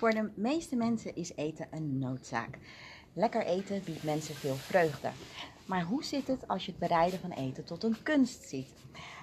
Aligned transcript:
Voor 0.00 0.10
de 0.10 0.30
meeste 0.34 0.76
mensen 0.76 1.14
is 1.16 1.32
eten 1.36 1.66
een 1.70 1.98
noodzaak. 1.98 2.58
Lekker 3.12 3.44
eten 3.44 3.82
biedt 3.84 4.02
mensen 4.02 4.34
veel 4.34 4.54
vreugde. 4.54 5.08
Maar 5.66 5.82
hoe 5.82 6.04
zit 6.04 6.26
het 6.26 6.48
als 6.48 6.64
je 6.64 6.70
het 6.70 6.80
bereiden 6.80 7.20
van 7.20 7.30
eten 7.30 7.64
tot 7.64 7.84
een 7.84 7.96
kunst 8.02 8.48
ziet? 8.48 8.72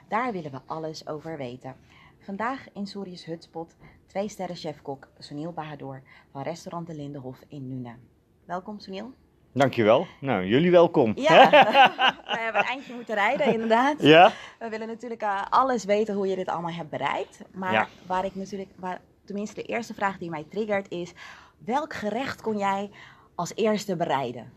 Daar 0.08 0.32
willen 0.32 0.52
we 0.52 0.60
alles 0.66 1.08
over 1.08 1.38
weten. 1.38 1.76
Vandaag 2.20 2.66
in 2.74 2.88
Sorius 2.88 3.26
Hutspot 3.26 3.76
twee 4.06 4.30
sterren 4.30 4.56
chefkok 4.56 5.08
Sunil 5.20 5.52
Bahadur 5.52 6.02
van 6.32 6.42
restaurant 6.42 6.88
De 6.88 6.96
Lindenhof 6.96 7.40
in 7.48 7.68
Nune. 7.68 7.96
Welkom 8.46 8.80
Sunil. 8.80 9.12
Dankjewel. 9.54 10.08
Nou, 10.22 10.46
jullie 10.46 10.72
welkom. 10.72 11.12
Ja, 11.16 11.50
we 12.34 12.38
hebben 12.40 12.62
een 12.62 12.68
eindje 12.68 12.94
moeten 12.94 13.16
rijden 13.16 13.54
inderdaad. 13.54 14.02
Ja? 14.02 14.32
We 14.60 14.70
willen 14.70 14.88
natuurlijk 14.88 15.22
uh, 15.24 15.42
alles 15.50 15.84
weten 15.86 16.16
hoe 16.16 16.28
je 16.28 16.36
dit 16.36 16.48
allemaal 16.48 16.72
hebt 16.74 16.90
bereikt. 16.90 17.40
Maar 17.54 17.72
Ja. 17.72 17.88
waar 18.08 18.26
ik 18.26 18.36
natuurlijk, 18.36 18.70
waar, 18.76 19.02
tenminste 19.28 19.62
de 19.62 19.68
eerste 19.68 19.94
vraag 19.94 20.18
die 20.18 20.30
mij 20.30 20.46
triggert 20.50 20.92
is... 20.92 21.14
Welk 21.58 21.94
gerecht 21.94 22.42
kon 22.42 22.58
jij 22.58 22.90
als 23.36 23.52
eerste 23.56 23.96
bereiden? 23.96 24.52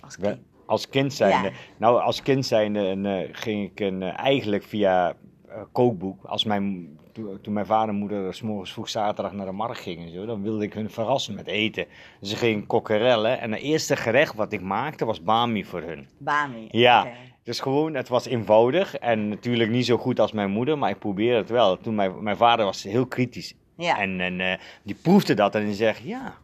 Als 0.00 0.16
kind? 0.16 0.38
Als 0.66 0.88
kind 0.88 1.12
zijnde. 1.12 1.48
Ja. 1.48 1.54
Nou, 1.76 2.00
als 2.00 2.22
kind 2.22 2.46
zijnde 2.46 2.88
en, 2.88 3.06
eh, 3.06 3.28
ging 3.32 3.70
ik 3.70 3.80
een, 3.80 4.02
eh, 4.02 4.18
eigenlijk 4.18 4.64
via 4.64 5.16
eh, 5.48 5.62
kookboek. 5.72 6.24
Als 6.24 6.44
mijn, 6.44 6.98
toen, 7.12 7.38
toen 7.42 7.52
mijn 7.52 7.66
vader 7.66 7.88
en 7.88 7.94
moeder 7.94 8.34
's 8.34 8.42
morgens 8.42 8.72
vroeg 8.72 8.88
zaterdag 8.88 9.32
naar 9.32 9.46
de 9.46 9.52
markt 9.52 9.78
gingen, 9.78 10.12
zo, 10.12 10.26
dan 10.26 10.42
wilde 10.42 10.64
ik 10.64 10.72
hun 10.72 10.90
verrassen 10.90 11.34
met 11.34 11.46
eten. 11.46 11.86
Dus 12.20 12.30
ze 12.30 12.36
gingen 12.36 12.66
kokkerellen. 12.66 13.40
En 13.40 13.52
het 13.52 13.60
eerste 13.60 13.96
gerecht 13.96 14.34
wat 14.34 14.52
ik 14.52 14.60
maakte 14.60 15.04
was 15.04 15.22
bami 15.22 15.64
voor 15.64 15.82
hun. 15.82 16.08
Bami. 16.18 16.68
Ja. 16.70 17.00
Oké. 17.00 17.10
Dus 17.42 17.60
gewoon, 17.60 17.94
het 17.94 18.08
was 18.08 18.26
eenvoudig 18.26 18.96
en 18.96 19.28
natuurlijk 19.28 19.70
niet 19.70 19.86
zo 19.86 19.96
goed 19.96 20.20
als 20.20 20.32
mijn 20.32 20.50
moeder, 20.50 20.78
maar 20.78 20.90
ik 20.90 20.98
probeerde 20.98 21.36
het 21.38 21.50
wel. 21.50 21.76
Toen 21.76 21.94
mijn, 21.94 22.22
mijn 22.22 22.36
vader 22.36 22.64
was 22.64 22.82
heel 22.82 23.06
kritisch 23.06 23.54
Ja. 23.76 23.98
En, 23.98 24.20
en 24.20 24.40
eh, 24.40 24.58
die 24.82 24.94
proefde 25.02 25.34
dat 25.34 25.54
en 25.54 25.64
die 25.64 25.74
zegt, 25.74 26.00
ja, 26.02 26.34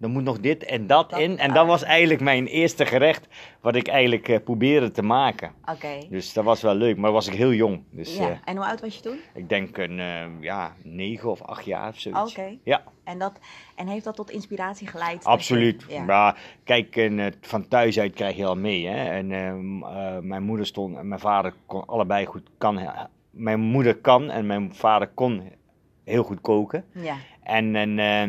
er 0.00 0.08
moet 0.08 0.22
nog 0.24 0.40
dit 0.40 0.64
en 0.64 0.86
dat, 0.86 1.10
Dat- 1.10 1.18
in. 1.20 1.38
En 1.38 1.54
dat 1.54 1.66
was 1.66 1.82
eigenlijk 1.82 2.20
mijn 2.20 2.46
eerste 2.46 2.86
gerecht 2.86 3.28
wat 3.60 3.74
ik 3.74 3.88
eigenlijk 3.88 4.28
eh, 4.28 4.38
probeerde 4.44 4.90
te 4.90 5.02
maken. 5.02 5.52
Oké. 5.72 5.98
Dus 6.10 6.32
dat 6.32 6.44
was 6.44 6.62
wel 6.62 6.74
leuk, 6.74 6.96
maar 6.96 7.12
was 7.12 7.26
ik 7.26 7.34
heel 7.34 7.52
jong. 7.52 7.82
Dus 7.90 8.16
ja. 8.16 8.28
eh, 8.28 8.36
En 8.44 8.56
hoe 8.56 8.66
oud 8.66 8.80
was 8.80 8.94
je 8.96 9.00
toen? 9.02 9.18
ik 9.34 9.48
denk 9.48 9.76
een 9.76 9.96
ja, 10.40 10.74
negen 10.82 11.30
of 11.30 11.42
acht 11.42 11.64
jaar 11.64 11.88
of 11.88 11.98
zoiets. 11.98 12.30
Oké. 12.38 12.56
Ja, 12.64 12.82
En, 13.04 13.18
dat, 13.18 13.38
en 13.76 13.86
heeft 13.88 14.04
dat 14.04 14.16
tot 14.16 14.30
inspiratie 14.30 14.86
geleid? 14.86 15.22
je- 15.22 15.28
absoluut. 15.28 15.84
Ja. 15.88 16.02
Maar 16.04 16.40
kijk, 16.64 16.96
en, 16.96 17.34
van 17.40 17.68
thuis 17.68 17.98
uit 17.98 18.14
krijg 18.14 18.36
je 18.36 18.46
al 18.46 18.56
mee. 18.56 18.86
Hè? 18.86 19.10
En 19.10 19.26
mijn 20.26 20.42
moeder 20.42 20.66
stond 20.66 20.96
en 20.96 21.08
mijn 21.08 21.20
vader 21.20 21.54
kon 21.66 21.84
allebei 21.86 22.26
goed. 22.26 22.48
Kan, 22.58 22.80
mijn 23.30 23.60
moeder 23.60 23.96
kan 23.96 24.30
en 24.30 24.46
mijn 24.46 24.74
vader 24.74 25.08
kon 25.08 25.42
heel 26.10 26.22
goed 26.24 26.40
koken. 26.40 26.84
ja. 26.94 27.16
En, 27.42 27.76
en 27.76 27.98
eh, 27.98 28.28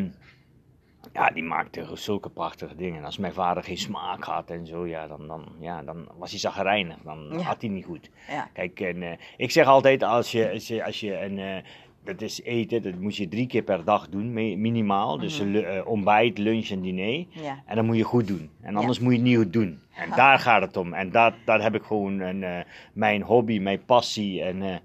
ja, 1.14 1.30
die 1.34 1.44
maakte 1.44 1.86
zulke 1.94 2.30
prachtige 2.30 2.76
dingen. 2.76 2.98
En 3.00 3.06
als 3.06 3.18
mijn 3.18 3.34
vader 3.34 3.64
geen 3.64 3.78
smaak 3.78 4.24
had 4.24 4.50
en 4.50 4.66
zo, 4.68 4.88
ja, 4.88 5.08
dan, 5.08 5.28
dan, 5.28 5.46
ja, 5.60 5.84
dan 5.84 6.08
was 6.18 6.30
hij 6.30 6.40
zagrijnig. 6.40 6.98
Dan 7.04 7.28
Ja. 7.32 7.38
had 7.40 7.62
hij 7.62 7.70
niet 7.70 7.86
goed. 7.86 8.10
Ja. 8.30 8.50
Kijk, 8.54 8.80
en, 8.80 9.04
eh, 9.04 9.18
ik 9.38 9.52
zeg 9.52 9.66
altijd, 9.66 10.04
als 10.04 10.32
je, 10.32 10.52
als 10.52 10.68
je, 10.68 10.86
als 10.86 11.00
je 11.00 11.20
een, 11.24 11.40
eh, 11.40 11.64
dat 12.04 12.22
is 12.22 12.42
eten, 12.42 12.82
dat 12.82 12.96
moet 13.00 13.16
je 13.16 13.28
drie 13.28 13.48
keer 13.48 13.62
per 13.64 13.84
dag 13.84 14.10
doen, 14.10 14.34
mi- 14.34 14.56
minimaal. 14.58 15.18
Dus 15.18 15.42
Mhm. 15.44 15.56
eh, 15.56 15.88
ontbijt, 15.88 16.38
lunch 16.38 16.70
en 16.70 16.82
diner. 16.82 17.26
Ja. 17.30 17.64
En 17.66 17.76
dat 17.76 17.86
moet 17.86 17.98
je 17.98 18.04
goed 18.04 18.28
doen. 18.28 18.50
En 18.62 18.76
anders 18.76 19.00
moet 19.00 19.12
je 19.12 19.18
het 19.18 19.28
niet 19.28 19.38
goed 19.38 19.54
doen. 19.54 19.80
En 19.96 20.10
daar 20.16 20.40
gaat 20.40 20.62
het 20.62 20.78
om. 20.78 20.94
En 20.94 21.12
dat, 21.12 21.34
daar 21.46 21.62
heb 21.62 21.76
ik 21.76 21.84
gewoon 21.84 22.20
een, 22.20 22.66
mijn 22.94 23.22
hobby, 23.22 23.60
mijn 23.60 23.86
passie 23.86 24.44
en 24.44 24.82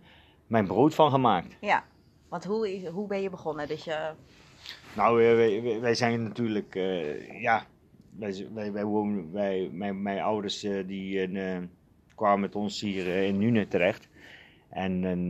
mijn 0.46 0.66
brood 0.66 0.94
van 0.94 1.10
gemaakt. 1.10 1.56
ja. 1.60 1.84
Want 2.28 2.44
hoe, 2.44 2.88
hoe 2.92 3.06
ben 3.08 3.22
je 3.22 3.30
begonnen? 3.30 3.68
Dus 3.68 3.84
je... 3.84 4.10
Nou, 4.96 5.16
wij, 5.36 5.80
wij- 5.80 5.94
zijn 5.94 6.22
natuurlijk, 6.22 6.74
eh, 6.74 7.40
ja, 7.40 7.66
wij, 8.18 8.48
wij, 8.54 8.72
wij 8.72 8.84
wonen, 8.84 9.32
wij, 9.32 9.68
mijn, 9.72 10.02
ouders 10.20 10.62
eh, 10.62 10.86
die 10.86 11.20
eh, 11.20 11.58
kwamen 12.14 12.40
met 12.40 12.56
ons 12.56 12.80
hier 12.80 13.06
in 13.06 13.38
Nune 13.38 13.68
terecht. 13.68 14.08
En, 14.70 15.28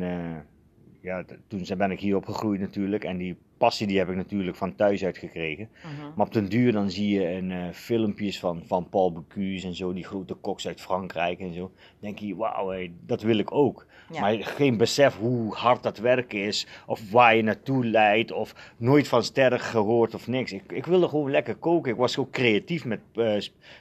ja, 1.00 1.24
toen 1.48 1.66
ben 1.76 1.90
ik 1.90 2.00
hier 2.00 2.16
opgegroeid 2.16 2.60
natuurlijk. 2.60 3.04
En 3.04 3.16
die 3.16 3.36
passie 3.56 3.86
die 3.86 3.98
heb 3.98 4.08
ik 4.08 4.16
natuurlijk 4.16 4.56
van 4.56 4.74
thuis 4.74 5.04
uit 5.04 5.18
gekregen. 5.18 5.68
Mhm. 5.82 6.06
Maar 6.16 6.26
op 6.26 6.32
den 6.32 6.48
duur 6.48 6.72
dan 6.72 6.90
zie 6.90 7.08
je 7.08 7.28
een, 7.28 7.50
eh, 7.50 7.70
filmpjes 7.72 8.38
van, 8.38 8.62
van 8.66 8.88
Paul 8.88 9.12
Bocuse 9.12 9.66
en 9.66 9.74
zo, 9.74 9.92
die 9.92 10.04
grote 10.04 10.34
koks 10.34 10.66
uit 10.66 10.80
Frankrijk 10.80 11.40
en 11.40 11.54
zo. 11.54 11.60
Dan 11.60 11.70
denk 11.98 12.18
je, 12.18 12.36
wauw, 12.36 12.88
dat 13.06 13.22
wil 13.22 13.38
ik 13.38 13.52
ook. 13.52 13.86
Ja. 14.12 14.20
Maar 14.20 14.34
geen 14.34 14.76
besef 14.76 15.16
hoe 15.16 15.54
hard 15.54 15.82
dat 15.82 15.98
werken 15.98 16.44
is, 16.44 16.66
of 16.86 17.10
waar 17.10 17.36
je 17.36 17.42
naartoe 17.42 17.86
leidt, 17.86 18.32
of 18.32 18.72
nooit 18.76 19.08
van 19.08 19.22
sterren 19.22 19.60
gehoord 19.60 20.14
of 20.14 20.26
niks. 20.26 20.52
Ik, 20.52 20.72
ik 20.72 20.86
wilde 20.86 21.08
gewoon 21.08 21.30
lekker 21.30 21.54
koken. 21.56 21.92
Ik 21.92 21.98
was 21.98 22.18
ook 22.18 22.30
creatief 22.30 22.84
met, 22.84 23.00
eh, 23.14 23.36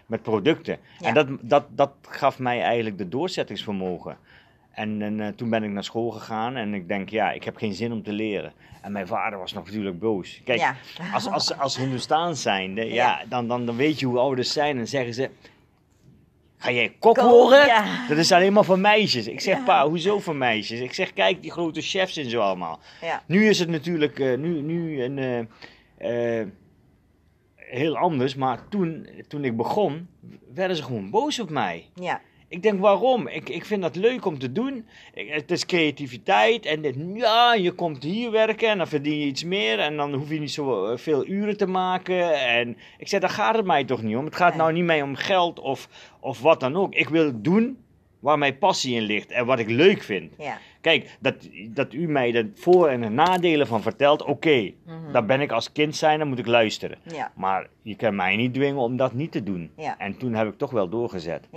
met 0.06 0.22
producten. 0.22 0.78
Ja. 1.00 1.07
En 1.07 1.13
dat, 1.13 1.28
dat, 1.42 1.66
dat 1.69 1.92
gaf 2.02 2.40
mij 2.40 2.62
eigenlijk 2.62 2.97
de 2.97 3.09
doorzettingsvermogen. 3.09 4.18
En, 4.75 5.02
en 5.02 5.19
eh, 5.19 5.28
toen 5.28 5.50
ben 5.50 5.63
ik 5.63 5.69
naar 5.69 5.84
school 5.84 6.09
gegaan 6.09 6.56
en 6.56 6.74
ik 6.74 6.88
denk, 6.88 7.09
ja, 7.09 7.31
ik 7.31 7.44
heb 7.44 7.58
geen 7.58 7.74
zin 7.74 7.91
om 7.91 8.03
te 8.03 8.12
leren. 8.12 8.53
En 8.81 8.91
mijn 8.91 9.08
vader 9.08 9.40
was 9.40 9.53
nog 9.53 9.66
natuurlijk 9.66 10.00
boos. 10.00 10.41
Kijk, 10.44 10.59
ja. 10.59 10.75
als, 11.13 11.28
als, 11.30 11.58
als 11.58 11.78
Hindoestaans 11.78 12.41
zijnde, 12.41 12.86
ja, 12.86 12.94
Ja. 12.94 13.25
dan, 13.30 13.47
dan, 13.47 13.66
dan 13.66 13.75
weet 13.75 14.00
je 14.00 14.06
hoe 14.06 14.19
ouders 14.19 14.53
zijn 14.53 14.78
en 14.78 14.88
zeggen 14.88 15.13
ze... 15.13 15.30
Ga 16.58 16.72
jij 16.72 16.96
kok 17.00 17.18
ja. 17.18 18.08
Dat 18.08 18.18
is 18.18 18.31
alleen 18.31 18.53
maar 18.53 18.63
voor 18.63 18.80
meisjes. 18.80 19.28
Ik 19.28 19.40
zeg, 19.40 19.63
pa, 19.63 19.88
hoezo 19.88 20.19
voor 20.19 20.36
meisjes? 20.36 20.80
Ik 20.80 20.94
zeg, 20.94 21.13
kijk, 21.13 21.42
die 21.42 21.52
grote 21.52 21.81
chefs 21.81 22.18
en 22.18 22.30
zo 22.30 22.40
allemaal. 22.40 22.80
Nu 23.25 23.47
is 23.47 23.59
het 23.59 23.69
natuurlijk 23.69 24.19
eh, 24.19 24.38
nu, 24.38 24.62
nu 24.62 25.03
een, 25.03 25.47
eh, 25.97 26.42
heel 27.56 27.97
anders. 27.97 28.36
Maar 28.36 28.68
toen, 28.69 29.07
toen 29.28 29.44
ik 29.44 29.57
begon, 29.57 30.07
werden 30.53 30.78
ze 30.78 30.84
gewoon 30.84 31.09
boos 31.09 31.40
op 31.40 31.50
mij. 31.50 31.90
Ja. 31.94 32.22
Ik 32.56 32.62
denk, 32.64 32.80
waarom? 32.80 33.28
Ik, 33.28 33.50
ik 33.50 33.66
vind 33.66 33.82
dat 33.82 33.96
leuk 33.96 34.26
om 34.26 34.40
te 34.40 34.52
doen. 34.52 34.86
Ik- 35.14 35.30
het 35.30 35.52
is 35.52 35.66
creativiteit. 35.66 36.66
En 36.66 36.82
dit, 36.82 36.96
ja, 37.14 37.54
je 37.54 37.72
komt 37.72 38.04
hier 38.04 38.32
werken 38.32 38.70
en 38.70 38.78
dan 38.78 38.88
verdien 38.88 39.20
je 39.20 39.26
iets 39.26 39.44
meer. 39.44 39.80
En 39.80 39.98
dan 39.98 40.14
hoef 40.14 40.30
je 40.30 40.40
niet 40.40 40.52
zo 40.52 40.86
eh, 40.86 40.98
veel 40.98 41.26
uren 41.28 41.58
te 41.58 41.68
maken. 41.68 42.34
En 42.48 42.78
ik 42.98 43.08
zeg, 43.08 43.20
daar 43.20 43.30
gaat 43.30 43.56
het 43.56 43.66
mij 43.66 43.84
toch 43.84 44.02
niet 44.02 44.16
om. 44.16 44.26
Het 44.26 44.36
gaat 44.36 44.56
nou 44.56 44.74
niet 44.74 44.84
mee 44.84 45.04
om 45.04 45.16
geld 45.16 45.60
of, 45.60 45.88
of 46.20 46.42
wat 46.42 46.60
dan 46.60 46.76
ook. 46.76 46.94
Ik 46.94 47.10
wil 47.10 47.32
doen 47.42 47.78
waar 48.20 48.38
mijn 48.38 48.58
passie 48.58 48.96
in 48.96 49.02
ligt 49.02 49.32
en 49.32 49.46
wat 49.46 49.60
ik 49.60 49.70
leuk 49.70 50.04
vind. 50.04 50.34
Ja. 50.38 50.58
Kijk, 50.82 51.18
dat, 51.20 51.36
dat 51.70 51.94
u 51.94 52.08
mij 52.08 52.32
de 52.32 52.52
voor- 52.56 52.88
en 52.88 53.02
de 53.02 53.10
nadelen 53.10 53.68
van 53.68 53.82
vertelt, 53.82 54.24
oké. 54.24 54.72
Mhm. 54.86 55.12
Daar 55.12 55.26
ben 55.26 55.42
ik 55.42 55.52
als 55.52 55.72
kind 55.72 55.96
zijn, 55.96 56.20
dan 56.20 56.28
moet 56.28 56.40
ik 56.40 56.48
luisteren. 56.48 56.98
Ja. 57.14 57.32
Maar 57.36 57.68
je 57.82 57.96
kan 57.96 58.16
mij 58.16 58.36
niet 58.36 58.54
dwingen 58.54 58.82
om 58.82 58.98
dat 58.98 59.14
niet 59.14 59.32
te 59.32 59.44
doen. 59.44 59.72
Ja. 59.78 59.98
En 59.98 60.18
toen 60.18 60.34
heb 60.34 60.48
ik 60.48 60.58
toch 60.58 60.72
wel 60.72 60.90
doorgezet. 60.90 61.48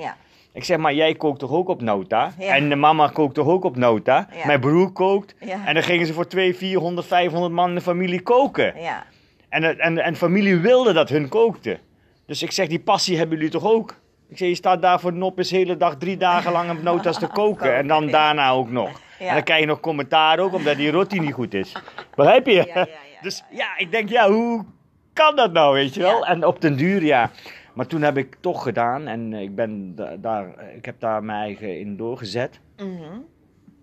Ik 0.59 0.65
zeg 0.65 0.77
maar, 0.79 0.95
jij 0.95 1.15
kookt 1.15 1.39
toch 1.39 1.51
ook 1.51 1.69
op 1.69 1.81
nota? 1.83 2.33
Ja. 2.39 2.55
En 2.57 2.69
de 2.69 2.77
mama 2.77 3.09
kookt 3.09 3.35
toch 3.35 3.47
ook 3.47 3.65
op 3.65 3.77
nota? 3.77 4.29
Ja. 4.37 4.47
Mijn 4.47 4.61
broer 4.61 4.93
kookt. 4.93 5.35
Ja. 5.41 5.67
En 5.67 5.75
dan 5.75 5.83
gingen 5.83 6.07
ze 6.07 6.13
voor 6.13 6.27
200, 6.27 6.59
400, 6.65 7.07
500 7.07 7.53
man 7.53 7.69
in 7.69 7.75
de 7.75 7.81
familie 7.81 8.21
koken. 8.21 8.73
Ja. 8.81 9.05
En, 9.49 9.61
de- 9.61 9.77
en, 9.77 9.99
en 9.99 10.17
familie 10.17 10.57
wilde 10.57 10.93
dat 10.93 11.09
hun 11.09 11.29
kookte. 11.29 11.79
Dus 12.27 12.43
ik 12.43 12.53
zeg, 12.53 12.67
die 12.69 12.81
passie 12.81 13.17
hebben 13.19 13.37
jullie 13.37 13.53
toch 13.53 13.65
ook? 13.65 13.95
Ik 14.29 14.39
zeg, 14.39 14.49
je 14.49 14.55
staat 14.55 14.83
daar 14.83 15.01
voor 15.01 15.13
de 15.13 15.47
hele 15.49 15.77
dag, 15.77 15.97
drie 15.97 16.17
dagen 16.17 16.53
lang 16.53 16.71
op 16.71 16.83
nota's 16.83 17.19
te 17.19 17.27
koken. 17.41 17.77
En 17.77 17.87
dan 17.87 18.07
daarna 18.07 18.51
ook 18.51 18.71
nog. 18.71 19.01
En 19.19 19.35
dan 19.35 19.43
krijg 19.43 19.61
je 19.61 19.67
nog 19.67 19.81
commentaar 19.81 20.39
ook, 20.39 20.53
omdat 20.55 20.77
die 20.77 20.91
roti 20.91 21.21
niet 21.21 21.33
goed 21.35 21.55
is. 21.55 21.73
Begrijp 22.15 22.47
je? 22.47 22.87
Dus 23.21 23.45
ja, 23.51 23.67
ik 23.77 23.91
denk, 23.91 24.09
ja, 24.09 24.31
hoe 24.31 24.65
kan 25.13 25.37
dat 25.37 25.53
nou, 25.53 25.75
weet 25.75 25.95
je 25.95 26.01
wel? 26.01 26.27
En 26.27 26.45
op 26.47 26.61
den 26.61 26.77
duur, 26.77 27.05
ja. 27.05 27.31
Maar 27.78 27.87
toen 27.87 28.03
heb 28.03 28.16
ik 28.16 28.37
toch 28.41 28.62
gedaan 28.62 29.06
en 29.06 29.33
eh, 29.33 29.41
ik, 29.43 29.55
ben 29.55 29.94
da- 29.94 30.16
daar, 30.16 30.55
eh, 30.56 30.77
ik 30.77 30.84
heb 30.84 31.00
daar 31.00 31.25
mijn 31.25 31.41
eigen 31.41 31.78
in 31.78 31.97
doorgezet. 31.97 32.61
Mhm. 32.77 33.19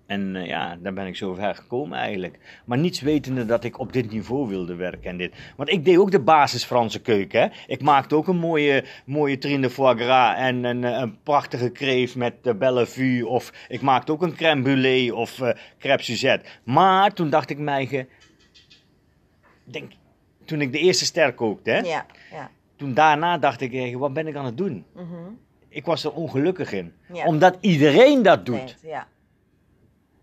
En 0.06 0.36
eh, 0.36 0.46
ja, 0.46 0.78
daar 0.82 0.94
ben 0.94 1.08
ik 1.08 1.16
zo 1.16 1.34
ver 1.34 1.56
gekomen 1.56 1.98
eigenlijk. 1.98 2.40
Maar 2.66 2.78
niets 2.78 3.02
wetende 3.02 3.46
dat 3.46 3.64
ik 3.64 3.80
op 3.80 3.94
dit 3.94 4.12
niveau 4.12 4.48
wilde 4.48 4.76
werken 4.76 5.10
en 5.10 5.18
dit. 5.18 5.36
Want 5.56 5.70
ik 5.70 5.86
deed 5.86 5.98
ook 5.98 6.12
de 6.12 6.20
basis 6.20 6.64
Franse 6.64 7.02
keuken. 7.02 7.40
Hè? 7.42 7.48
Ik 7.68 7.82
maakte 7.82 8.16
ook 8.16 8.28
een 8.28 8.38
mooie, 8.38 8.84
mooie 9.06 9.38
trine 9.38 9.62
de 9.62 9.70
foie 9.70 9.96
gras 9.96 10.36
en 10.38 10.64
een, 10.64 10.84
een 10.84 11.18
prachtige 11.24 11.70
kreef 11.70 12.16
met 12.16 12.44
de 12.44 12.56
Bellevue. 12.56 13.28
Of 13.28 13.52
ik 13.68 13.82
maakte 13.82 14.12
ook 14.12 14.22
een 14.22 14.36
crème 14.36 14.62
brûlée 14.64 15.14
of 15.14 15.42
eh 15.42 15.56
crêpe 15.80 16.04
Suzette. 16.04 16.50
Maar 16.64 17.14
toen 17.14 17.30
dacht 17.30 17.50
ik 17.50 17.58
mij, 17.58 17.86
ge- 17.86 18.08
denk, 19.64 19.92
toen 20.46 20.62
ik 20.62 20.72
de 20.72 20.80
eerste 20.80 21.06
ster 21.06 21.34
kookte, 21.34 21.70
hè? 21.72 21.78
Ja. 21.80 22.06
Ja. 22.32 22.50
Toen 22.76 22.94
daarna 22.94 23.38
dacht 23.38 23.62
ik, 23.62 23.98
wat 23.98 24.14
ben 24.14 24.28
ik 24.28 24.36
aan 24.36 24.46
het 24.46 24.58
doen? 24.58 24.86
Mhm. 24.94 25.14
Ik 25.70 25.86
was 25.86 26.04
er 26.04 26.14
ongelukkig 26.14 26.72
in. 26.72 26.94
Ja. 27.14 27.26
Omdat 27.26 27.58
iedereen 27.62 28.22
dat 28.22 28.46
doet. 28.46 28.78
Ja. 28.82 29.08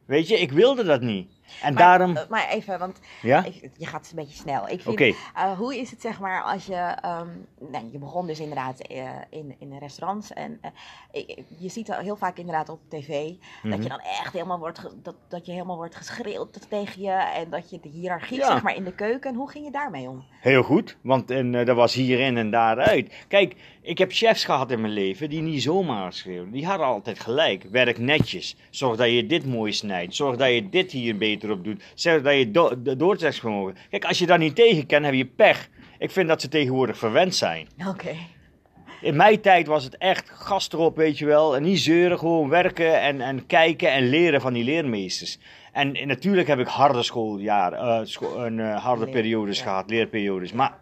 Weet 0.04 0.28
je, 0.28 0.40
ik 0.40 0.52
wilde 0.52 0.84
dat 0.84 1.00
niet. 1.00 1.30
En 1.62 1.74
Maar, 1.74 1.82
daarom, 1.82 2.16
eh, 2.16 2.28
maar 2.28 2.48
even, 2.48 2.78
want 2.78 3.00
ja? 3.22 3.44
ik- 3.44 3.70
je 3.76 3.86
gaat 3.86 4.08
een 4.10 4.16
beetje 4.16 4.36
snel. 4.36 4.68
Ik 4.68 4.80
vind, 4.82 5.00
eh, 5.34 5.52
hoe 5.58 5.76
is 5.78 5.90
het 5.90 6.00
zeg 6.00 6.20
maar 6.20 6.42
als 6.42 6.66
je, 6.66 6.74
ehm, 6.74 7.28
nee, 7.70 7.88
je 7.92 7.98
begon 7.98 8.26
dus 8.26 8.40
inderdaad 8.40 8.80
eh, 8.80 9.10
in, 9.30 9.54
in 9.58 9.76
restaurants 9.78 10.32
en 10.32 10.60
je 11.58 11.68
ziet 11.68 11.96
heel 11.96 12.16
vaak 12.16 12.38
inderdaad 12.38 12.68
op 12.68 12.80
tv 12.88 13.28
dat 13.28 13.38
Mhm. 13.62 13.82
je 13.82 13.88
dan 13.88 14.00
echt 14.00 14.32
helemaal 14.32 14.58
wordt, 14.58 14.82
dat, 15.02 15.14
dat 15.28 15.46
je 15.46 15.52
helemaal 15.52 15.76
wordt 15.76 15.96
geschreeuwd 15.96 16.70
tegen 16.70 17.02
je 17.02 17.10
en 17.10 17.50
dat 17.50 17.70
je 17.70 17.80
de 17.80 17.88
hiërarchie 17.88 18.38
Ja. 18.38 18.46
zeg 18.46 18.62
maar 18.62 18.74
in 18.76 18.84
de 18.84 18.94
keuken, 18.94 19.34
hoe 19.34 19.50
ging 19.50 19.64
je 19.64 19.70
daarmee 19.70 20.08
om? 20.08 20.24
Heel 20.40 20.62
goed, 20.62 20.96
want 21.02 21.30
en, 21.30 21.52
dat 21.64 21.76
was 21.76 21.94
hierin 21.94 22.36
en 22.36 22.50
daaruit. 22.50 23.14
Kijk, 23.28 23.56
ik 23.82 23.98
heb 23.98 24.12
chefs 24.12 24.44
gehad 24.44 24.70
in 24.70 24.80
mijn 24.80 24.92
leven 24.92 25.30
die 25.30 25.40
niet 25.42 25.62
zomaar 25.62 26.12
schreeuwden. 26.12 26.52
Die 26.52 26.66
hadden 26.66 26.86
altijd 26.86 27.20
gelijk. 27.20 27.62
Werk 27.70 27.98
netjes. 27.98 28.56
Zorg 28.70 28.96
dat 28.96 29.10
je 29.10 29.26
dit 29.26 29.46
mooi 29.46 29.72
snijdt. 29.72 30.14
Zorg 30.14 30.36
dat 30.36 30.48
je 30.48 30.68
dit 30.68 30.92
hier 30.92 31.16
beter 31.16 31.41
op 31.50 31.64
doet. 31.64 31.82
Zorg 31.94 32.22
dat 32.22 32.34
je 32.34 32.50
do 32.50 32.82
de 32.82 32.96
doortrekkingsvermogen. 32.96 33.76
Kijk, 33.90 34.04
als 34.04 34.18
je 34.18 34.26
daar 34.26 34.38
niet 34.38 34.54
tegen 34.54 34.86
kan, 34.86 35.02
heb 35.02 35.14
je 35.14 35.24
pech. 35.26 35.68
Ik 35.98 36.10
vind 36.10 36.28
dat 36.28 36.40
ze 36.40 36.48
tegenwoordig 36.48 36.98
verwend 36.98 37.34
zijn. 37.34 37.68
Oké. 37.88 38.10
In 39.00 39.16
mijn 39.16 39.40
tijd 39.40 39.66
was 39.66 39.84
het 39.84 39.96
echt 39.96 40.30
gast 40.30 40.72
erop, 40.72 40.96
weet 40.96 41.18
je 41.18 41.26
wel. 41.26 41.56
En 41.56 41.62
niet 41.62 41.78
zeuren, 41.80 42.18
gewoon 42.18 42.48
werken 42.48 43.00
en, 43.00 43.20
en 43.20 43.46
kijken 43.46 43.92
en 43.92 44.08
leren 44.08 44.40
van 44.40 44.52
die 44.52 44.64
leermeesters. 44.64 45.38
En, 45.72 45.94
en 45.94 46.08
natuurlijk 46.08 46.48
heb 46.48 46.58
ik 46.58 46.66
harde 46.66 47.02
schooljaar, 47.02 47.72
eh, 47.72 48.00
een, 48.36 48.60
eh, 48.60 48.84
harde 48.84 49.04
Leer- 49.04 49.12
periodes 49.14 49.58
ja. 49.58 49.64
gehad, 49.64 49.90
leerperiodes. 49.90 50.52
Maar 50.52 50.78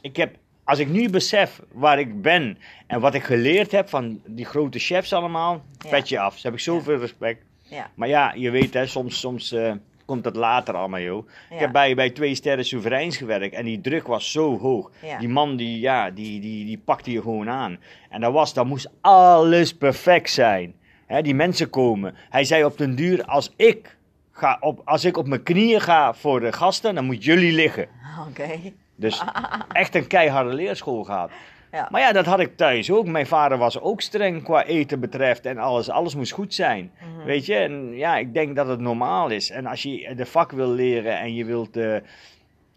ik 0.00 0.16
heb, 0.16 0.36
als 0.64 0.78
ik 0.78 0.88
nu 0.88 1.10
besef 1.10 1.60
waar 1.72 1.98
ik 1.98 2.22
ben 2.22 2.58
en 2.86 3.00
wat 3.00 3.14
ik 3.14 3.22
geleerd 3.22 3.72
heb 3.72 3.88
van 3.88 4.20
die 4.26 4.44
grote 4.44 4.78
chefs 4.78 5.12
allemaal, 5.12 5.62
Ja. 5.78 5.88
petje 5.90 6.18
af. 6.18 6.32
Dus 6.34 6.42
heb 6.42 6.52
ik 6.52 6.60
zoveel 6.60 6.98
respect. 6.98 7.42
Ja. 7.70 7.90
Maar 7.94 8.08
ja, 8.08 8.32
je 8.36 8.50
weet 8.50 8.74
hè, 8.74 8.86
soms, 8.86 9.20
soms 9.20 9.52
eh, 9.52 9.72
komt 10.04 10.24
dat 10.24 10.36
later 10.36 10.74
allemaal, 10.74 11.00
joh. 11.00 11.28
Ja. 11.48 11.54
Ik 11.54 11.60
heb 11.60 11.72
bij, 11.72 11.94
bij 11.94 12.10
twee 12.10 12.34
sterren 12.34 12.64
soevereins 12.64 13.16
gewerkt 13.16 13.54
en 13.54 13.64
die 13.64 13.80
druk 13.80 14.06
was 14.06 14.32
zo 14.32 14.58
hoog. 14.58 14.90
Ja. 15.02 15.18
Die 15.18 15.28
man 15.28 15.56
die, 15.56 15.80
ja, 15.80 16.10
die, 16.10 16.40
die, 16.40 16.64
die 16.64 16.78
pakte 16.78 17.10
je 17.10 17.20
gewoon 17.20 17.48
aan. 17.50 17.78
En 18.10 18.20
dat, 18.20 18.32
was, 18.32 18.54
dat 18.54 18.66
moest 18.66 18.90
alles 19.00 19.74
perfect 19.74 20.30
zijn. 20.30 20.74
Hè, 21.06 21.22
die 21.22 21.34
mensen 21.34 21.70
komen. 21.70 22.14
Hij 22.30 22.44
zei 22.44 22.64
op 22.64 22.78
den 22.78 22.94
duur, 22.94 23.24
als 23.24 23.52
ik, 23.56 23.96
ga 24.32 24.56
op, 24.60 24.80
als 24.84 25.04
ik 25.04 25.16
op 25.16 25.26
mijn 25.26 25.42
knieën 25.42 25.80
ga 25.80 26.14
voor 26.14 26.40
de 26.40 26.52
gasten, 26.52 26.94
dan 26.94 27.04
moet 27.04 27.24
jullie 27.24 27.52
liggen. 27.52 27.88
Oké. 28.28 28.48
Dus 28.96 29.22
echt 29.72 29.94
een 29.94 30.06
keiharde 30.06 30.54
leerschool 30.54 31.04
gehad. 31.04 31.30
Ja. 31.72 31.88
Maar 31.90 32.00
ja, 32.00 32.12
dat 32.12 32.26
had 32.26 32.40
ik 32.40 32.56
thuis 32.56 32.90
ook. 32.90 33.06
Mijn 33.06 33.26
vader 33.26 33.58
was 33.58 33.80
ook 33.80 34.00
streng 34.00 34.42
qua 34.42 34.64
eten 34.64 35.00
betreft 35.00 35.46
en 35.46 35.58
alles. 35.58 35.90
Alles 35.90 36.14
moest 36.14 36.32
goed 36.32 36.54
zijn. 36.54 36.92
Mhm. 37.00 37.26
Weet 37.26 37.46
je, 37.46 37.54
en 37.54 37.96
ja, 37.96 38.16
ik 38.16 38.34
denk 38.34 38.56
dat 38.56 38.68
het 38.68 38.80
normaal 38.80 39.28
is. 39.30 39.50
En 39.50 39.66
als 39.66 39.82
je 39.82 40.14
de 40.16 40.26
vak 40.26 40.50
wil 40.50 40.68
leren 40.70 41.18
en 41.18 41.34
je 41.34 41.44
wilt, 41.44 41.76
eh, 41.76 41.96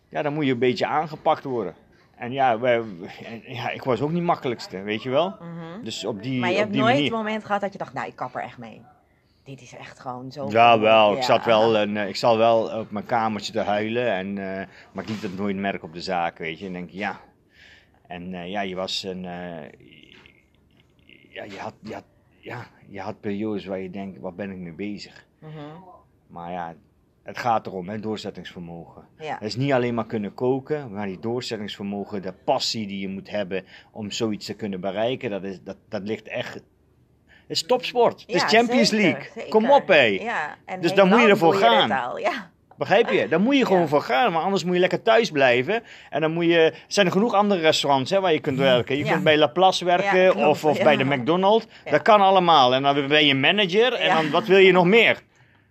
ja, 0.10 0.22
dan 0.22 0.34
moet 0.34 0.46
je 0.46 0.52
een 0.52 0.60
beetje 0.60 0.86
aangepakt 0.86 1.44
worden. 1.44 1.76
En 2.16 2.32
ja, 2.32 2.60
wij, 2.60 2.82
ja, 3.46 3.70
ik 3.70 3.84
was 3.84 4.02
ook 4.02 4.12
niet 4.12 4.24
makkelijkste, 4.24 4.82
weet 4.82 5.04
je 5.04 5.10
wel. 5.10 5.30
Mhm. 5.40 5.84
Dus 5.84 6.06
op 6.06 6.24
die, 6.24 6.40
Maar 6.40 6.50
je 6.50 6.56
op 6.56 6.62
hebt 6.62 6.72
die 6.72 6.82
nooit 6.82 6.94
manier. 6.94 7.10
het 7.10 7.18
moment 7.18 7.46
gehad 7.46 7.62
dat 7.62 7.72
je 7.72 7.78
dacht, 7.78 7.94
nou 7.94 8.08
ik 8.08 8.16
kap 8.16 8.36
er 8.36 8.42
echt 8.42 8.58
mee. 8.58 8.82
Dit 9.44 9.62
is 9.62 9.76
echt 9.76 10.00
gewoon 10.00 10.32
zo. 10.32 10.48
Ja, 10.50 10.80
wel. 10.80 11.16
Ik, 11.16 11.24
zat 11.24 11.46
wel 11.46 11.78
een, 11.78 11.98
eh, 11.98 12.08
ik 12.08 12.16
zat 12.16 12.36
wel 12.36 12.80
op 12.80 12.92
mijn 12.92 13.06
kamertje 13.06 13.52
te 13.52 13.60
huilen. 13.60 14.14
En, 14.14 14.28
eh, 14.38 14.68
maar 14.92 15.04
ik 15.04 15.10
liet 15.10 15.22
het 15.22 15.38
nooit 15.38 15.56
merken 15.56 15.88
op 15.88 15.94
de 15.94 16.02
zaak, 16.02 16.38
weet 16.38 16.60
je. 16.60 16.66
En 16.66 16.74
denk 16.74 16.90
ja. 16.90 17.20
En 18.12 18.34
eh, 18.34 18.50
ja, 18.50 18.62
je 18.62 18.76
was 18.76 19.04
een... 19.04 19.26
eh, 19.26 19.70
ja, 21.30 21.44
je 21.44 21.58
had, 21.60 21.74
je, 21.84 21.94
had, 21.94 22.04
ja, 22.40 22.68
je 22.88 23.00
had 23.00 23.20
periodes 23.20 23.66
waar 23.66 23.80
je 23.80 23.90
denkt, 23.90 24.20
wat 24.20 24.36
ben 24.36 24.52
ik 24.52 24.58
nu 24.58 24.74
bezig? 24.74 25.26
Mhm. 25.40 25.52
Maar 26.28 26.52
ja, 26.52 26.76
het 27.24 27.38
gaat 27.38 27.66
erom, 27.68 27.90
hè, 27.90 28.00
doorzettingsvermogen. 28.00 29.08
Ja. 29.18 29.34
Het 29.34 29.42
is 29.44 29.56
niet 29.56 29.72
alleen 29.72 29.94
maar 29.94 30.06
kunnen 30.06 30.34
koken, 30.34 30.92
maar 30.92 31.08
die 31.08 31.20
doorzettingsvermogen, 31.20 32.22
de 32.22 32.34
passie 32.34 32.88
die 32.88 33.00
je 33.00 33.08
moet 33.10 33.30
hebben 33.30 33.66
om 33.92 34.12
zoiets 34.12 34.46
te 34.46 34.54
kunnen 34.54 34.82
bereiken, 34.82 35.30
dat, 35.30 35.44
is, 35.44 35.62
dat, 35.64 35.78
dat 35.90 36.02
ligt 36.02 36.28
echt... 36.28 36.54
Het 36.54 37.60
is 37.60 37.64
topsport. 37.66 38.22
Het 38.22 38.32
Ja, 38.32 38.36
is 38.46 38.52
Champions 38.58 38.90
zeker, 38.90 39.06
League. 39.06 39.32
zeker. 39.34 39.50
Kom 39.50 39.72
op, 39.72 39.88
hé. 39.88 40.02
Ja, 40.04 40.58
Dus 40.80 40.94
dan 40.94 41.10
moet 41.10 41.22
je 41.22 41.28
ervoor 41.28 41.54
gaan. 41.54 41.92
al, 41.92 42.18
Ja. 42.18 42.51
Begrijp 42.82 43.10
je? 43.10 43.28
Daar 43.28 43.42
moet 43.42 43.58
je 43.58 43.66
gewoon 43.66 43.82
Ja. 43.82 43.88
voor 43.88 44.02
gaan, 44.02 44.32
maar 44.32 44.42
anders 44.42 44.64
moet 44.64 44.74
je 44.74 44.80
lekker 44.80 45.02
thuis 45.02 45.32
blijven. 45.32 45.84
En 46.10 46.22
dan 46.22 46.32
moet 46.34 46.46
je. 46.46 46.58
Er 46.60 46.84
zijn 46.88 47.06
er 47.06 47.12
genoeg 47.12 47.34
andere 47.34 47.62
restaurants 47.62 48.12
hè, 48.12 48.20
waar 48.20 48.34
je 48.34 48.40
kunt 48.40 48.58
werken. 48.58 48.98
Je 48.98 49.04
Ja. 49.06 49.12
kunt 49.12 49.24
bij 49.24 49.38
Laplace 49.38 49.86
werken 49.86 50.20
Ja, 50.38 50.48
of, 50.48 50.66
of 50.66 50.84
bij 50.84 50.98
de 50.98 51.04
McDonald's. 51.04 51.66
Dat 51.90 52.02
kan 52.02 52.22
allemaal. 52.22 52.74
En 52.74 52.82
dan 52.84 53.08
ben 53.08 53.26
je 53.26 53.36
manager 53.36 53.94
en 53.94 54.16
dan 54.16 54.30
wat 54.30 54.46
wil 54.48 54.58
je 54.58 54.72
nog 54.72 54.86
meer? 54.86 55.22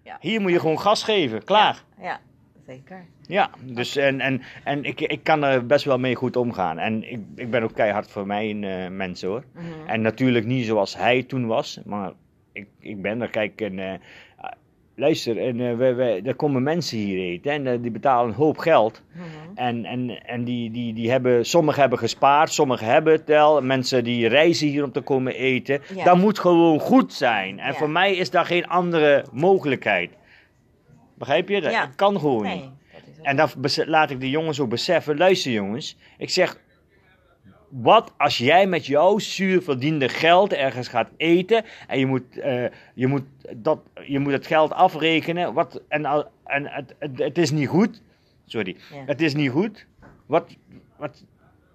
Ja. 0.05 0.17
Hier 0.21 0.41
moet 0.41 0.51
je 0.51 0.61
gewoon 0.61 0.81
gas 0.81 1.03
geven. 1.05 1.45
Klaar. 1.45 1.83
Ja, 2.01 2.21
zeker. 2.67 3.05
Ja, 3.27 3.51
dus 3.61 3.97
en, 3.97 4.21
en, 4.21 4.43
en 4.65 4.85
ik, 4.85 5.01
ik 5.01 5.25
kan 5.25 5.45
er 5.45 5.67
best 5.67 5.85
wel 5.85 5.99
mee 5.99 6.15
goed 6.15 6.37
omgaan. 6.37 6.79
En 6.79 7.11
ik, 7.13 7.21
ik 7.37 7.51
ben 7.51 7.63
ook 7.63 7.75
keihard 7.75 8.11
voor 8.11 8.27
mijn 8.27 8.65
eh, 8.65 8.89
mensen 8.89 9.29
hoor. 9.29 9.45
Mhm. 9.55 9.65
En 9.87 10.01
natuurlijk 10.01 10.47
niet 10.47 10.67
zoals 10.67 10.97
hij 10.97 11.23
toen 11.23 11.47
was, 11.47 11.81
maar 11.85 12.13
ik, 12.53 12.67
ik 12.81 13.03
ben 13.03 13.21
er. 13.23 13.29
Kijk, 13.31 13.61
en, 13.61 13.79
eh, 13.79 13.93
luister, 15.01 15.39
en, 15.39 15.79
we, 15.79 15.95
we, 15.95 16.21
er 16.25 16.35
komen 16.35 16.63
mensen 16.63 16.99
hier 16.99 17.19
eten 17.19 17.53
en 17.53 17.67
eh, 17.67 17.79
die 17.83 17.91
betalen 17.91 18.29
een 18.29 18.35
hoop 18.37 18.59
geld. 18.59 19.03
Mhm. 19.13 19.25
En, 19.55 19.85
en, 19.85 20.25
en 20.27 20.45
die, 20.45 20.71
die, 20.71 20.95
die 20.95 21.11
hebben, 21.11 21.47
sommigen 21.47 21.81
hebben 21.81 21.99
gespaard, 21.99 22.53
sommigen 22.53 22.87
hebben 22.87 23.13
het 23.13 23.23
wel. 23.27 23.63
Mensen 23.63 24.05
die 24.05 24.29
reizen 24.29 24.69
hier 24.69 24.85
om 24.85 24.93
te 24.93 25.01
komen 25.01 25.35
eten. 25.35 25.81
Ja. 25.95 26.05
Dat 26.05 26.17
moet 26.17 26.39
gewoon 26.39 26.81
goed 26.81 27.13
zijn. 27.13 27.59
En 27.59 27.73
Ja. 27.73 27.79
voor 27.79 27.91
mij 27.91 28.15
is 28.17 28.31
daar 28.31 28.45
geen 28.47 28.67
andere 28.67 29.25
mogelijkheid. 29.33 30.11
Begrijp 31.19 31.49
je? 31.49 31.61
Dat 31.61 31.73
Ja. 31.73 31.91
kan 31.97 32.19
gewoon 32.19 32.43
niet. 32.43 32.55
Nee, 32.55 32.63
ook- 32.65 32.69
En 33.27 33.37
dan 33.37 33.49
laat 33.87 34.11
ik 34.11 34.21
de 34.21 34.31
jongens 34.31 34.61
ook 34.61 34.69
beseffen, 34.69 35.17
luister 35.17 35.53
jongens, 35.53 35.97
ik 36.19 36.31
zeg, 36.31 36.61
wat 37.71 38.13
als 38.17 38.39
jij 38.39 38.67
met 38.67 38.87
jouw 38.87 39.19
zuur 39.19 39.63
verdiende 39.63 40.09
geld 40.09 40.53
ergens 40.53 40.89
gaat 40.89 41.09
eten 41.17 41.65
en 41.87 41.99
je 41.99 42.07
moet, 42.07 42.39
eh, 42.39 42.65
je 42.95 43.07
moet, 43.07 43.25
dat, 43.57 43.81
je 44.05 44.19
moet 44.19 44.33
het 44.33 44.47
geld 44.47 44.73
afrekenen 44.73 45.53
wat, 45.55 45.83
en, 45.89 46.07
en 46.45 46.67
het, 46.67 46.95
het, 46.99 47.19
het 47.19 47.39
is 47.39 47.51
niet 47.51 47.69
goed, 47.69 48.03
sorry, 48.47 48.77
Ja. 48.93 49.03
het 49.07 49.21
is 49.21 49.35
niet 49.35 49.51
goed, 49.51 49.87
wat, 50.27 50.57
wat, 50.97 51.25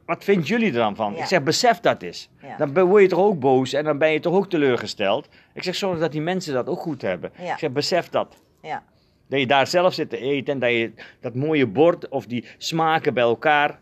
wat 0.06 0.24
vinden 0.24 0.46
jullie 0.46 0.68
er 0.68 0.74
dan 0.74 0.96
van? 0.96 1.14
Ja. 1.14 1.20
Ik 1.20 1.26
zeg, 1.26 1.44
besef 1.44 1.80
dat 1.80 2.02
eens. 2.02 2.30
Ja. 2.42 2.66
Dan 2.66 2.88
word 2.88 3.02
je 3.02 3.08
toch 3.10 3.20
ook 3.20 3.40
boos 3.40 3.74
en 3.74 3.84
dan 3.84 3.98
ben 3.98 4.12
je 4.12 4.20
toch 4.20 4.34
ook 4.34 4.50
teleurgesteld. 4.50 5.28
Ik 5.54 5.64
zeg, 5.64 5.76
zorg 5.76 6.00
dat 6.00 6.12
die 6.12 6.22
mensen 6.22 6.54
dat 6.54 6.68
ook 6.68 6.80
goed 6.80 7.02
hebben. 7.02 7.32
Ik 7.38 7.58
zeg, 7.58 7.72
besef 7.72 8.10
dat. 8.10 8.42
Ja. 8.62 8.84
Dat 9.28 9.40
je 9.40 9.48
daar 9.48 9.68
zelf 9.68 9.94
zit 9.94 10.10
te 10.10 10.18
eten 10.18 10.54
en 10.54 10.60
dat 10.60 10.70
je 10.70 10.92
dat 11.20 11.36
mooie 11.36 11.68
bord 11.68 12.10
of 12.10 12.26
die 12.26 12.46
smaken 12.58 13.14
bij 13.14 13.24
elkaar 13.24 13.80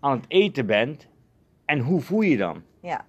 aan 0.00 0.16
het 0.16 0.24
eten 0.28 0.66
bent. 0.66 1.08
En 1.64 1.78
hoe 1.78 2.00
voel 2.00 2.20
je 2.20 2.36
dan? 2.36 2.62
Ja. 2.82 3.04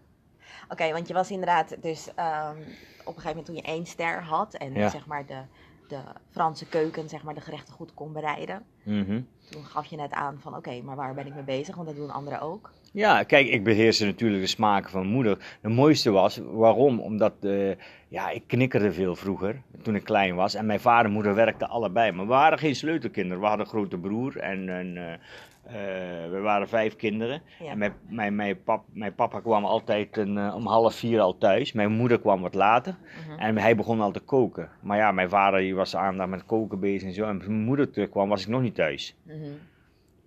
Oké, 0.70 0.92
want 0.92 1.08
je 1.08 1.14
was 1.14 1.32
inderdaad 1.32 1.76
dus 1.82 2.14
ehm, 2.16 2.58
op 3.06 3.16
een 3.16 3.22
gegeven 3.22 3.28
moment 3.28 3.46
toen 3.46 3.56
je 3.56 3.62
één 3.62 3.86
ster 3.86 4.24
had 4.24 4.54
en 4.54 4.74
Ja. 4.74 4.90
zeg 4.90 5.06
maar 5.06 5.26
de, 5.26 5.42
de 5.88 6.00
Franse 6.30 6.66
keuken, 6.66 7.10
zeg 7.10 7.24
maar 7.24 7.34
de 7.34 7.42
gerechten 7.42 7.74
goed 7.74 7.94
kon 7.94 8.14
bereiden. 8.14 8.64
Mhm. 8.84 9.22
Toen 9.50 9.64
gaf 9.66 9.86
je 9.86 9.96
net 9.96 10.12
aan 10.12 10.38
van 10.40 10.56
oké, 10.56 10.82
maar 10.82 10.96
waar 10.96 11.14
ben 11.14 11.28
ik 11.28 11.34
mee 11.34 11.44
bezig? 11.44 11.76
Want 11.76 11.88
dat 11.88 11.96
doen 11.96 12.10
anderen 12.12 12.42
ook. 12.42 12.72
Ja, 12.94 13.24
kijk, 13.24 13.48
ik 13.48 13.64
beheerste 13.64 14.06
natuurlijk 14.06 14.42
de 14.42 14.48
smaken 14.48 14.90
van 14.90 15.00
mijn 15.02 15.14
moeder. 15.14 15.58
De 15.62 15.70
mooiste 15.70 16.12
was, 16.12 16.38
waarom? 16.52 17.00
Omdat, 17.00 17.34
eh, 17.42 17.72
ja, 18.08 18.30
ik 18.30 18.44
knikkerde 18.48 18.92
veel 18.92 19.16
vroeger, 19.16 19.62
toen 19.82 19.96
ik 19.96 20.04
klein 20.04 20.36
was. 20.36 20.54
En 20.54 20.66
mijn 20.66 20.80
vader 20.80 21.06
en 21.06 21.12
moeder 21.12 21.36
werkten 21.36 21.70
allebei. 21.70 22.12
Maar 22.12 22.26
we 22.26 22.32
waren 22.32 22.58
geen 22.60 22.76
sleutelkinderen. 22.76 23.40
We 23.40 23.48
hadden 23.48 23.66
een 23.66 23.72
grote 23.72 23.98
broer 23.98 24.38
en, 24.38 24.70
en 24.70 24.98
eh, 25.12 25.20
eh, 25.74 26.32
we 26.32 26.40
waren 26.42 26.68
vijf 26.68 26.96
kinderen. 26.96 27.42
Ja. 27.60 27.70
En 27.72 27.78
mijn, 27.78 27.94
mijn, 28.08 28.36
mijn, 28.36 28.64
pap, 28.64 28.84
mijn 28.94 29.16
papa 29.16 29.40
kwam 29.40 29.66
altijd 29.66 30.18
een, 30.18 30.38
eh, 30.38 30.56
om 30.56 30.68
half 30.68 30.96
vier 30.96 31.20
al 31.20 31.38
thuis. 31.38 31.72
Mijn 31.72 31.92
moeder 31.92 32.20
kwam 32.20 32.42
wat 32.42 32.54
later. 32.54 32.96
Mhm. 33.28 33.40
En 33.40 33.58
hij 33.58 33.76
begon 33.76 34.02
al 34.02 34.12
te 34.12 34.20
koken. 34.20 34.70
Maar 34.82 34.98
ja, 34.98 35.12
mijn 35.12 35.30
vader 35.30 35.60
die 35.60 35.76
was 35.76 35.96
aandag 35.96 36.28
met 36.28 36.46
koken 36.46 36.80
bezig 36.80 37.08
en 37.08 37.14
zo. 37.14 37.24
En 37.26 37.38
mijn 37.38 37.52
moeder 37.64 37.90
terugkwam, 37.92 38.30
was 38.30 38.42
ik 38.42 38.48
nog 38.48 38.62
niet 38.62 38.76
thuis. 38.76 39.16
Mhm. 39.24 39.38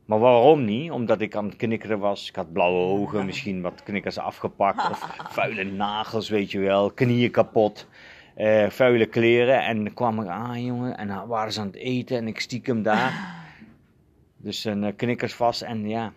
Maar 0.05 0.19
waarom 0.19 0.65
niet? 0.65 0.91
Omdat 0.91 1.21
ik 1.21 1.37
aan 1.37 1.45
het 1.45 1.57
knikkeren 1.57 1.99
was. 1.99 2.29
Ik 2.29 2.37
had 2.37 2.53
blauwe 2.53 2.79
ogen, 3.01 3.27
misschien 3.27 3.61
wat 3.63 3.83
knikkers 3.83 4.19
afgepakt. 4.19 4.91
Of 4.91 5.17
vuile 5.35 5.65
nagels, 5.65 6.29
weet 6.29 6.51
je 6.51 6.59
wel. 6.59 6.91
Knieën 6.91 7.31
kapot. 7.31 7.89
eh, 8.35 8.69
vuile 8.69 9.07
kleren. 9.07 9.65
En 9.65 9.85
dan 9.85 9.95
kwam 9.95 10.21
ik 10.21 10.27
aan, 10.29 10.65
jongen. 10.65 10.97
En 10.97 11.09
dan 11.09 11.27
waren 11.27 11.53
ze 11.53 11.61
aan 11.61 11.67
het 11.67 11.77
eten 11.77 12.17
en 12.17 12.27
ik 12.27 12.41
stiekem 12.41 12.83
daar. 12.83 13.13
Dus 14.43 14.65
een 14.65 14.85
eh, 14.85 14.93
knikkers 14.97 15.35
vast. 15.35 15.63
En 15.63 15.89
ja, 15.89 16.13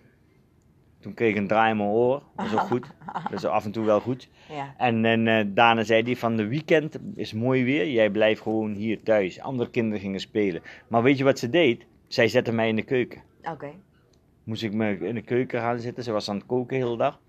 toen 0.99 1.13
kreeg 1.13 1.29
ik 1.29 1.37
een 1.37 1.47
draai 1.47 1.71
in 1.71 1.77
mijn 1.77 1.89
oor. 1.89 2.23
Dat 2.35 2.45
is 2.45 2.53
ook 2.53 2.59
goed. 2.59 2.87
Dat 3.29 3.33
is 3.33 3.45
af 3.45 3.65
en 3.65 3.71
toe 3.71 3.85
wel 3.85 3.99
goed. 3.99 4.29
Ja. 4.49 4.73
En, 4.77 5.05
en 5.05 5.27
eh, 5.27 5.45
daarna 5.47 5.83
zei 5.83 6.03
hij 6.03 6.15
van 6.15 6.35
de 6.35 6.47
weekend 6.47 6.97
is 7.15 7.33
mooi 7.33 7.63
weer, 7.63 7.89
jij 7.89 8.09
blijft 8.09 8.41
gewoon 8.41 8.73
hier 8.73 9.03
thuis. 9.03 9.39
Andere 9.39 9.69
kinderen 9.69 9.99
gingen 9.99 10.19
spelen. 10.19 10.61
Maar 10.87 11.03
weet 11.03 11.17
je 11.17 11.23
wat 11.23 11.39
ze 11.39 11.49
deed? 11.49 11.85
Zij 12.07 12.27
zette 12.27 12.51
mij 12.51 12.67
in 12.67 12.75
de 12.75 12.83
keuken. 12.83 13.21
Oké. 13.43 13.71
Moest 14.43 14.63
ik 14.63 14.73
me 14.73 14.97
in 14.97 15.15
de 15.15 15.21
keuken 15.21 15.59
gaan 15.59 15.79
zitten, 15.79 16.03
ze 16.03 16.11
was 16.11 16.29
aan 16.29 16.35
het 16.35 16.45
koken 16.45 16.79
de 16.79 16.85
hele 16.85 16.97
dag. 16.97 17.19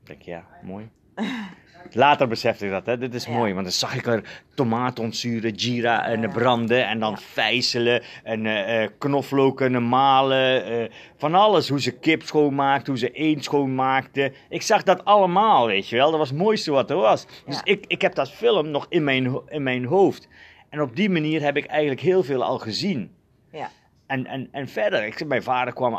Ik 0.00 0.06
denk 0.06 0.22
ja, 0.22 0.46
mooi. 0.62 0.88
Later 1.94 2.28
besefte 2.28 2.64
ik 2.64 2.70
dat, 2.70 2.86
hè. 2.86 2.98
dit 2.98 3.14
is 3.14 3.24
Ja. 3.24 3.32
mooi, 3.32 3.52
want 3.52 3.64
dan 3.64 3.72
zag 3.74 3.94
ik 3.96 4.06
er 4.06 4.42
tomaten 4.54 5.04
ontzuren, 5.04 5.52
gira 5.58 6.06
en 6.06 6.20
Ja. 6.20 6.28
branden 6.28 6.86
en 6.88 6.98
dan 7.00 7.10
Ja. 7.10 7.16
vijzelen 7.18 8.02
en 8.22 8.46
eh 8.46 8.82
eh, 8.84 8.90
knoflook 8.98 9.60
en 9.60 9.88
malen, 9.88 10.64
eh, 10.64 10.90
van 11.16 11.34
alles. 11.34 11.68
Hoe 11.68 11.80
ze 11.80 11.90
kip 11.98 12.22
schoonmaakte, 12.22 12.90
hoe 12.90 12.98
ze 12.98 13.10
eend 13.10 13.44
schoonmaakte. 13.44 14.32
Ik 14.48 14.62
zag 14.62 14.82
dat 14.82 15.04
allemaal, 15.04 15.66
weet 15.66 15.88
je 15.88 15.96
wel. 15.96 16.10
Dat 16.10 16.18
was 16.18 16.28
het 16.28 16.38
mooiste 16.38 16.70
wat 16.70 16.90
er 16.90 16.96
was. 16.96 17.26
Dus 17.46 17.60
ik, 17.64 17.84
ik 17.86 18.02
heb 18.02 18.14
dat 18.14 18.30
film 18.30 18.70
nog 18.70 18.86
in 18.88 19.04
mijn, 19.04 19.40
in 19.48 19.62
mijn 19.62 19.84
hoofd. 19.84 20.28
En 20.70 20.80
op 20.80 20.96
die 20.96 21.10
manier 21.10 21.42
heb 21.42 21.56
ik 21.56 21.64
eigenlijk 21.66 22.00
heel 22.00 22.22
veel 22.22 22.44
al 22.44 22.58
gezien. 22.58 23.10
Ja. 23.52 23.70
En, 24.06 24.26
en, 24.26 24.48
en 24.52 24.68
verder, 24.68 25.04
ik, 25.06 25.26
mijn 25.26 25.42
vader 25.42 25.74
kwam 25.74 25.94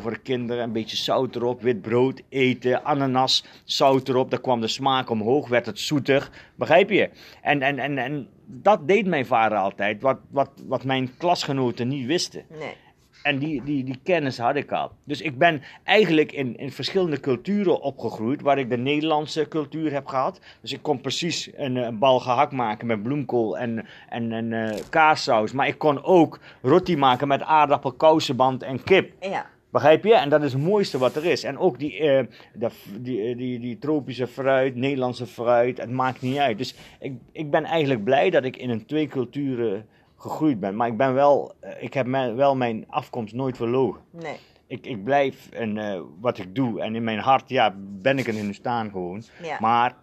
voor 0.00 0.10
de 0.10 0.18
kinderen, 0.22 0.62
een 0.62 0.72
beetje 0.72 0.96
zout 0.96 1.36
erop, 1.36 1.62
wit 1.62 1.82
brood 1.82 2.22
eten, 2.28 2.84
ananas, 2.84 3.44
zout 3.64 4.08
erop. 4.08 4.30
Dan 4.30 4.40
kwam 4.40 4.60
de 4.60 4.68
smaak 4.68 5.10
omhoog, 5.10 5.48
werd 5.48 5.66
het 5.66 5.78
zoeter, 5.78 6.30
begrijp 6.54 6.90
je? 6.90 7.10
En, 7.42 7.62
en, 7.62 7.78
en, 7.78 7.98
en 7.98 8.28
dat 8.46 8.88
deed 8.88 9.06
mijn 9.06 9.26
vader 9.26 9.58
altijd, 9.58 10.02
wat, 10.02 10.18
wat, 10.30 10.50
wat 10.66 10.84
mijn 10.84 11.16
klasgenoten 11.16 11.88
niet 11.88 12.06
wisten. 12.06 12.44
Nee. 12.58 12.76
En 13.22 13.38
die, 13.38 13.62
die, 13.62 13.84
die 13.84 13.98
kennis 14.02 14.38
had 14.38 14.56
ik 14.56 14.72
al. 14.72 14.90
Dus 15.04 15.20
ik 15.20 15.38
ben 15.38 15.62
eigenlijk 15.84 16.32
in, 16.32 16.56
in 16.56 16.72
verschillende 16.72 17.20
culturen 17.20 17.80
opgegroeid, 17.80 18.42
waar 18.42 18.58
ik 18.58 18.70
de 18.70 18.76
Nederlandse 18.76 19.48
cultuur 19.48 19.92
heb 19.92 20.06
gehad. 20.06 20.40
Dus 20.60 20.72
ik 20.72 20.82
kon 20.82 21.00
precies 21.00 21.50
een, 21.54 21.76
eh, 21.76 21.84
een 21.84 21.98
bal 21.98 22.20
gehakt 22.20 22.52
maken 22.52 22.86
met 22.86 23.02
bloemkool 23.02 23.58
en, 23.58 23.86
en, 24.08 24.32
en 24.32 24.52
eh, 24.52 24.80
kaassaus. 24.88 25.52
Maar 25.52 25.66
ik 25.66 25.78
kon 25.78 26.04
ook 26.04 26.40
roti 26.62 26.96
maken 26.96 27.28
met 27.28 27.42
aardappel, 27.42 27.92
kousenband 27.92 28.62
en 28.62 28.82
kip. 28.82 29.12
Ja. 29.20 29.50
Begrijp 29.72 30.04
je? 30.04 30.14
En 30.14 30.28
dat 30.28 30.42
is 30.42 30.52
het 30.52 30.62
mooiste 30.62 30.98
wat 30.98 31.16
er 31.16 31.24
is. 31.24 31.44
En 31.44 31.58
ook 31.58 31.78
die, 31.78 31.98
eh, 31.98 32.24
de, 32.54 32.68
die, 33.00 33.22
eh, 33.22 33.36
die, 33.36 33.60
die 33.60 33.78
tropische 33.78 34.26
fruit, 34.26 34.74
Nederlandse 34.74 35.26
fruit, 35.26 35.78
het 35.78 35.90
maakt 35.90 36.20
niet 36.20 36.36
uit. 36.36 36.58
Dus 36.58 36.74
ik, 37.00 37.12
ik 37.32 37.50
ben 37.50 37.64
eigenlijk 37.64 38.04
blij 38.04 38.30
dat 38.30 38.44
ik 38.44 38.56
in 38.56 38.70
een 38.70 38.86
twee 38.86 39.06
culturen 39.06 39.86
gegroeid 40.22 40.60
ben. 40.60 40.76
Maar 40.76 40.88
ik 40.88 40.96
ben 40.96 41.14
wel, 41.14 41.52
eh, 41.60 41.82
ik 41.82 41.94
heb 41.94 42.06
mijn- 42.06 42.36
wel 42.36 42.56
mijn 42.56 42.84
afkomst 42.88 43.34
nooit 43.34 43.56
verlogen. 43.56 44.00
Nee. 44.10 44.36
Ik, 44.66 44.86
ik 44.86 45.04
blijf 45.04 45.48
en 45.50 45.78
eh, 45.78 46.00
wat 46.20 46.38
ik 46.38 46.54
doe. 46.54 46.80
En 46.80 46.94
in 46.94 47.04
mijn 47.04 47.18
hart, 47.18 47.48
ja, 47.48 47.74
ben 47.78 48.18
ik 48.18 48.26
een 48.26 48.34
Hindustaan 48.34 48.90
gewoon. 48.90 49.22
Ja. 49.42 49.56
Maar 49.60 49.94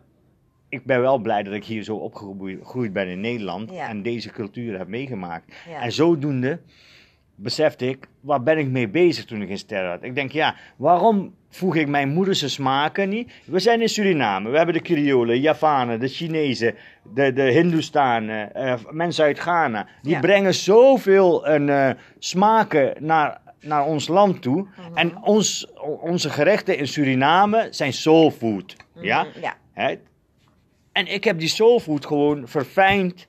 ik 0.70 0.86
ben 0.86 1.02
wel 1.02 1.18
blij 1.18 1.44
dat 1.44 1.54
ik 1.54 1.66
hier 1.66 1.84
zo 1.84 1.96
opgegroeid 1.96 2.94
ben 2.94 3.08
in 3.08 3.20
Nederland. 3.20 3.72
Ja. 3.72 3.88
En 3.90 4.02
deze 4.04 4.32
cultuur 4.32 4.78
heb 4.78 4.88
meegemaakt. 4.88 5.54
Ja. 5.70 5.82
En 5.82 5.92
zodoende 5.92 6.60
besefte 7.42 7.90
ik, 7.90 8.08
waar 8.20 8.44
ben 8.44 8.58
ik 8.58 8.68
mee 8.68 8.88
bezig 8.88 9.26
toen 9.26 9.42
ik 9.42 9.50
in 9.50 9.58
Sterren 9.58 9.90
had? 9.90 10.04
Ik 10.04 10.16
denk, 10.16 10.32
ja, 10.32 10.56
waarom 10.76 11.34
voeg 11.50 11.76
ik 11.76 11.88
mijn 11.88 12.10
moederse 12.10 12.50
smaken 12.50 13.10
niet? 13.10 13.32
We 13.46 13.60
zijn 13.60 13.82
in 13.82 13.90
Suriname, 13.90 14.50
we 14.50 14.58
hebben 14.58 14.76
de 14.76 14.82
Creolen, 14.82 15.40
Javanen, 15.40 16.00
de 16.00 16.08
Chinezen, 16.08 16.76
de, 17.14 17.34
de 17.34 17.42
Hindoestanen, 17.42 18.54
eh, 18.56 18.74
mensen 18.92 19.24
uit 19.26 19.40
Ghana. 19.40 19.88
Die 20.02 20.12
Ja. 20.14 20.20
brengen 20.20 20.54
zoveel 20.54 21.48
een, 21.48 21.70
eh, 21.70 21.90
smaken 22.20 22.94
naar, 23.00 23.42
naar 23.62 23.86
ons 23.86 24.08
land 24.08 24.42
toe. 24.42 24.62
Mhm. 24.78 24.98
En 24.98 25.24
ons, 25.24 25.68
onze 26.02 26.30
gerechten 26.30 26.78
in 26.78 26.88
Suriname 26.88 27.68
zijn 27.72 27.94
soulfood. 27.94 28.76
Ja? 28.94 29.24
Mhm, 29.24 29.40
Ja. 29.42 29.56
Hè? 29.74 29.96
En 30.92 31.08
ik 31.14 31.24
heb 31.24 31.40
die 31.40 31.48
soulfood 31.48 32.06
gewoon 32.06 32.48
verfijnd 32.48 33.28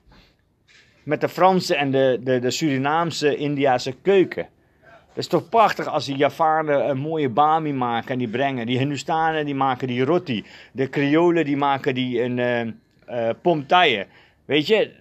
met 1.03 1.21
de 1.21 1.29
Franse 1.29 1.75
en 1.75 1.91
de, 1.91 2.19
de, 2.23 2.39
de 2.39 2.51
Surinaamse 2.51 3.35
Indiase 3.35 3.95
keuken. 4.01 4.47
Het 4.81 5.19
is 5.19 5.27
toch 5.27 5.49
prachtig 5.49 5.87
als 5.87 6.05
die 6.05 6.15
Javanen 6.15 6.89
een 6.89 6.97
mooie 6.97 7.29
bami 7.29 7.73
maken 7.73 8.09
en 8.09 8.17
die 8.17 8.27
brengen. 8.27 8.65
Die 8.65 8.77
Hindustanen 8.77 9.45
die 9.45 9.55
maken 9.55 9.87
die 9.87 10.05
roti. 10.05 10.45
De 10.71 10.89
Creolen 10.89 11.45
die 11.45 11.57
maken 11.57 11.93
die 11.93 12.21
een 12.21 12.39
eh 12.39 12.67
eh, 13.11 13.29
pomtaille. 13.41 14.07
Weet 14.45 14.67
je, 14.67 14.91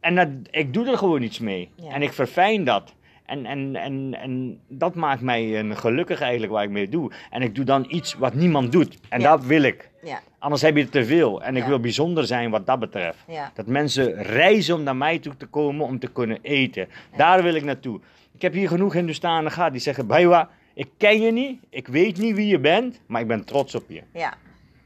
en 0.00 0.14
dat, 0.14 0.28
ik 0.50 0.72
doe 0.72 0.90
er 0.90 0.98
gewoon 0.98 1.22
iets 1.22 1.38
mee. 1.38 1.70
Ja. 1.74 1.90
En 1.90 2.02
ik 2.02 2.12
verfijn 2.12 2.64
dat. 2.64 2.94
En, 3.26 3.46
en, 3.46 3.76
en, 3.76 4.14
en 4.20 4.58
dat 4.68 4.94
maakt 4.94 5.20
mij 5.20 5.58
een 5.58 5.76
gelukkig 5.76 6.20
eigenlijk 6.20 6.52
waar 6.52 6.64
ik 6.64 6.70
mee 6.70 6.88
doe. 6.88 7.10
En 7.30 7.42
ik 7.42 7.54
doe 7.54 7.64
dan 7.64 7.84
iets 7.88 8.14
wat 8.14 8.34
niemand 8.34 8.72
doet. 8.72 8.98
En 9.08 9.20
Ja. 9.20 9.30
dat 9.30 9.44
wil 9.44 9.62
ik. 9.62 9.90
Ja. 10.02 10.20
Anders 10.38 10.62
heb 10.62 10.76
je 10.76 10.88
te 10.88 11.04
veel. 11.04 11.42
En 11.42 11.56
ik 11.56 11.62
Ja. 11.62 11.68
wil 11.68 11.80
bijzonder 11.80 12.24
zijn 12.26 12.50
wat 12.50 12.66
dat 12.66 12.78
betreft. 12.78 13.18
Dat 13.54 13.66
mensen 13.66 14.22
reizen 14.22 14.74
om 14.74 14.82
naar 14.82 14.96
mij 14.96 15.18
toe 15.18 15.36
te 15.36 15.46
komen 15.46 15.86
om 15.86 15.98
te 15.98 16.12
kunnen 16.12 16.38
eten. 16.42 16.88
Daar 17.16 17.42
wil 17.42 17.54
ik 17.54 17.64
naartoe. 17.64 18.00
Ik 18.34 18.42
heb 18.42 18.52
hier 18.52 18.68
genoeg 18.68 18.92
Hindustanen 18.92 19.52
gehad 19.52 19.72
die 19.72 19.80
zeggen: 19.80 20.06
Baiwa, 20.06 20.48
ik 20.74 20.88
ken 20.96 21.20
je 21.20 21.32
niet, 21.32 21.60
ik 21.70 21.88
weet 21.88 22.18
niet 22.18 22.34
wie 22.34 22.46
je 22.46 22.58
bent, 22.58 23.00
maar 23.06 23.20
ik 23.20 23.26
ben 23.26 23.44
trots 23.44 23.74
op 23.74 23.84
je. 23.88 24.02
Ja. 24.12 24.34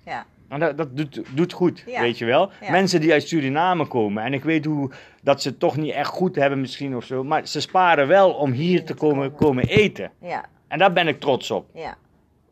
Ja. 0.04 0.26
En 0.48 0.60
dat, 0.60 0.76
dat 0.76 0.96
doet, 0.96 1.22
doet 1.34 1.52
goed, 1.52 1.82
Ja. 1.86 2.00
weet 2.00 2.18
je 2.18 2.24
wel. 2.24 2.50
Ja. 2.60 2.70
Mensen 2.70 3.00
die 3.00 3.12
uit 3.12 3.28
Suriname 3.28 3.86
komen 3.86 4.22
en 4.24 4.32
ik 4.32 4.44
weet 4.44 4.64
hoe 4.64 4.90
dat 5.22 5.42
ze 5.42 5.48
het 5.48 5.58
toch 5.58 5.76
niet 5.76 5.92
echt 5.92 6.10
goed 6.10 6.36
hebben 6.36 6.60
misschien 6.60 6.96
of 6.96 7.04
zo, 7.04 7.24
maar 7.24 7.46
ze 7.46 7.60
sparen 7.60 8.06
wel 8.06 8.32
om 8.32 8.52
hier 8.52 8.84
te 8.84 8.94
komen, 8.94 9.34
komen 9.34 9.64
eten. 9.64 10.10
Ja. 10.20 10.44
En 10.68 10.78
daar 10.78 10.92
ben 10.92 11.08
ik 11.08 11.20
trots 11.20 11.50
op. 11.50 11.70
Ja. 11.74 11.96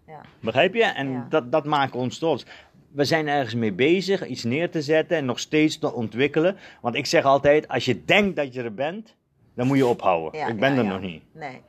Ja. 0.07 0.21
Begrijp 0.41 0.75
je? 0.75 0.85
En 0.85 1.27
dat, 1.29 1.53
dat 1.53 1.65
maakt 1.65 1.95
ons 1.95 2.19
trots. 2.19 2.47
We 2.93 3.05
zijn 3.05 3.29
ergens 3.29 3.55
mee 3.55 3.73
bezig, 3.73 4.27
iets 4.27 4.45
neer 4.45 4.71
te 4.71 4.83
zetten 4.83 5.17
en 5.17 5.25
nog 5.25 5.39
steeds 5.39 5.79
te 5.79 5.93
ontwikkelen. 5.93 6.57
Want 6.81 6.95
ik 6.95 7.07
zeg 7.07 7.25
altijd, 7.25 7.69
als 7.69 7.85
je 7.85 8.05
denkt 8.05 8.37
dat 8.37 8.55
je 8.55 8.63
er 8.63 8.75
bent, 8.75 9.15
dan 9.55 9.67
moet 9.67 9.77
je 9.77 9.87
ophouden. 9.87 10.49
Ik 10.49 10.61
ben 10.61 10.77
er 10.77 10.85
nog 10.85 11.01
niet. 11.01 11.23
Nee. 11.33 11.61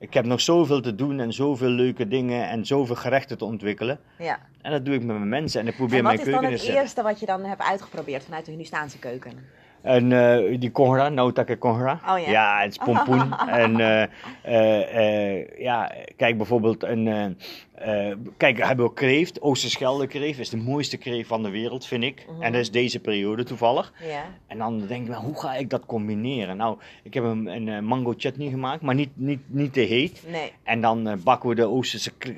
Ik 0.00 0.14
heb 0.14 0.24
nog 0.24 0.40
zoveel 0.40 0.80
te 0.80 0.94
doen 0.94 1.20
en 1.20 1.32
zoveel 1.32 1.68
leuke 1.68 2.08
dingen 2.08 2.48
en 2.48 2.66
zoveel 2.66 2.94
gerechten 2.94 3.38
te 3.38 3.44
ontwikkelen. 3.44 4.00
Ja. 4.18 4.38
En 4.62 4.70
dat 4.70 4.84
doe 4.84 4.94
ik 4.94 5.02
met 5.04 5.16
mijn 5.16 5.28
mensen 5.28 5.60
en 5.60 5.66
ik 5.66 5.76
probeer 5.76 5.98
En 5.98 6.04
wat 6.04 6.12
mijn 6.12 6.26
is 6.26 6.32
dan 6.32 6.40
keuken 6.40 6.58
het 6.58 6.66
te 6.66 6.72
eerste 6.72 7.02
wat 7.02 7.20
je 7.20 7.26
dan 7.26 7.44
hebt 7.44 7.62
uitgeprobeerd 7.62 8.24
vanuit 8.24 8.44
de 8.44 8.50
Hindustaanse 8.50 8.98
keuken? 8.98 9.32
En 9.82 10.12
eh, 10.12 10.60
die 10.60 10.70
kongra, 10.70 11.08
Nautake 11.08 11.56
kongra. 11.56 12.00
Oh 12.08 12.18
ja. 12.26 12.60
het 12.62 12.70
is 12.70 12.78
pompoen. 12.84 13.38
en 13.48 13.80
eh, 14.42 15.38
eh, 15.38 15.58
ja, 15.58 15.92
kijk 16.16 16.36
bijvoorbeeld 16.36 16.82
een... 16.82 17.36
kijk, 18.36 18.56
we 18.56 18.66
hebben 18.66 18.84
ook 18.84 18.96
kreeft. 18.96 19.40
Oosterschelde 19.40 20.06
kreeft 20.06 20.38
is 20.38 20.48
de 20.50 20.56
mooiste 20.56 20.96
kreeft 20.96 21.28
van 21.28 21.42
de 21.42 21.50
wereld, 21.50 21.86
vind 21.86 22.04
ik. 22.04 22.26
Mhm. 22.30 22.42
En 22.42 22.52
dat 22.52 22.60
is 22.60 22.70
deze 22.70 23.00
periode 23.00 23.44
toevallig. 23.44 23.92
Ja. 24.08 24.22
En 24.46 24.58
dan 24.58 24.86
denk 24.86 25.02
ik, 25.02 25.08
wel, 25.08 25.20
hoe 25.20 25.40
ga 25.40 25.54
ik 25.54 25.70
dat 25.70 25.86
combineren? 25.86 26.56
Nou, 26.56 26.78
ik 27.02 27.14
heb 27.14 27.24
een, 27.24 27.46
een 27.46 27.84
mango 27.84 28.14
chutney 28.16 28.48
gemaakt, 28.48 28.82
maar 28.82 28.94
niet, 28.94 29.10
niet, 29.14 29.40
niet 29.46 29.72
te 29.72 29.80
heet. 29.80 30.22
Nee. 30.30 30.52
En 30.62 30.80
dan 30.80 31.20
bakken 31.24 31.48
we 31.48 31.54
de 31.54 31.64
Oosterse 31.68 32.10
k- 32.18 32.34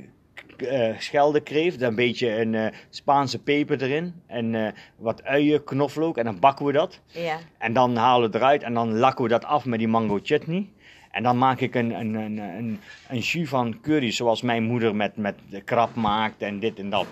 k- 0.57 0.63
eh, 0.63 0.99
scheldekreeft, 0.99 1.81
een 1.83 1.95
beetje 1.95 2.41
een 2.41 2.55
eh, 2.55 2.67
Spaanse 2.91 3.39
peper 3.39 3.83
erin. 3.83 4.15
En 4.27 4.55
eh, 4.55 4.73
wat 4.97 5.25
uien, 5.25 5.65
knoflook 5.65 6.17
en 6.19 6.25
dan 6.25 6.39
bakken 6.41 6.67
we 6.67 6.73
dat. 6.73 7.01
Ja. 7.07 7.39
En 7.59 7.73
dan 7.73 7.97
halen 7.97 8.21
we 8.21 8.27
het 8.27 8.35
eruit 8.35 8.63
en 8.63 8.75
dan 8.75 8.99
lakken 8.99 9.25
we 9.25 9.31
dat 9.31 9.45
af 9.45 9.65
met 9.65 9.79
die 9.79 9.89
mango 9.89 10.19
chutney. 10.23 10.69
En 11.11 11.23
dan 11.23 11.39
maak 11.39 11.61
ik 11.61 11.75
een, 11.75 11.91
een, 11.91 12.15
een, 12.15 12.39
een, 12.39 12.81
een 13.09 13.19
jus 13.19 13.49
van 13.49 13.81
curry, 13.81 14.11
zoals 14.11 14.43
mijn 14.43 14.63
moeder 14.63 14.95
met, 14.97 15.17
met 15.17 15.35
de 15.51 15.61
krab 15.61 15.95
maakt 15.95 16.43
en 16.43 16.61
dit 16.61 16.79
en 16.79 16.91
dat. 16.91 17.07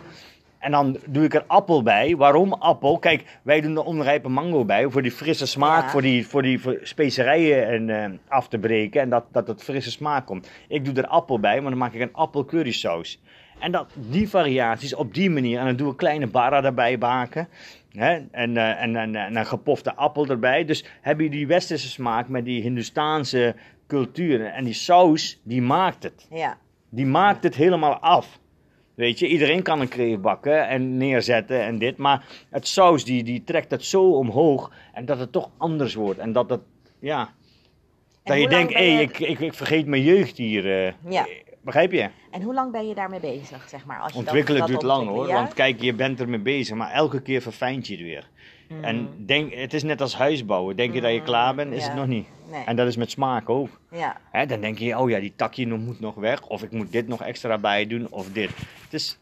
En 0.61 0.71
dan 0.71 0.97
doe 1.07 1.25
ik 1.25 1.35
er 1.35 1.45
appel 1.47 1.83
bij. 1.83 2.17
Waarom 2.17 2.53
appel? 2.53 2.99
Kijk, 2.99 3.39
wij 3.43 3.61
doen 3.61 3.77
er 3.77 3.85
onrijpe 3.85 4.29
mango 4.29 4.65
bij 4.65 4.89
voor 4.89 5.03
die 5.03 5.11
frisse 5.13 5.47
smaak, 5.47 5.83
Ja. 5.83 5.91
voor 5.91 6.03
die, 6.03 6.27
voor 6.27 6.43
die 6.43 6.61
voor 6.61 6.79
specerijen 6.83 7.67
en, 7.69 7.91
eh, 8.05 8.19
af 8.29 8.49
te 8.49 8.59
breken 8.59 9.01
en 9.01 9.09
dat, 9.11 9.25
dat 9.33 9.47
het 9.47 9.63
frisse 9.63 9.91
smaak 9.91 10.27
komt. 10.27 10.51
Ik 10.69 10.85
doe 10.85 10.95
er 10.95 11.07
appel 11.07 11.41
bij, 11.41 11.61
maar 11.61 11.71
dan 11.71 11.79
maak 11.79 11.93
ik 11.93 12.01
een 12.01 12.13
appel 12.15 12.45
curry 12.45 12.73
saus. 12.73 13.21
En 13.59 13.73
dat, 13.73 13.91
die 13.95 14.29
variaties 14.29 14.95
op 14.95 15.15
die 15.15 15.31
manier. 15.31 15.59
En 15.59 15.65
dan 15.65 15.77
doe 15.77 15.91
ik 15.91 15.97
kleine 15.97 16.27
barra 16.27 16.65
erbij 16.65 16.99
baken. 16.99 17.49
Hè? 17.93 18.19
En, 18.31 18.57
eh, 18.57 18.83
en, 18.83 18.97
en, 18.97 19.17
en 19.17 19.37
een 19.37 19.47
gepofte 19.47 19.95
appel 19.95 20.27
erbij. 20.27 20.65
Dus 20.65 20.85
heb 21.01 21.21
je 21.21 21.31
die 21.31 21.47
westerse 21.47 21.89
smaak 21.89 22.29
met 22.29 22.45
die 22.45 22.63
Hindustaanse 22.63 23.55
cultuur. 23.87 24.45
En 24.47 24.65
die 24.65 24.75
saus, 24.75 25.41
die 25.43 25.63
maakt 25.63 26.03
het. 26.03 26.27
Ja. 26.31 26.57
Die 26.89 27.07
maakt 27.07 27.43
het 27.43 27.55
helemaal 27.55 27.95
af. 27.99 28.39
Weet 29.01 29.19
je, 29.19 29.27
iedereen 29.29 29.63
kan 29.63 29.81
een 29.81 29.89
kreeft 29.89 30.21
bakken 30.21 30.69
en 30.69 30.97
neerzetten 30.97 31.61
en 31.63 31.79
dit. 31.79 31.97
Maar 31.97 32.25
het 32.51 32.69
saus, 32.69 33.05
die, 33.05 33.23
die 33.25 33.45
trekt 33.45 33.71
het 33.71 33.85
zo 33.85 34.11
omhoog. 34.11 34.73
En 34.93 35.05
dat 35.05 35.19
het 35.19 35.33
toch 35.33 35.51
anders 35.57 35.95
wordt. 35.95 36.19
En 36.19 36.33
dat 36.33 36.51
het, 36.51 36.61
ja... 37.01 37.33
Dat 38.25 38.39
je 38.41 38.49
denkt, 38.49 38.73
hé, 38.75 38.81
je- 38.83 39.01
ik, 39.01 39.19
ik, 39.19 39.39
ik 39.41 39.55
vergeet 39.55 39.87
mijn 39.87 40.03
jeugd 40.03 40.37
hier. 40.37 40.87
eh. 40.87 40.93
Ja. 41.09 41.27
Begrijp 41.63 41.93
je? 41.93 42.09
En 42.31 42.43
hoe 42.43 42.55
lang 42.55 42.73
ben 42.73 42.89
je 42.89 42.95
daarmee 42.95 43.21
bezig, 43.21 43.69
zeg 43.69 43.85
maar? 43.87 43.99
Als 44.01 44.13
je 44.13 44.19
dat- 44.19 44.27
Ontwikkelen 44.27 44.61
dat 44.61 44.69
duurt 44.69 44.83
lang 44.83 45.09
hoor. 45.09 45.29
ja? 45.29 45.35
Want 45.35 45.55
kijk, 45.55 45.81
je 45.81 45.95
bent 45.95 46.21
ermee 46.21 46.39
bezig, 46.41 46.77
maar 46.77 46.91
elke 46.93 47.23
keer 47.23 47.41
verfijnt 47.43 47.87
je 47.87 47.93
het 47.95 48.03
weer. 48.03 48.29
Mhm. 48.71 48.85
En 48.85 49.25
denk, 49.27 49.55
het 49.55 49.75
is 49.75 49.83
net 49.83 50.01
als 50.01 50.17
huisbouwen. 50.17 50.77
Denk 50.77 50.95
je 50.95 51.01
dat 51.01 51.13
je 51.13 51.23
klaar 51.23 51.55
bent, 51.55 51.73
is 51.73 51.83
Ja. 51.83 51.89
het 51.89 51.97
nog 51.99 52.07
niet. 52.07 52.27
Nee. 52.51 52.65
En 52.65 52.77
dat 52.77 52.87
is 52.87 52.97
met 52.97 53.11
smaak 53.11 53.49
ook. 53.49 53.69
Ja. 53.91 54.17
Hè, 54.31 54.47
dan 54.47 54.61
denk 54.61 54.79
je, 54.79 54.99
oh 54.99 55.11
ja, 55.11 55.21
die 55.21 55.33
takje 55.37 55.67
moet 55.75 56.01
nog 56.01 56.15
weg. 56.15 56.47
Of 56.47 56.63
ik 56.63 56.71
moet 56.73 56.93
dit 56.93 57.09
nog 57.09 57.23
extra 57.23 57.59
bij 57.59 57.87
doen, 57.87 58.07
of 58.11 58.33
dit. 58.33 58.51
Het 58.85 58.93
is, 58.93 59.19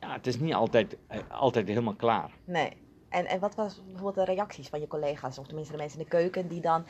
ja, 0.00 0.12
het 0.12 0.26
is 0.26 0.38
niet 0.38 0.54
altijd, 0.54 0.96
eh, 1.06 1.18
altijd 1.28 1.68
helemaal 1.68 1.94
klaar. 1.94 2.30
Nee. 2.44 2.70
En, 3.08 3.26
en 3.26 3.40
wat 3.40 3.54
was 3.54 3.80
bijvoorbeeld 3.86 4.26
de 4.26 4.32
reacties 4.32 4.68
van 4.68 4.80
je 4.80 4.86
collega's, 4.86 5.38
of 5.38 5.46
tenminste 5.46 5.72
de 5.72 5.78
mensen 5.80 5.98
in 5.98 6.04
de 6.04 6.10
keuken, 6.10 6.48
die 6.48 6.60
dan 6.60 6.84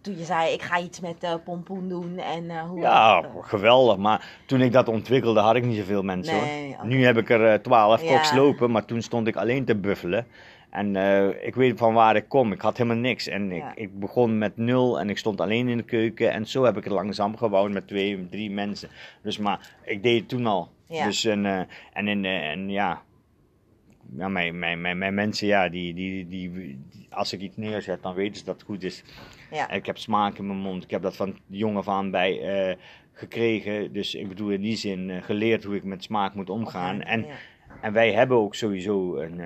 toen 0.00 0.18
je 0.18 0.24
zei, 0.24 0.52
ik 0.52 0.62
ga 0.62 0.78
iets 0.80 1.00
met 1.00 1.22
eh, 1.22 1.34
pompoen 1.44 1.88
doen 1.88 2.18
en 2.18 2.50
eh, 2.50 2.62
hoe... 2.62 2.80
Ja, 2.80 3.24
geweldig. 3.40 3.96
Maar 3.96 4.28
toen 4.46 4.60
ik 4.60 4.72
dat 4.72 4.88
ontwikkelde, 4.88 5.40
had 5.40 5.56
ik 5.56 5.64
niet 5.64 5.76
zoveel 5.76 6.02
mensen 6.02 6.36
Nee, 6.40 6.74
hoor. 6.76 6.86
Nu 6.86 7.04
heb 7.04 7.16
ik 7.16 7.30
er 7.30 7.62
twaalf 7.62 8.02
Ja. 8.02 8.12
koks 8.16 8.32
lopen, 8.32 8.70
maar 8.70 8.84
toen 8.84 9.02
stond 9.02 9.26
ik 9.26 9.36
alleen 9.36 9.64
te 9.64 9.74
buffelen. 9.76 10.26
En 10.70 10.96
eh, 10.96 11.46
ik 11.46 11.54
weet 11.54 11.78
van 11.78 11.94
waar 11.94 12.16
ik 12.16 12.28
kom. 12.28 12.52
Ik 12.52 12.60
had 12.60 12.76
helemaal 12.76 12.98
niks. 13.02 13.26
En 13.28 13.52
ik, 13.52 13.62
Ja. 13.62 13.72
ik 13.76 13.98
begon 13.98 14.38
met 14.38 14.56
nul 14.56 15.00
en 15.00 15.10
ik 15.10 15.18
stond 15.18 15.40
alleen 15.40 15.68
in 15.68 15.76
de 15.76 15.82
keuken. 15.82 16.30
En 16.32 16.46
zo 16.46 16.64
heb 16.64 16.76
ik 16.76 16.84
het 16.84 16.92
langzaam 16.92 17.36
gebouwd 17.36 17.70
met 17.70 17.86
twee, 17.88 18.28
drie 18.30 18.50
mensen. 18.50 18.88
Dus 19.22 19.38
maar 19.38 19.76
ik 19.84 20.02
deed 20.02 20.18
het 20.20 20.28
toen 20.28 20.46
al. 20.46 20.70
Ja. 20.88 21.04
Dus 21.04 21.24
en, 21.24 21.46
eh, 21.46 21.60
en, 21.92 22.08
in, 22.08 22.24
eh, 22.24 22.50
en 22.50 22.68
ja, 22.70 23.02
ja 24.16 24.28
mijn, 24.28 24.58
mijn, 24.58 24.80
mijn, 24.80 24.98
mijn 24.98 25.14
mensen, 25.14 25.46
ja, 25.46 25.68
die, 25.68 25.94
die, 25.94 26.28
die, 26.28 26.52
die- 26.52 26.78
als 27.10 27.32
ik 27.32 27.40
iets 27.40 27.56
neerzet, 27.56 28.02
dan 28.02 28.14
weten 28.14 28.36
ze 28.36 28.44
dat 28.44 28.54
het 28.54 28.64
goed 28.64 28.82
is. 28.82 29.02
ja. 29.50 29.70
Ik 29.70 29.86
heb 29.86 29.98
smaak 29.98 30.38
in 30.38 30.46
mijn 30.46 30.58
mond. 30.58 30.84
Ik 30.84 30.90
heb 30.90 31.02
dat 31.02 31.16
van 31.16 31.36
jong 31.46 31.76
af 31.76 31.88
aan 31.88 32.10
bij 32.10 32.76
gekregen. 33.12 33.92
Dus 33.92 34.14
ik 34.14 34.28
bedoel 34.28 34.50
in 34.50 34.60
die 34.60 34.76
zin 34.76 35.22
geleerd 35.22 35.64
hoe 35.64 35.76
ik 35.76 35.84
met 35.84 36.02
smaak 36.02 36.34
moet 36.34 36.50
omgaan. 36.50 37.02
En, 37.02 37.20
Ja. 37.26 37.34
en 37.80 37.92
wij 37.92 38.12
hebben 38.12 38.36
ook 38.36 38.54
sowieso 38.54 39.16
een, 39.16 39.40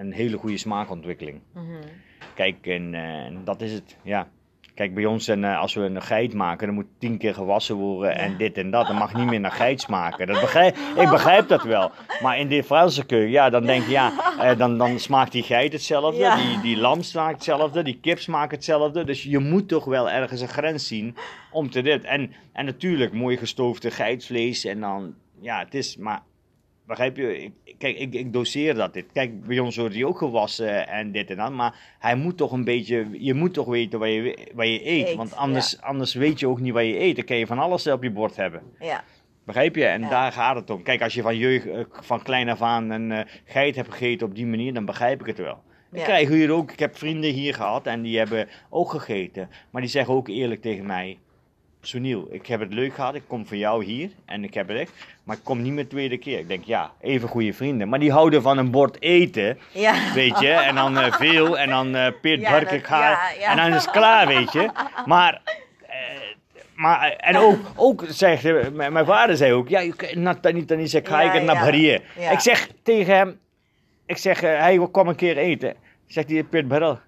een 0.00 0.12
hele 0.12 0.36
goede 0.36 0.56
smaakontwikkeling. 0.58 1.40
Mhm. 1.54 1.64
Kijk, 2.34 2.66
en, 2.66 2.94
eh, 2.94 3.24
en 3.24 3.40
dat 3.44 3.60
is 3.60 3.72
het. 3.72 3.96
Ja. 4.02 4.28
Kijk, 4.74 4.94
bij 4.94 5.04
ons, 5.04 5.28
en, 5.28 5.44
eh, 5.44 5.58
als 5.58 5.74
we 5.74 5.80
een 5.80 6.02
geit 6.02 6.34
maken, 6.34 6.66
dan 6.66 6.74
moet 6.74 6.86
tien 6.98 7.18
keer 7.18 7.34
gewassen 7.34 7.76
worden 7.76 8.16
en 8.16 8.30
Ja. 8.30 8.36
dit 8.36 8.58
en 8.58 8.70
dat. 8.70 8.86
Dan 8.86 8.96
mag 8.96 9.14
niet 9.14 9.26
meer 9.26 9.40
naar 9.40 9.50
geit 9.52 9.80
smaken. 9.80 10.26
Dat 10.26 10.40
begrijp, 10.40 10.76
ik 10.76 11.08
begrijp 11.10 11.48
dat 11.48 11.62
wel. 11.62 11.90
Maar 12.22 12.38
in 12.38 12.48
de 12.48 12.64
Franse 12.64 13.06
keuken, 13.06 13.30
ja, 13.30 13.50
dan 13.50 13.66
denk 13.66 13.84
je, 13.84 13.90
ja, 13.90 14.12
eh, 14.38 14.58
dan, 14.58 14.78
dan 14.78 14.98
smaakt 14.98 15.32
die 15.32 15.42
geit 15.42 15.72
hetzelfde. 15.72 16.20
Ja. 16.20 16.36
Die, 16.36 16.60
die 16.60 16.76
lam 16.76 17.02
smaakt 17.02 17.34
hetzelfde. 17.34 17.82
Die 17.82 17.98
kip 18.00 18.18
smaakt 18.18 18.50
hetzelfde. 18.52 19.04
Dus 19.04 19.22
je 19.22 19.38
moet 19.38 19.68
toch 19.68 19.84
wel 19.84 20.10
ergens 20.10 20.40
een 20.40 20.48
grens 20.48 20.86
zien 20.86 21.16
om 21.50 21.70
te 21.70 21.82
dit. 21.82 22.04
En, 22.04 22.32
en 22.52 22.64
natuurlijk, 22.64 23.12
mooi 23.12 23.36
gestoofde 23.36 23.90
geitvlees. 23.90 24.64
En 24.64 24.80
dan, 24.80 25.14
ja, 25.40 25.58
het 25.58 25.74
is, 25.74 25.96
maar 25.96 26.22
Begrijp 26.90 27.16
je? 27.16 27.42
Ik, 27.42 27.52
kijk, 27.78 27.98
ik, 27.98 28.14
ik 28.14 28.32
doseer 28.32 28.74
dat 28.74 28.92
dit. 28.94 29.04
Kijk, 29.12 29.46
bij 29.46 29.58
ons 29.58 29.76
wordt 29.76 29.94
hij 29.94 30.04
ook 30.04 30.18
gewassen 30.18 30.88
en 30.88 31.12
dit 31.12 31.30
en 31.30 31.36
dat. 31.36 31.52
Maar 31.52 31.74
hij 31.98 32.14
moet 32.16 32.36
toch 32.36 32.52
een 32.52 32.64
beetje. 32.64 33.06
Je 33.12 33.34
moet 33.34 33.54
toch 33.54 33.66
weten 33.66 33.98
wat 33.98 34.08
je, 34.08 34.38
wat 34.54 34.66
je 34.66 34.88
eet. 34.88 35.08
Eet, 35.08 35.16
want 35.16 35.36
anders, 35.36 35.80
anders 35.80 36.14
weet 36.14 36.40
je 36.40 36.48
ook 36.48 36.60
niet 36.60 36.72
wat 36.72 36.84
je 36.84 37.00
eet. 37.00 37.16
Dan 37.16 37.24
kan 37.24 37.36
je 37.36 37.46
van 37.46 37.58
alles 37.58 37.86
op 37.86 38.02
je 38.02 38.10
bord 38.10 38.36
hebben. 38.36 38.62
ja. 38.80 39.04
Begrijp 39.44 39.74
je? 39.76 39.84
En 39.84 40.00
Ja. 40.00 40.08
daar 40.08 40.32
gaat 40.32 40.56
het 40.56 40.70
om. 40.70 40.82
Kijk, 40.82 41.02
als 41.02 41.14
je 41.14 41.22
van, 41.22 41.36
jeugd, 41.36 41.66
eh, 41.66 41.80
van 41.90 42.22
klein 42.22 42.48
af 42.48 42.62
aan 42.62 42.90
een 42.90 43.12
eh, 43.12 43.20
geit 43.44 43.76
hebt 43.76 43.90
gegeten 43.92 44.26
op 44.26 44.34
die 44.34 44.46
manier, 44.46 44.74
dan 44.74 44.84
begrijp 44.84 45.20
ik 45.20 45.26
het 45.26 45.38
wel. 45.38 45.62
Ik 45.92 45.98
Ja. 45.98 46.04
krijg 46.04 46.28
hier 46.28 46.50
ook. 46.50 46.72
Ik 46.72 46.78
heb 46.78 46.96
vrienden 46.98 47.30
hier 47.30 47.54
gehad 47.54 47.86
en 47.86 48.02
die 48.02 48.18
hebben 48.18 48.48
ook 48.70 48.90
gegeten. 48.90 49.48
Maar 49.70 49.80
die 49.82 49.90
zeggen 49.90 50.14
ook 50.14 50.28
eerlijk 50.28 50.60
tegen 50.62 50.86
mij. 50.86 51.18
Soniel, 51.82 52.28
ik 52.30 52.46
heb 52.46 52.60
het 52.60 52.72
leuk 52.72 52.94
gehad. 52.94 53.14
Ik 53.14 53.22
kom 53.26 53.46
voor 53.46 53.56
jou 53.56 53.84
hier 53.84 54.10
en 54.24 54.44
ik 54.44 54.54
heb 54.54 54.68
het 54.68 54.76
echt. 54.78 54.92
Maar 55.24 55.36
ik 55.36 55.44
kom 55.44 55.62
niet 55.62 55.72
meer 55.72 55.82
de 55.84 55.90
tweede 55.90 56.18
keer. 56.18 56.38
Ik 56.38 56.48
denk, 56.48 56.64
ja, 56.64 56.92
even 57.00 57.28
goede 57.28 57.52
vrienden. 57.52 57.88
Maar 57.88 57.98
die 57.98 58.12
houden 58.12 58.42
van 58.42 58.58
een 58.58 58.70
bord 58.70 59.02
eten. 59.02 59.58
Ja. 59.72 60.12
Weet 60.14 60.38
je, 60.38 60.48
en 60.52 60.74
dan 60.74 60.98
eh, 60.98 61.12
veel, 61.12 61.58
en 61.58 61.68
dan 61.68 61.94
eh 61.94 62.12
Peert 62.20 62.40
Ja, 62.40 62.50
dat- 62.60 62.86
gaan, 62.86 63.00
ja, 63.38 63.50
en 63.50 63.56
dan 63.56 63.66
is 63.72 63.82
het 63.82 63.90
klaar, 63.90 64.26
weet 64.26 64.52
je. 64.52 64.70
Maar, 65.06 65.40
eh, 65.86 65.94
maar 66.74 67.10
en 67.10 67.36
ook, 67.36 67.58
ook 67.76 68.04
zegt, 68.08 68.72
mijn 68.72 68.92
mijn 68.92 69.06
vader 69.06 69.36
zei 69.36 69.52
ook, 69.52 69.68
ja, 69.68 69.80
kan 69.96 70.22
not- 70.22 70.52
niet, 70.52 70.76
niet 70.76 70.90
zeggen, 70.90 71.10
ga 71.10 71.20
ik 71.22 71.42
naar. 71.42 72.00
Ja. 72.18 72.30
Ik 72.30 72.40
zeg 72.40 72.68
tegen 72.82 73.14
hem, 73.16 73.38
ik 74.06 74.16
zeg, 74.16 74.40
hij 74.40 74.88
kwam 74.92 75.08
een 75.08 75.14
keer 75.16 75.36
eten. 75.36 75.74
Zegt 76.06 76.30
hij, 76.30 76.42
Peert 76.44 76.68
Barrel. 76.68 76.98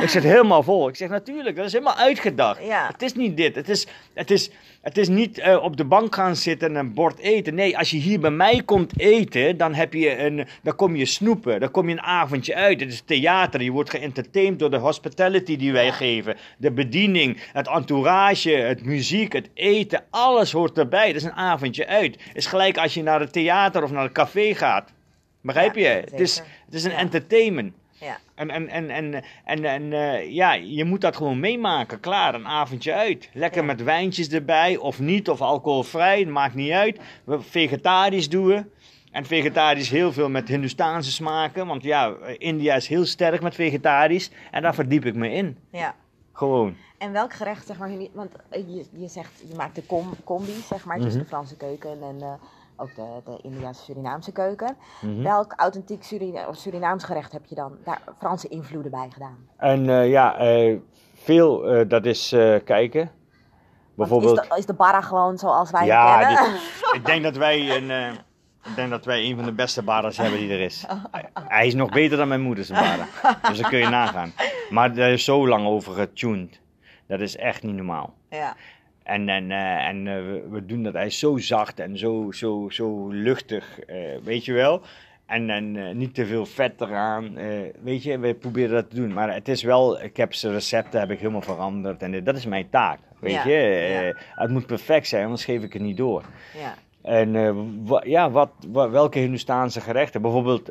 Ik 0.00 0.08
zit 0.08 0.22
helemaal 0.22 0.62
vol. 0.62 0.88
Ik 0.88 0.96
zeg 0.96 1.08
natuurlijk, 1.08 1.56
dat 1.56 1.66
is 1.66 1.72
helemaal 1.72 1.96
uitgedacht. 1.96 2.64
Ja. 2.64 2.86
Het 2.92 3.02
is 3.02 3.14
niet 3.14 3.36
dit. 3.36 3.54
Het 3.54 3.68
is, 3.68 3.86
het 4.14 4.30
is, 4.30 4.50
het 4.82 4.98
is 4.98 5.08
niet 5.08 5.38
eh, 5.38 5.62
op 5.62 5.76
de 5.76 5.84
bank 5.84 6.14
gaan 6.14 6.36
zitten 6.36 6.68
en 6.68 6.74
een 6.74 6.94
bord 6.94 7.18
eten. 7.18 7.54
Nee, 7.54 7.78
als 7.78 7.90
je 7.90 7.96
hier 7.96 8.20
bij 8.20 8.30
mij 8.30 8.62
komt 8.64 9.00
eten, 9.00 9.56
dan, 9.56 9.74
heb 9.74 9.92
je 9.92 10.18
een, 10.18 10.46
dan 10.62 10.76
kom 10.76 10.96
je 10.96 11.04
snoepen. 11.06 11.60
Dan 11.60 11.70
kom 11.70 11.86
je 11.88 11.92
een 11.94 12.02
avondje 12.02 12.54
uit. 12.54 12.80
Het 12.80 12.92
is 12.92 13.02
theater. 13.04 13.62
Je 13.62 13.70
wordt 13.70 13.90
geëntertained 13.90 14.58
door 14.58 14.70
de 14.70 14.76
hospitality 14.78 15.56
die 15.56 15.72
wij 15.72 15.84
Ja. 15.84 15.92
geven. 15.92 16.36
De 16.58 16.70
bediening, 16.72 17.40
het 17.52 17.68
entourage, 17.68 18.50
het 18.50 18.84
muziek, 18.84 19.32
het 19.32 19.48
eten. 19.54 20.04
Alles 20.10 20.52
hoort 20.52 20.78
erbij. 20.78 21.06
Het 21.06 21.16
is 21.16 21.22
een 21.24 21.32
avondje 21.32 21.86
uit. 21.86 22.14
Het 22.26 22.36
is 22.36 22.46
gelijk 22.46 22.78
als 22.78 22.94
je 22.94 23.02
naar 23.02 23.20
het 23.20 23.32
theater 23.32 23.82
of 23.82 23.90
naar 23.90 24.02
het 24.02 24.12
café 24.12 24.54
gaat. 24.54 24.92
Begrijp 25.40 25.74
Ja, 25.74 25.90
je? 25.90 25.96
Het 25.96 26.20
is, 26.20 26.42
het 26.64 26.74
is 26.74 26.84
een 26.84 26.90
entertainment. 26.92 27.72
Ja. 28.00 28.18
En, 28.34 28.50
en, 28.50 28.68
en, 28.68 28.90
en, 28.90 29.22
en, 29.44 29.64
en 29.64 29.92
eh, 29.92 30.30
ja, 30.32 30.52
je 30.52 30.84
moet 30.84 31.00
dat 31.00 31.16
gewoon 31.16 31.40
meemaken. 31.40 32.00
Klaar, 32.00 32.34
een 32.34 32.46
avondje 32.46 32.92
uit. 32.94 33.28
Lekker 33.32 33.60
Ja. 33.60 33.66
met 33.66 33.82
wijntjes 33.82 34.28
erbij, 34.28 34.76
of 34.76 34.98
niet, 35.00 35.28
of 35.30 35.40
alcoholvrij, 35.40 36.24
maakt 36.24 36.54
niet 36.54 36.72
uit. 36.72 36.98
We 37.24 37.40
vegetarisch 37.42 38.28
doen. 38.28 38.70
En 39.12 39.24
vegetarisch 39.26 39.90
heel 39.90 40.12
veel 40.12 40.28
met 40.28 40.48
Hindoestaanse 40.48 41.12
smaken. 41.12 41.66
Want 41.66 41.82
ja, 41.82 42.14
India 42.38 42.74
is 42.74 42.88
heel 42.88 43.04
sterk 43.06 43.42
met 43.42 43.54
vegetarisch. 43.54 44.30
En 44.50 44.62
daar 44.62 44.74
verdiep 44.74 45.04
ik 45.04 45.14
me 45.14 45.30
in. 45.32 45.58
ja. 45.70 45.94
Gewoon. 46.36 46.76
En 46.98 47.12
welk 47.12 47.32
gerecht, 47.32 47.66
zeg 47.66 47.78
maar, 47.78 47.90
want 48.12 48.32
je, 48.50 48.84
je 48.92 49.08
zegt, 49.08 49.30
je 49.48 49.54
maakt 49.56 49.74
de 49.74 49.86
com 49.86 50.14
combi, 50.24 50.52
zeg 50.68 50.84
maar, 50.84 50.96
tussen 50.96 51.12
Mhm. 51.14 51.22
de 51.22 51.28
Franse 51.28 51.56
keuken 51.56 51.90
en 52.02 52.16
eh, 52.20 52.32
ook 52.76 52.94
de, 52.94 53.20
de 53.24 53.38
Indiaanse 53.42 53.82
Surinaamse 53.82 54.32
keuken. 54.32 54.76
Mhm. 55.00 55.22
Welk 55.22 55.52
authentiek 55.56 56.02
Surina 56.04 56.52
Surinaams 56.52 57.04
gerecht 57.04 57.32
heb 57.32 57.44
je 57.46 57.54
dan 57.54 57.76
daar 57.84 58.00
Franse 58.18 58.48
invloeden 58.48 58.90
bij 58.90 59.08
gedaan? 59.12 59.36
En 59.56 59.88
eh, 59.88 60.10
ja, 60.10 60.36
eh, 60.36 60.76
veel, 61.14 61.64
eh, 61.64 61.88
dat 61.88 62.04
is 62.06 62.28
kijken. 62.64 63.10
Bijvoorbeeld. 63.96 64.40
Is 64.42 64.48
de, 64.48 64.56
is 64.56 64.66
de 64.66 64.74
barra 64.74 65.00
gewoon 65.00 65.38
zoals 65.38 65.70
wij 65.70 65.86
Ja, 65.86 66.18
hem 66.18 66.26
kennen? 66.34 66.52
dit- 66.52 66.94
ik 66.94 67.06
denk 67.06 67.22
dat 67.22 67.36
wij 67.36 67.76
een, 67.76 68.12
ik 68.64 68.76
denk 68.76 68.90
dat 68.90 69.04
wij 69.04 69.24
een 69.24 69.36
van 69.36 69.44
de 69.44 69.52
beste 69.52 69.82
baras 69.82 70.16
hebben 70.16 70.38
die 70.38 70.50
er 70.52 70.60
is. 70.60 70.84
Hij- 71.48 71.66
is 71.66 71.74
nog 71.74 71.90
beter 71.90 72.16
dan 72.16 72.28
mijn 72.28 72.40
moeder's 72.40 72.68
bara. 72.70 73.06
Dus 73.48 73.60
dan 73.60 73.70
kun 73.70 73.78
je 73.78 73.88
nagaan. 73.88 74.32
Maar 74.70 74.96
er 74.96 75.12
is 75.12 75.24
zo 75.24 75.48
lang 75.48 75.66
over 75.66 75.92
getuned. 75.94 76.60
Dat 77.08 77.20
is 77.20 77.36
echt 77.36 77.62
niet 77.62 77.74
normaal. 77.74 78.14
ja. 78.30 78.56
En, 79.04 79.28
en, 79.28 79.50
eh, 79.50 79.86
en 79.88 80.06
eh, 80.06 80.14
we, 80.50 80.66
doen 80.66 80.82
dat. 80.82 80.92
Hij 80.92 81.06
is 81.06 81.18
zo 81.18 81.36
zacht 81.38 81.80
en 81.80 81.98
zo, 81.98 82.30
zo, 82.32 82.66
zo 82.70 83.08
luchtig, 83.08 83.80
eh, 83.80 83.96
weet 84.22 84.44
je 84.44 84.52
wel. 84.52 84.80
En, 85.26 85.50
en 85.50 85.96
niet 85.98 86.14
te 86.14 86.26
veel 86.26 86.46
vet 86.46 86.80
eraan. 86.80 87.34
weet 87.82 88.02
je, 88.02 88.18
we 88.18 88.34
proberen 88.34 88.74
dat 88.74 88.90
te 88.90 88.96
doen. 88.96 89.12
Maar 89.12 89.34
het 89.34 89.48
is 89.48 89.62
wel, 89.62 90.02
ik 90.02 90.16
heb 90.16 90.34
zijn 90.34 90.52
recepten 90.52 91.00
heb 91.00 91.10
ik 91.10 91.18
helemaal 91.18 91.42
veranderd. 91.42 92.02
En 92.02 92.24
dat 92.24 92.36
is 92.36 92.46
mijn 92.46 92.68
taak. 92.70 92.98
Weet 93.20 93.32
Ja, 93.32 93.46
je, 93.46 93.56
ja. 94.04 94.14
het 94.42 94.50
moet 94.50 94.66
perfect 94.66 95.06
zijn, 95.06 95.24
anders 95.24 95.44
geef 95.44 95.62
ik 95.62 95.72
het 95.72 95.82
niet 95.82 95.96
door. 95.96 96.24
ja. 96.58 96.74
En 97.02 97.84
wa- 97.86 98.02
ja, 98.06 98.30
wat, 98.30 98.50
wa- 98.68 98.90
welke 98.90 99.18
Hindoestaanse 99.18 99.80
gerechten? 99.80 100.22
Bijvoorbeeld, 100.22 100.70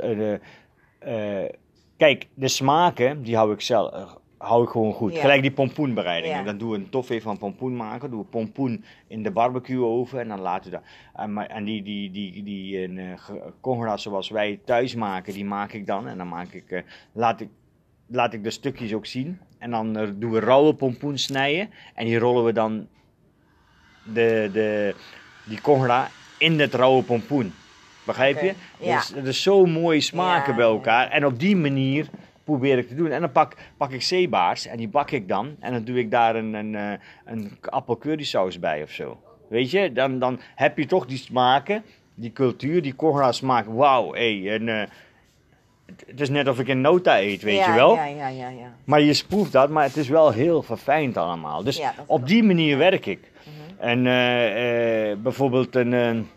kijk, 1.97 2.27
de 2.33 2.47
smaken, 2.47 3.23
die 3.23 3.35
hou 3.35 3.53
ik 3.53 3.61
zelf, 3.61 4.17
hou 4.43 4.63
ik 4.63 4.69
gewoon 4.69 4.93
goed. 4.93 5.13
Ja. 5.13 5.21
Gelijk 5.21 5.41
die 5.41 5.51
pompoenbereidingen. 5.51 6.37
Ja. 6.37 6.43
Dan 6.43 6.57
doen 6.57 6.69
we 6.69 6.75
een 6.75 6.89
toffee 6.89 7.21
van 7.21 7.37
pompoen 7.37 7.75
maken. 7.75 8.09
Doen 8.09 8.19
we 8.19 8.25
pompoen 8.25 8.83
in 9.07 9.23
de 9.23 9.31
barbecue 9.31 9.85
oven 9.85 10.19
en 10.19 10.27
dan 10.27 10.39
laten 10.39 10.71
we 10.71 10.77
dat. 10.77 10.85
En, 11.15 11.49
en 11.49 11.63
die, 11.63 11.83
die, 11.83 12.11
die, 12.11 12.43
die 12.43 12.83
een, 12.83 12.97
eh, 12.97 13.13
congra 13.61 13.97
zoals 13.97 14.29
wij 14.29 14.59
thuis 14.65 14.95
maken, 14.95 15.33
die 15.33 15.45
maak 15.45 15.73
ik 15.73 15.85
dan. 15.85 16.07
En 16.07 16.17
dan 16.17 16.27
maak 16.27 16.51
ik, 16.51 16.71
eh, 16.71 16.81
laat 17.11 17.41
ik, 17.41 17.49
laat 18.07 18.33
ik 18.33 18.43
de 18.43 18.49
stukjes 18.49 18.93
ook 18.93 19.05
zien. 19.05 19.39
En 19.57 19.71
dan 19.71 19.97
eh, 19.97 20.07
doen 20.15 20.31
we 20.31 20.39
rauwe 20.39 20.73
pompoen 20.73 21.17
snijden. 21.17 21.69
En 21.93 22.05
die 22.05 22.17
rollen 22.17 22.43
we 22.43 22.53
dan 22.53 22.87
de, 24.03 24.49
de, 24.53 24.95
die 25.45 25.61
congra 25.61 26.09
in 26.37 26.59
het 26.59 26.73
rauwe 26.73 27.03
pompoen. 27.03 27.53
Begrijp 28.05 28.41
je? 28.41 28.49
Oké, 28.49 28.89
ja. 28.89 28.95
Dus 28.95 29.09
het 29.09 29.27
is 29.27 29.41
zo 29.41 29.65
mooi 29.65 30.01
smaken 30.01 30.55
bij 30.55 30.65
elkaar. 30.65 31.09
En 31.09 31.25
op 31.25 31.39
die 31.39 31.55
manier 31.55 32.09
probeer 32.43 32.77
ik 32.77 32.87
te 32.87 32.95
doen. 32.95 33.11
En 33.11 33.21
dan 33.21 33.31
pak, 33.31 33.55
pak 33.77 33.91
ik 33.91 34.01
zeebaars 34.01 34.65
en 34.67 34.77
die 34.77 34.87
bak 34.87 35.11
ik 35.11 35.27
dan. 35.27 35.55
En 35.59 35.71
dan 35.73 35.83
doe 35.83 35.97
ik 35.99 36.11
daar 36.11 36.35
een, 36.35 36.53
een, 36.53 36.75
eh, 36.75 36.91
een 37.25 37.57
appel 37.69 37.97
currysaus 37.97 38.59
bij 38.59 38.83
of 38.83 38.89
zo. 38.91 39.21
Weet 39.47 39.71
je? 39.71 39.91
Dan, 39.93 40.19
dan 40.19 40.39
heb 40.55 40.77
je 40.77 40.85
toch 40.85 41.05
die 41.05 41.17
smaken, 41.17 41.83
die 42.15 42.31
cultuur, 42.31 42.81
die 42.81 42.95
congra 42.95 43.31
smaak. 43.31 43.65
Wauw, 43.65 44.13
hé. 44.13 44.49
en, 44.49 44.67
eh, 44.69 44.87
het- 46.05 46.21
is 46.21 46.29
net 46.29 46.47
of 46.47 46.59
ik 46.59 46.67
in 46.67 46.81
nota 46.81 47.19
eet, 47.19 47.41
weet 47.41 47.57
ja, 47.57 47.67
je 47.69 47.73
wel? 47.75 47.95
Ja, 47.95 48.05
ja, 48.05 48.27
ja, 48.27 48.49
ja. 48.49 48.75
Maar 48.83 49.01
je 49.01 49.23
proeft 49.27 49.51
dat, 49.51 49.69
maar 49.69 49.83
het 49.83 49.97
is 49.97 50.09
wel 50.09 50.31
heel 50.31 50.61
verfijnd 50.63 51.17
allemaal. 51.17 51.63
Dus 51.63 51.77
Ja, 51.77 51.93
op 52.05 52.27
die 52.27 52.43
manier 52.43 52.77
werk 52.77 53.05
ik. 53.05 53.19
Mhm. 53.43 53.81
En 53.89 53.97
eh, 54.07 55.15
bijvoorbeeld 55.17 55.75
een, 55.75 56.27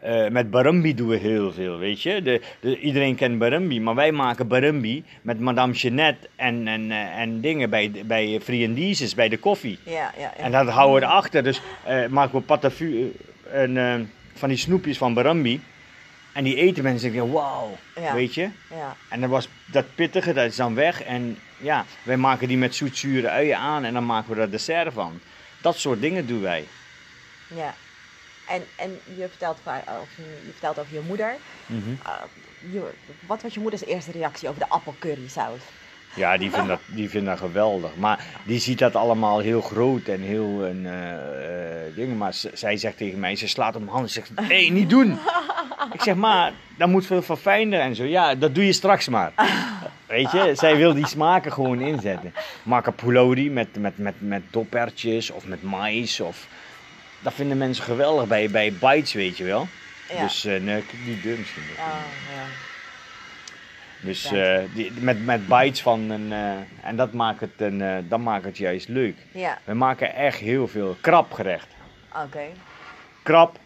eh, 0.00 0.28
met 0.28 0.50
barambi 0.50 0.94
doen 0.94 1.08
we 1.08 1.16
heel 1.16 1.52
veel, 1.52 1.78
weet 1.78 2.02
je. 2.02 2.22
De, 2.22 2.40
de, 2.60 2.78
iedereen 2.78 3.14
kent 3.14 3.38
barambi, 3.38 3.80
maar 3.80 3.94
wij 3.94 4.12
maken 4.12 4.48
barambi 4.48 5.04
met 5.22 5.40
Madame 5.40 5.72
Jeannette 5.72 6.28
en, 6.36 6.68
en, 6.68 6.90
eh, 6.90 7.18
en 7.18 7.40
dingen 7.40 7.70
bij, 7.70 7.92
bij 8.06 8.40
bij 9.14 9.28
de 9.28 9.38
koffie. 9.38 9.78
Ja, 9.84 9.92
ja, 9.92 10.12
ja. 10.18 10.34
En 10.36 10.52
dat 10.52 10.68
houden 10.68 11.00
we 11.00 11.06
erachter. 11.06 11.42
Dus 11.42 11.60
eh, 11.84 12.06
maken 12.06 12.38
we 12.38 12.44
patafu 12.44 13.12
en, 13.52 14.10
van 14.34 14.48
die 14.48 14.58
snoepjes 14.58 14.98
van 14.98 15.14
barambi. 15.14 15.60
En 16.32 16.44
die 16.44 16.56
eten 16.56 16.82
mensen 16.82 17.08
en 17.08 17.14
denken, 17.14 17.32
wauw, 17.32 17.76
Ja. 18.00 18.14
weet 18.14 18.34
je. 18.34 18.48
Ja. 18.70 18.96
En 19.08 19.20
dat, 19.20 19.30
was, 19.30 19.48
dat 19.66 19.84
pittige, 19.94 20.32
dat 20.32 20.46
is 20.46 20.56
dan 20.56 20.74
weg. 20.74 21.02
En 21.02 21.38
ja, 21.58 21.84
wij 22.02 22.16
maken 22.16 22.48
die 22.48 22.58
met 22.58 22.74
zoetzure 22.74 23.28
uien 23.28 23.56
aan 23.56 23.84
en 23.84 23.92
dan 23.92 24.06
maken 24.06 24.30
we 24.30 24.36
daar 24.36 24.50
dessert 24.50 24.92
van. 24.92 25.20
Dat 25.62 25.78
soort 25.78 26.00
dingen 26.00 26.26
doen 26.26 26.40
wij. 26.40 26.64
ja. 27.54 27.74
En, 28.50 28.62
en 28.76 29.00
je, 29.16 29.28
vertelt, 29.28 29.58
of 30.02 30.08
je, 30.16 30.22
je 30.22 30.50
vertelt 30.50 30.78
over 30.78 30.94
je 30.94 31.00
moeder. 31.06 31.36
Mhm. 31.66 31.90
Uh, 31.90 32.72
je, 32.72 32.90
wat 33.26 33.42
was 33.42 33.54
je 33.54 33.60
moeders 33.60 33.84
eerste 33.84 34.10
reactie 34.10 34.48
over 34.48 34.60
de 34.60 34.68
appelcurrysaus? 34.68 35.60
Ja, 36.14 36.36
die 36.36 36.50
vindt, 36.50 36.68
dat, 36.68 36.80
die 36.86 37.10
vindt 37.10 37.26
dat 37.26 37.38
geweldig. 37.38 37.96
Maar 37.96 38.24
die 38.44 38.58
ziet 38.58 38.78
dat 38.78 38.96
allemaal 38.96 39.38
heel 39.38 39.60
groot 39.60 40.06
en 40.06 40.20
heel 40.20 40.64
een, 40.64 40.86
eh, 40.86 41.86
eh, 41.86 41.94
dingen. 41.94 42.16
Maar 42.16 42.34
zij 42.52 42.76
zegt 42.76 42.96
tegen 42.96 43.20
mij, 43.20 43.36
ze 43.36 43.48
slaat 43.48 43.74
op 43.74 43.80
mijn 43.80 43.92
handen. 43.92 44.10
Ze 44.10 44.22
zegt, 44.26 44.48
nee, 44.48 44.72
niet 44.72 44.90
doen. 44.90 45.18
Ik 45.92 46.02
zeg, 46.02 46.14
maar, 46.14 46.52
dat 46.76 46.88
moet 46.88 47.06
veel 47.06 47.22
verfijnder 47.22 47.80
en 47.80 47.94
zo. 47.94 48.04
Ja, 48.04 48.34
dat 48.34 48.54
doe 48.54 48.66
je 48.66 48.72
straks 48.72 49.08
maar. 49.08 49.32
Weet 50.06 50.30
je, 50.30 50.52
zij 50.54 50.76
wil 50.76 50.94
die 50.94 51.06
smaken 51.06 51.52
gewoon 51.52 51.80
inzetten. 51.80 52.34
Maak 52.62 53.02
met, 53.04 53.76
met, 53.76 53.98
met, 53.98 54.14
met 54.18 54.42
dopertjes 54.50 55.30
of 55.30 55.46
met 55.46 55.62
mais. 55.62 56.20
Of... 56.20 56.46
Dat 57.20 57.34
vinden 57.34 57.58
mensen 57.58 57.84
geweldig 57.84 58.26
bij, 58.28 58.50
bij 58.50 58.72
bites, 58.72 59.12
weet 59.12 59.36
je 59.36 59.44
wel. 59.44 59.68
Ja. 60.08 60.22
Dus 60.22 60.44
eh 60.44 60.60
nee, 60.60 60.84
niet 61.06 61.22
dun 61.22 61.38
misschien. 61.38 61.62
Oh, 61.78 61.86
ja. 62.34 62.44
Dus 64.00 64.32
eh, 64.32 64.58
die, 64.74 64.92
met, 64.92 65.24
met 65.24 65.46
bites 65.46 65.82
van 65.82 66.10
een. 66.10 66.32
eh, 66.32 66.86
en 66.88 66.96
dat 66.96 67.12
maakt, 67.12 67.40
het 67.40 67.50
een, 67.56 68.06
dat 68.08 68.20
maakt 68.20 68.44
het 68.44 68.56
juist 68.58 68.88
leuk. 68.88 69.16
Ja, 69.32 69.58
We 69.64 69.74
maken 69.74 70.14
echt 70.14 70.38
heel 70.38 70.68
veel 70.68 70.96
krapgerecht. 71.00 71.66
oké. 72.24 72.44
Krap. 73.22 73.58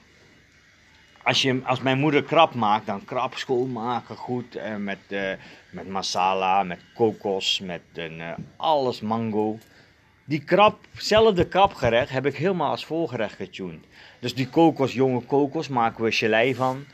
Als, 1.23 1.43
je, 1.43 1.61
als 1.65 1.81
mijn 1.81 1.99
moeder 1.99 2.23
krap 2.23 2.55
maakt, 2.55 2.87
dan 2.87 3.05
krap 3.05 3.37
schoonmaken 3.37 4.17
goed. 4.17 4.59
met, 4.79 4.99
met 5.71 5.89
masala, 5.89 6.63
met 6.63 6.81
kokos, 6.95 7.61
met 7.61 7.81
een, 7.95 8.23
alles 8.57 9.01
mango. 9.01 9.59
Die 10.27 10.45
krap, 10.45 10.79
zelfde 10.97 11.49
krapgerecht 11.49 12.11
heb 12.11 12.27
ik 12.27 12.37
helemaal 12.37 12.71
als 12.71 12.85
voorgerecht 12.85 13.35
getuned. 13.37 13.85
Dus 14.19 14.35
die 14.35 14.49
kokos, 14.49 14.93
jonge 14.93 15.21
kokos, 15.21 15.69
maken 15.69 16.05
we 16.05 16.13
gelei 16.13 16.55
van. 16.55 16.85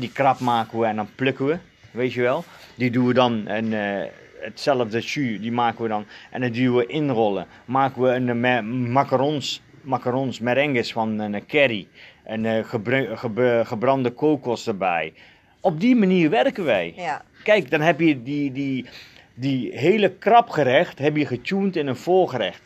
Die 0.00 0.12
krap 0.12 0.38
maken 0.40 0.78
we 0.78 0.86
en 0.86 0.96
dan 0.96 1.08
plukken 1.14 1.46
we, 1.46 1.58
weet 1.90 2.12
je 2.12 2.20
wel. 2.20 2.44
Die 2.74 2.90
doen 2.90 3.06
we 3.06 3.14
dan, 3.14 3.46
en, 3.46 3.72
eh, 3.72 4.08
hetzelfde 4.40 5.00
jus, 5.00 5.40
die 5.40 5.52
maken 5.52 5.82
we 5.82 5.88
dan. 5.88 6.04
En 6.30 6.40
dan 6.40 6.50
duwen 6.50 6.76
we 6.76 6.86
inrollen. 6.92 7.46
Maken 7.64 8.02
we 8.02 8.08
een 8.08 8.44
eh, 8.44 8.60
macarons, 8.92 9.62
macarons, 9.80 10.40
merengues 10.40 10.92
van 10.92 11.18
een 11.18 11.46
curry. 11.46 11.88
En 12.24 12.44
eh, 12.44 12.64
gebru- 12.64 13.16
gebe- 13.16 13.62
gebrande 13.64 14.10
kokos 14.10 14.66
erbij. 14.66 15.12
Op 15.60 15.80
die 15.80 15.96
manier 15.96 16.30
werken 16.30 16.64
wij. 16.64 16.92
Ja, 16.96 17.22
Kijk, 17.42 17.70
dan 17.70 17.80
heb 17.80 18.00
je 18.00 18.22
die, 18.22 18.52
die, 18.52 18.86
die 19.34 19.78
hele 19.78 20.10
krapgerecht 20.12 20.98
heb 20.98 21.16
je 21.16 21.26
getuned 21.26 21.76
in 21.76 21.86
een 21.86 21.96
voorgerecht. 21.96 22.62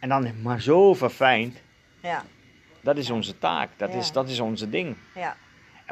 En 0.00 0.08
dan 0.08 0.42
maar 0.42 0.60
zo 0.60 0.94
verfijnd. 0.94 1.60
ja, 2.00 2.24
Dat 2.80 2.96
is 2.96 3.10
onze 3.10 3.38
taak. 3.38 3.68
Dat, 3.76 3.92
Ja. 3.92 3.98
is, 3.98 4.12
dat 4.12 4.28
is 4.28 4.40
onze 4.40 4.68
ding. 4.68 4.96
ja, 5.14 5.36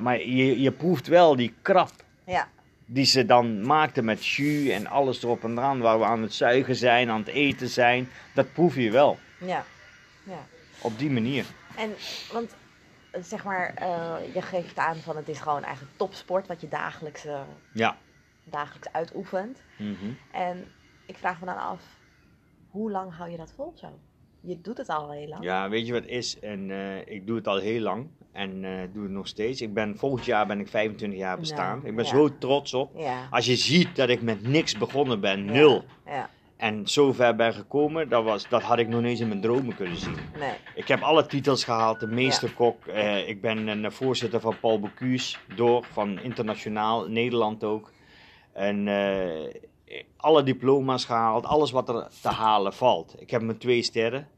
Maar 0.00 0.18
je, 0.20 0.60
je 0.60 0.72
proeft 0.72 1.06
wel 1.06 1.36
die 1.36 1.54
krap 1.62 1.90
ja, 2.24 2.48
die 2.86 3.04
ze 3.04 3.26
dan 3.26 3.66
maakten 3.66 4.04
met 4.04 4.26
jus 4.26 4.68
en 4.70 4.86
alles 4.86 5.22
erop 5.22 5.44
en 5.44 5.52
eraan. 5.58 5.80
Waar 5.80 5.98
we 5.98 6.04
aan 6.04 6.22
het 6.22 6.34
zuigen 6.34 6.76
zijn, 6.76 7.10
aan 7.10 7.18
het 7.18 7.28
eten 7.28 7.68
zijn. 7.68 8.08
Dat 8.34 8.52
proef 8.52 8.74
je 8.74 8.90
wel. 8.90 9.18
ja. 9.38 9.64
ja. 10.24 10.46
Op 10.80 10.98
die 10.98 11.10
manier. 11.10 11.44
En, 11.76 11.94
want, 12.32 12.54
eh, 13.10 13.22
zeg 13.22 13.44
maar, 13.44 13.74
eh, 13.74 14.14
je 14.34 14.42
geeft 14.42 14.76
aan 14.78 14.96
van 14.96 15.16
het 15.16 15.28
is 15.28 15.38
gewoon 15.40 15.62
eigenlijk 15.64 15.96
topsport 15.96 16.46
wat 16.46 16.60
je 16.60 16.68
dagelijks, 16.68 17.24
eh, 17.24 17.40
Ja. 17.72 17.96
dagelijks 18.44 18.88
uitoefent. 18.92 19.62
Mhm. 19.76 19.94
En 20.32 20.72
ik 21.06 21.16
vraag 21.18 21.40
me 21.40 21.46
dan 21.46 21.58
af, 21.58 21.80
hoe 22.70 22.90
lang 22.90 23.16
hou 23.16 23.30
je 23.30 23.36
dat 23.36 23.52
vol 23.56 23.72
zo? 23.74 23.88
Je 24.40 24.60
doet 24.60 24.78
het 24.78 24.88
al 24.88 25.10
heel 25.10 25.28
lang. 25.28 25.44
Ja, 25.44 25.68
weet 25.68 25.86
je 25.86 25.92
wat 25.92 26.02
het 26.02 26.10
is? 26.10 26.38
En 26.40 26.70
eh, 26.70 27.14
ik 27.14 27.26
doe 27.26 27.36
het 27.36 27.46
al 27.46 27.56
heel 27.58 27.80
lang. 27.80 28.06
En 28.32 28.64
eh, 28.64 28.88
doe 28.92 29.02
het 29.02 29.12
nog 29.12 29.26
steeds. 29.26 29.60
Ik 29.60 29.74
ben, 29.74 29.96
volgend 29.96 30.24
jaar 30.24 30.46
ben 30.46 30.60
ik 30.60 30.68
25 30.68 31.18
jaar 31.18 31.38
bestaan. 31.38 31.76
Nou, 31.76 31.88
ik 31.88 31.94
ben 31.96 32.04
ja. 32.04 32.10
zo 32.10 32.38
trots 32.38 32.74
op. 32.74 32.90
Ja. 32.96 33.26
Als 33.30 33.46
je 33.46 33.56
ziet 33.56 33.96
dat 33.96 34.08
ik 34.08 34.22
met 34.22 34.42
niks 34.42 34.78
begonnen 34.78 35.20
ben, 35.20 35.44
nul. 35.44 35.84
Ja, 36.06 36.30
En 36.56 36.86
zo 36.88 37.12
ver 37.12 37.36
ben 37.36 37.54
gekomen, 37.54 38.08
dat, 38.08 38.24
was, 38.24 38.48
dat 38.48 38.62
had 38.62 38.78
ik 38.78 38.88
nog 38.88 39.00
niet 39.00 39.10
eens 39.10 39.20
in 39.20 39.28
mijn 39.28 39.40
dromen 39.40 39.74
kunnen 39.76 39.96
zien. 39.96 40.16
nee. 40.38 40.52
Ik 40.74 40.88
heb 40.88 41.00
alle 41.00 41.26
titels 41.26 41.64
gehaald, 41.64 42.00
de 42.00 42.06
meesterkok. 42.06 42.86
eh, 42.86 43.28
ik 43.28 43.40
ben 43.40 43.66
een 43.66 43.92
voorzitter 43.92 44.40
van 44.40 44.58
Paul 44.60 44.80
Bocuse 44.80 45.36
door, 45.56 45.84
van 45.92 46.20
internationaal, 46.20 47.08
Nederland 47.08 47.64
ook. 47.64 47.92
En 48.52 48.86
alle 50.16 50.42
diploma's 50.42 51.04
gehaald, 51.04 51.46
alles 51.46 51.70
wat 51.70 51.88
er 51.88 52.08
te 52.22 52.28
halen 52.28 52.72
valt. 52.74 53.14
Ik 53.18 53.30
heb 53.30 53.42
mijn 53.42 53.58
twee 53.58 53.82
sterren. 53.82 54.28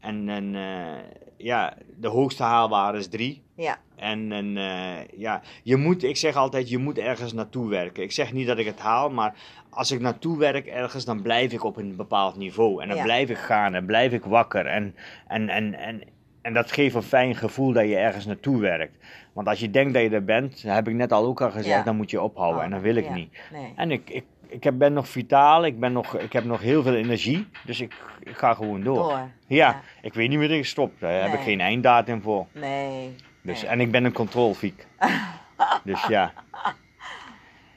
En, 0.00 0.28
en 0.28 0.54
eh, 0.54 0.98
ja, 1.36 1.74
de 1.96 2.08
hoogste 2.08 2.42
haalbare 2.42 2.98
is 2.98 3.08
drie. 3.08 3.42
Ja, 3.56 3.78
En, 3.96 4.32
en 4.32 4.56
eh, 4.56 5.06
ja, 5.16 5.40
je 5.62 5.76
moet, 5.76 6.02
ik 6.02 6.16
zeg 6.16 6.36
altijd, 6.36 6.68
je 6.68 6.78
moet 6.78 6.98
ergens 6.98 7.32
naartoe 7.32 7.68
werken. 7.68 8.02
Ik 8.02 8.12
zeg 8.12 8.32
niet 8.32 8.46
dat 8.46 8.58
ik 8.58 8.66
het 8.66 8.78
haal, 8.80 9.10
maar 9.10 9.34
als 9.70 9.90
ik 9.90 10.00
naartoe 10.00 10.38
werk 10.38 10.66
ergens, 10.66 11.04
dan 11.04 11.22
blijf 11.22 11.52
ik 11.52 11.64
op 11.64 11.76
een 11.76 11.96
bepaald 11.96 12.36
niveau. 12.36 12.82
En 12.82 12.88
dan 12.88 12.96
Ja. 12.96 13.02
blijf 13.02 13.28
ik 13.30 13.36
gaan 13.36 13.74
en 13.74 13.86
blijf 13.86 14.12
ik 14.12 14.24
wakker. 14.24 14.66
En, 14.66 14.94
en, 15.26 15.48
en, 15.48 15.74
en, 15.74 16.02
en 16.42 16.52
dat 16.54 16.72
geeft 16.72 16.94
een 16.94 17.02
fijn 17.02 17.34
gevoel 17.34 17.72
dat 17.72 17.84
je 17.88 17.96
ergens 17.96 18.26
naartoe 18.26 18.60
werkt. 18.60 18.96
Want 19.32 19.48
als 19.48 19.60
je 19.60 19.70
denkt 19.70 19.92
dat 19.94 20.02
je 20.02 20.10
er 20.10 20.24
bent, 20.24 20.62
dat 20.62 20.74
heb 20.74 20.88
ik 20.88 20.94
net 20.94 21.12
al 21.12 21.24
ook 21.24 21.40
al 21.40 21.50
gezegd, 21.50 21.66
Ja. 21.66 21.82
dan 21.82 21.96
moet 21.96 22.10
je 22.10 22.22
ophouden. 22.22 22.58
Oh, 22.58 22.64
en 22.64 22.70
dat 22.70 22.80
wil 22.80 22.96
ik 22.96 23.04
ja. 23.04 23.14
niet. 23.14 23.32
nee. 23.52 23.72
En 23.76 23.90
ik, 23.90 24.10
ik, 24.10 24.24
ik 24.52 24.64
heb, 24.64 24.78
ben 24.78 24.92
nog 24.92 25.08
vitaal, 25.08 25.64
ik, 25.64 25.80
ben 25.80 25.92
nog, 25.92 26.16
ik 26.18 26.32
heb 26.32 26.44
nog 26.44 26.60
heel 26.60 26.82
veel 26.82 26.94
energie. 26.94 27.46
Dus 27.64 27.80
ik, 27.80 27.94
ik 28.22 28.36
ga 28.36 28.54
gewoon 28.54 28.82
door. 28.82 28.94
Door. 28.96 29.10
Ja, 29.12 29.28
Ja. 29.46 29.80
ik 30.02 30.14
weet 30.14 30.28
niet 30.28 30.38
wanneer 30.38 30.58
ik 30.58 30.66
stop. 30.66 30.92
Daar 30.98 31.22
heb 31.22 31.32
ik 31.34 31.40
geen 31.44 31.60
einddatum 31.60 32.22
voor. 32.22 32.46
Nee. 32.52 33.16
Dus, 33.42 33.62
nee. 33.62 33.70
En 33.70 33.80
ik 33.80 33.90
ben 33.90 34.04
een 34.04 34.12
controlfiek. 34.12 34.86
dus 35.84 36.06
ja. 36.06 36.32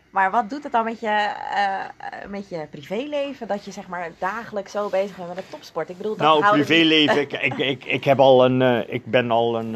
Maar 0.09 0.31
wat 0.31 0.49
doet 0.49 0.63
het 0.63 0.71
dan 0.71 0.83
met 0.83 0.99
je, 0.99 1.07
eh, 1.55 2.29
met 2.29 2.49
je 2.49 2.67
privéleven 2.71 3.47
dat 3.47 3.65
je 3.65 3.71
zeg 3.71 3.87
maar 3.87 4.11
dagelijks 4.19 4.71
zo 4.71 4.89
bezig 4.89 5.15
bent 5.15 5.27
met 5.27 5.37
de 5.37 5.43
topsport? 5.49 5.89
Ik 5.89 5.97
bedoel, 5.97 6.15
dat 6.15 6.39
Nou, 6.39 6.53
privéleven. 6.53 7.19
Ik, 7.21 7.31
ik, 7.33 7.57
ik, 7.57 7.85
ik 7.85 8.03
heb 8.03 8.19
al 8.19 8.45
een. 8.45 8.61
eh, 8.61 8.93
ik 8.93 9.05
ben 9.05 9.31
al 9.31 9.59
een. 9.59 9.75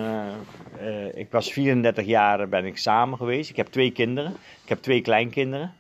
eh, 0.80 1.16
ik 1.20 1.32
was 1.32 1.52
34 1.54 2.06
jaar 2.06 2.50
ben 2.50 2.66
ik 2.66 2.78
samen 2.78 3.18
geweest. 3.18 3.50
Ik 3.50 3.56
heb 3.56 3.68
twee 3.68 3.92
kinderen. 3.92 4.32
Ik 4.64 4.70
heb 4.70 4.82
twee 4.82 5.02
kleinkinderen. 5.02 5.74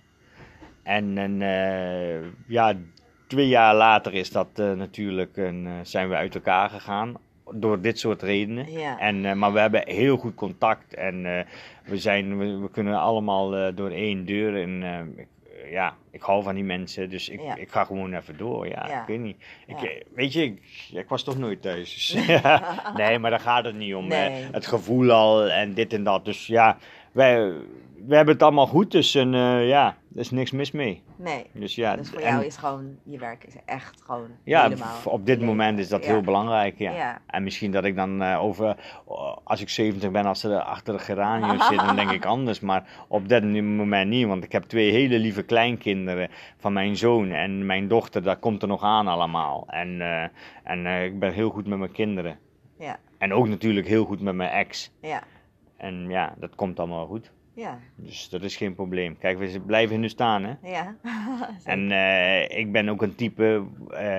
En, 0.89 1.17
en 1.17 1.41
eh, 1.41 2.27
ja, 2.47 2.73
twee 3.27 3.47
jaar 3.47 3.75
later 3.75 4.13
is 4.13 4.31
dat 4.31 4.47
eh, 4.55 4.71
natuurlijk 4.71 5.37
een, 5.37 5.67
eh, 5.67 5.73
zijn 5.83 6.09
we 6.09 6.15
uit 6.15 6.35
elkaar 6.35 6.69
gegaan. 6.69 7.13
Door 7.53 7.81
dit 7.81 7.99
soort 7.99 8.21
redenen. 8.21 8.71
Ja. 8.71 8.99
En, 8.99 9.37
maar 9.37 9.53
we 9.53 9.59
hebben 9.59 9.83
heel 9.85 10.17
goed 10.17 10.35
contact. 10.35 10.93
En 10.93 11.21
we, 11.85 11.97
zijn, 11.97 12.37
we, 12.37 12.57
we 12.57 12.69
kunnen 12.71 12.99
allemaal 12.99 13.73
door 13.75 13.89
één 13.89 14.25
deur. 14.25 14.61
En 14.61 14.83
ik, 15.17 15.27
ja, 15.71 15.95
ik 16.11 16.21
hou 16.21 16.43
van 16.43 16.55
die 16.55 16.63
mensen. 16.63 17.09
Dus 17.09 17.29
ik, 17.29 17.41
Ja. 17.41 17.55
ik 17.55 17.71
ga 17.71 17.83
gewoon 17.83 18.13
even 18.13 18.37
door. 18.37 18.67
Ja, 18.67 18.85
Ja. 18.87 19.01
ik 19.01 19.07
weet 19.07 19.19
niet. 19.19 19.37
Ik, 19.67 20.05
weet 20.15 20.33
je, 20.33 20.43
ik, 20.43 20.61
ik 20.93 21.09
was 21.09 21.23
toch 21.23 21.37
nooit 21.37 21.61
thuis. 21.61 22.17
Nee, 22.97 23.19
maar 23.19 23.29
daar 23.31 23.39
gaat 23.39 23.65
het 23.65 23.75
niet 23.75 23.95
om. 23.95 24.07
Nee. 24.07 24.45
het 24.51 24.67
gevoel 24.67 25.11
al 25.11 25.49
en 25.49 25.73
dit 25.73 25.93
en 25.93 26.03
dat. 26.03 26.25
Dus 26.25 26.47
ja, 26.47 26.77
wij, 27.11 27.51
we 28.07 28.15
hebben 28.15 28.33
het 28.33 28.43
allemaal 28.43 28.67
goed. 28.67 28.91
Dus 28.91 29.15
en, 29.15 29.31
ja, 29.65 29.97
er 30.13 30.19
is 30.19 30.29
niks 30.31 30.51
mis 30.51 30.71
mee. 30.71 31.03
Nee. 31.15 31.45
Dus 31.53 31.75
ja, 31.75 31.95
dus 31.95 32.09
voor 32.09 32.19
en- 32.19 32.31
jou 32.33 32.45
is 32.45 32.57
gewoon, 32.57 32.97
je 33.03 33.17
werk 33.17 33.43
is 33.43 33.53
echt 33.65 34.01
gewoon 34.01 34.29
ja, 34.43 34.61
helemaal 34.63 34.97
op 35.05 35.25
dit 35.25 35.35
leven. 35.37 35.45
moment 35.45 35.79
is 35.79 35.87
dat 35.89 36.03
Ja. 36.05 36.11
heel 36.11 36.21
belangrijk. 36.21 36.77
Ja. 36.77 36.91
Ja. 36.91 37.21
En 37.27 37.43
misschien 37.43 37.71
dat 37.71 37.83
ik 37.83 37.95
dan 37.95 38.21
eh, 38.21 38.43
over, 38.43 38.75
oh, 39.05 39.37
als 39.43 39.61
ik 39.61 39.69
70 39.69 40.11
ben, 40.11 40.25
als 40.25 40.39
ze 40.39 40.49
er 40.53 40.61
achter 40.61 40.93
de 40.93 40.99
geranium 40.99 41.61
zit, 41.69 41.79
dan 41.79 41.95
denk 41.95 42.11
ik 42.11 42.25
anders. 42.25 42.59
Maar 42.59 43.05
op 43.07 43.29
dat 43.29 43.43
moment 43.43 44.09
niet, 44.09 44.25
want 44.27 44.43
ik 44.43 44.51
heb 44.51 44.63
twee 44.63 44.91
hele 44.91 45.19
lieve 45.19 45.43
kleinkinderen 45.43 46.29
van 46.57 46.73
mijn 46.73 46.97
zoon 46.97 47.31
en 47.31 47.65
mijn 47.65 47.87
dochter, 47.87 48.23
dat 48.23 48.39
komt 48.39 48.61
er 48.61 48.67
nog 48.67 48.83
aan 48.83 49.07
allemaal. 49.07 49.63
En, 49.67 50.01
eh, 50.01 50.23
en 50.63 50.85
eh, 50.85 51.03
ik 51.05 51.19
ben 51.19 51.33
heel 51.33 51.49
goed 51.49 51.67
met 51.67 51.77
mijn 51.79 51.91
kinderen. 51.91 52.37
Ja, 52.77 52.97
En 53.17 53.33
ook 53.33 53.47
natuurlijk 53.47 53.87
heel 53.87 54.05
goed 54.05 54.21
met 54.21 54.35
mijn 54.35 54.49
ex. 54.49 54.91
ja, 55.01 55.23
En 55.77 56.09
ja, 56.09 56.33
dat 56.37 56.55
komt 56.55 56.79
allemaal 56.79 57.05
goed. 57.07 57.31
Ja, 57.59 57.79
Dus 57.95 58.29
dat 58.29 58.43
is 58.43 58.55
geen 58.55 58.75
probleem. 58.75 59.17
Kijk, 59.17 59.37
we 59.37 59.59
blijven 59.59 59.99
nu 59.99 60.09
staan, 60.09 60.43
hè. 60.43 60.53
ja. 60.69 60.95
En 61.63 61.91
eh, 61.91 62.57
ik 62.59 62.71
ben 62.71 62.89
ook 62.89 63.01
een 63.01 63.15
type. 63.15 63.65
eh, 63.89 64.17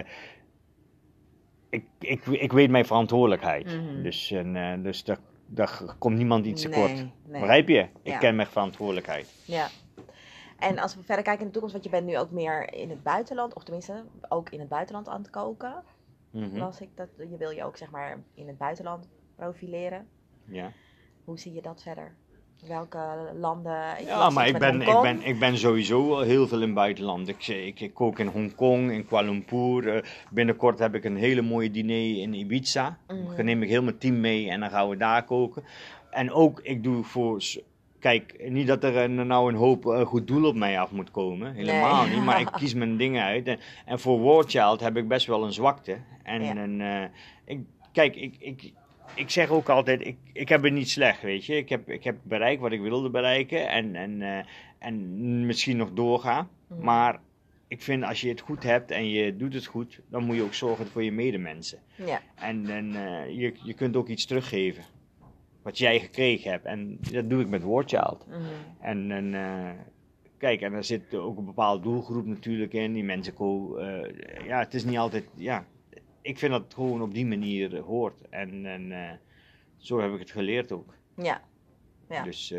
ik, 1.71 1.85
ik, 1.99 2.27
ik 2.27 2.53
weet 2.53 2.71
mijn 2.71 2.85
verantwoordelijkheid. 2.87 3.67
Mhm. 3.67 4.03
Dus, 4.03 4.31
en, 4.31 4.57
eh, 4.57 4.83
dus 4.83 5.05
daar, 5.05 5.19
daar 5.47 5.95
komt 5.99 6.17
niemand 6.17 6.47
iets 6.47 6.63
tekort. 6.63 6.93
Nee, 6.95 7.11
nee. 7.27 7.41
Begrijp 7.41 7.69
je? 7.69 7.81
Ik 7.81 7.89
Ja. 8.13 8.19
ken 8.19 8.37
mijn 8.37 8.49
verantwoordelijkheid. 8.49 9.35
Ja. 9.45 9.69
En 10.59 10.79
als 10.79 10.95
we 10.97 11.03
verder 11.03 11.25
kijken 11.25 11.41
in 11.41 11.47
de 11.47 11.53
toekomst, 11.53 11.75
want 11.75 11.85
je 11.85 11.91
bent 12.01 12.07
nu 12.07 12.19
ook 12.19 12.31
meer 12.31 12.73
in 12.75 12.91
het 12.91 13.03
buitenland, 13.03 13.55
of 13.55 13.63
tenminste 13.65 14.05
ook 14.29 14.51
in 14.51 14.61
het 14.61 14.69
buitenland 14.69 15.09
aan 15.09 15.21
het 15.21 15.31
koken. 15.31 15.83
Mhm. 16.31 16.57
Las 16.59 16.81
ik 16.81 16.89
dat 16.95 17.09
je 17.31 17.37
wil 17.37 17.51
je 17.51 17.65
ook 17.65 17.77
zeg 17.77 17.91
maar 17.91 18.19
in 18.35 18.47
het 18.47 18.59
buitenland 18.59 19.09
profileren. 19.37 20.07
Ja. 20.45 20.73
Hoe 21.25 21.39
zie 21.39 21.53
je 21.53 21.63
dat 21.63 21.83
verder? 21.83 22.15
Welke 22.69 22.99
landen? 23.41 24.05
Ja, 24.07 24.31
maar 24.31 24.49
ik 24.49 24.59
ben, 24.59 24.83
ik, 24.83 25.01
ben, 25.03 25.23
ik 25.23 25.39
ben 25.39 25.59
sowieso 25.59 26.15
al 26.15 26.21
heel 26.21 26.49
veel 26.49 26.59
in 26.59 26.65
het 26.65 26.75
buitenland. 26.75 27.29
Ik, 27.29 27.47
ik, 27.47 27.81
ik 27.81 27.95
kook 27.95 28.19
in 28.19 28.27
Hongkong, 28.27 28.91
in 28.93 29.07
Kuala 29.07 29.31
Lumpur. 29.31 29.95
Eh, 29.97 30.03
binnenkort 30.31 30.79
heb 30.79 30.95
ik 30.95 31.05
een 31.05 31.17
hele 31.17 31.43
mooie 31.43 31.71
diner 31.71 32.21
in 32.23 32.35
Ibiza. 32.35 32.99
Mhm. 33.09 33.37
Dan 33.37 33.45
neem 33.45 33.63
ik 33.63 33.69
heel 33.69 33.83
mijn 33.83 33.99
team 33.99 34.21
mee 34.21 34.51
en 34.51 34.61
dan 34.61 34.71
gaan 34.71 34.89
we 34.89 34.97
daar 34.97 35.25
koken. 35.25 35.65
En 36.11 36.33
ook, 36.33 36.61
ik 36.63 36.83
doe 36.83 37.05
voor... 37.05 37.43
Kijk, 37.99 38.45
niet 38.49 38.67
dat 38.67 38.85
er 38.85 38.97
een, 38.97 39.27
nou 39.27 39.49
een 39.53 39.59
hoop 39.59 39.87
eh, 39.87 40.01
goed 40.07 40.27
doel 40.27 40.45
op 40.49 40.55
mij 40.55 40.81
af 40.81 40.91
moet 40.91 41.11
komen. 41.11 41.55
Helemaal 41.55 42.05
Nee. 42.05 42.15
niet. 42.15 42.25
Maar 42.25 42.41
ik 42.41 42.51
kies 42.59 42.75
mijn 42.75 42.97
dingen 42.97 43.25
uit. 43.25 43.47
En, 43.47 43.59
en 43.87 44.01
voor 44.01 44.23
War 44.23 44.45
Child 44.45 44.81
heb 44.81 44.97
ik 44.97 45.09
best 45.09 45.27
wel 45.27 45.45
een 45.45 45.53
zwakte. 45.53 45.99
En, 46.23 46.43
Ja. 46.43 46.57
en 46.57 46.81
eh, 46.81 47.09
ik, 47.45 47.59
kijk, 47.93 48.17
ik, 48.17 48.35
ik, 48.39 48.73
ik 49.15 49.31
zeg 49.31 49.49
ook 49.49 49.69
altijd, 49.69 50.07
ik, 50.07 50.17
ik 50.33 50.49
heb 50.49 50.63
het 50.63 50.73
niet 50.73 50.91
slecht, 50.91 51.23
weet 51.23 51.45
je. 51.45 51.57
Ik 51.57 51.69
heb, 51.69 51.91
ik 51.91 52.05
heb 52.05 52.17
bereikt 52.23 52.61
wat 52.61 52.73
ik 52.73 52.81
wilde 52.81 53.11
bereiken 53.11 53.69
en, 53.69 53.95
en, 53.95 54.23
eh, 54.23 54.45
en 54.79 55.47
misschien 55.47 55.77
nog 55.77 55.93
doorgaan. 55.93 56.49
Mhm. 56.69 56.85
Maar 56.85 57.21
ik 57.69 57.83
vind 57.83 58.05
als 58.05 58.21
je 58.21 58.29
het 58.29 58.41
goed 58.41 58.63
hebt 58.63 58.91
en 58.91 59.09
je 59.09 59.37
doet 59.37 59.55
het 59.55 59.67
goed, 59.67 60.01
dan 60.09 60.25
moet 60.25 60.37
je 60.37 60.43
ook 60.43 60.55
zorgen 60.55 60.87
voor 60.87 61.03
je 61.03 61.13
medemensen. 61.13 61.79
Ja, 61.97 62.21
En, 62.35 62.71
en 62.71 62.95
eh, 62.95 63.39
je, 63.39 63.55
je 63.65 63.75
kunt 63.75 63.97
ook 63.97 64.09
iets 64.09 64.27
teruggeven. 64.27 64.85
Wat 65.63 65.79
jij 65.79 66.01
gekregen 66.01 66.51
hebt. 66.51 66.65
En 66.65 66.99
dat 67.13 67.31
doe 67.31 67.41
ik 67.41 67.49
met 67.49 67.63
Wordchild. 67.63 68.27
mhm. 68.27 68.41
En, 68.81 69.11
en 69.11 69.35
eh, 69.35 69.71
kijk, 70.39 70.61
en 70.61 70.73
er 70.73 70.85
zit 70.85 71.15
ook 71.15 71.39
een 71.39 71.45
bepaalde 71.45 71.83
doelgroep 71.83 72.27
natuurlijk 72.27 72.73
in. 72.73 72.93
Die 72.93 73.05
mensen 73.05 73.35
eh, 73.37 74.47
ja, 74.47 74.59
het 74.59 74.75
is 74.75 74.85
niet 74.85 74.99
altijd, 74.99 75.25
ja. 75.37 75.67
Ik 76.23 76.39
vind 76.39 76.53
dat 76.53 76.63
het 76.63 76.75
gewoon 76.75 77.03
op 77.03 77.15
die 77.15 77.27
manier 77.27 77.77
eh, 77.77 77.83
hoort. 77.83 78.29
En, 78.31 78.67
en 78.67 78.93
eh, 78.93 79.17
zo 79.77 80.01
heb 80.01 80.13
ik 80.13 80.19
het 80.19 80.31
geleerd 80.31 80.73
ook. 80.73 80.95
ja. 81.17 81.49
Ja. 82.09 82.23
Dus 82.23 82.55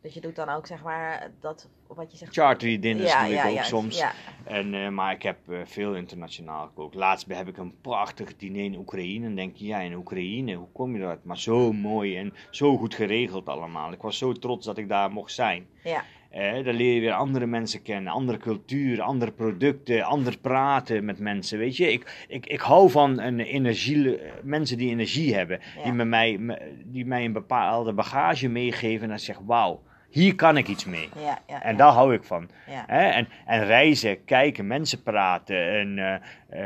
Dus 0.00 0.14
je 0.14 0.20
doet 0.20 0.36
dan 0.36 0.48
ook 0.48 0.66
zeg 0.66 0.82
maar 0.82 1.30
dat 1.40 1.68
wat 1.86 2.10
je 2.12 2.16
zegt. 2.16 2.32
chartery 2.34 2.78
dinners 2.78 3.10
ja, 3.10 3.26
doe 3.26 3.34
ik 3.34 3.58
ook 3.58 3.62
soms. 3.64 3.98
Ja. 3.98 4.12
En, 4.44 4.74
eh, 4.74 4.88
maar 4.88 5.12
ik 5.14 5.22
heb 5.22 5.38
veel 5.64 5.94
internationaal 5.94 6.66
gekookt. 6.66 6.94
Laatst 6.94 7.26
heb 7.28 7.48
ik 7.48 7.56
een 7.56 7.80
prachtig 7.80 8.36
diner 8.36 8.64
in 8.64 8.76
Oekraïne. 8.76 9.26
En 9.26 9.34
denk 9.34 9.56
je, 9.56 9.66
ja, 9.66 9.78
in 9.80 9.94
Oekraïne, 9.94 10.54
hoe 10.54 10.68
kom 10.72 10.94
je 10.96 11.00
dat? 11.02 11.24
Maar 11.24 11.38
zo 11.38 11.72
mooi 11.72 12.16
en 12.18 12.32
zo 12.50 12.76
goed 12.76 12.94
geregeld 12.94 13.48
allemaal. 13.48 13.92
Ik 13.92 14.02
was 14.02 14.18
zo 14.18 14.32
trots 14.32 14.66
dat 14.66 14.78
ik 14.78 14.88
daar 14.88 15.10
mocht 15.10 15.32
zijn. 15.32 15.66
Ja. 15.84 16.04
Eh, 16.34 16.64
dan 16.64 16.74
leer 16.74 16.94
je 16.94 17.00
weer 17.00 17.12
andere 17.12 17.46
mensen 17.46 17.82
kennen, 17.82 18.12
andere 18.12 18.38
cultuur, 18.38 19.00
andere 19.00 19.30
producten, 19.30 20.02
anders 20.02 20.36
praten 20.36 21.04
met 21.04 21.18
mensen. 21.18 21.58
Weet 21.58 21.76
je, 21.76 21.92
ik, 21.92 22.24
ik, 22.28 22.46
ik 22.46 22.60
hou 22.60 22.90
van 22.90 23.20
een 23.20 23.40
energie, 23.40 24.18
mensen 24.42 24.78
die 24.78 24.90
energie 24.90 25.34
hebben, 25.34 25.60
Ja. 25.76 25.82
die, 25.82 25.92
met 25.92 26.06
mij, 26.06 26.40
die 26.84 27.06
mij 27.06 27.24
een 27.24 27.32
bepaalde 27.32 27.92
bagage 27.92 28.48
meegeven 28.48 29.02
en 29.02 29.08
dan 29.08 29.18
zeg 29.18 29.38
wauw, 29.46 29.82
hier 30.10 30.34
kan 30.34 30.56
ik 30.56 30.68
iets 30.68 30.84
mee. 30.84 31.08
Ja, 31.24 31.38
ja, 31.48 31.62
En 31.62 31.76
daar 31.76 31.92
hou 31.92 32.14
ik 32.14 32.24
van. 32.24 32.48
Ja. 32.70 32.84
Hè? 32.86 33.08
En, 33.08 33.28
en 33.46 33.64
reizen, 33.64 34.24
kijken, 34.24 34.66
mensen 34.66 35.02
praten. 35.02 35.68
En, 35.70 35.98
eh, 35.98 36.14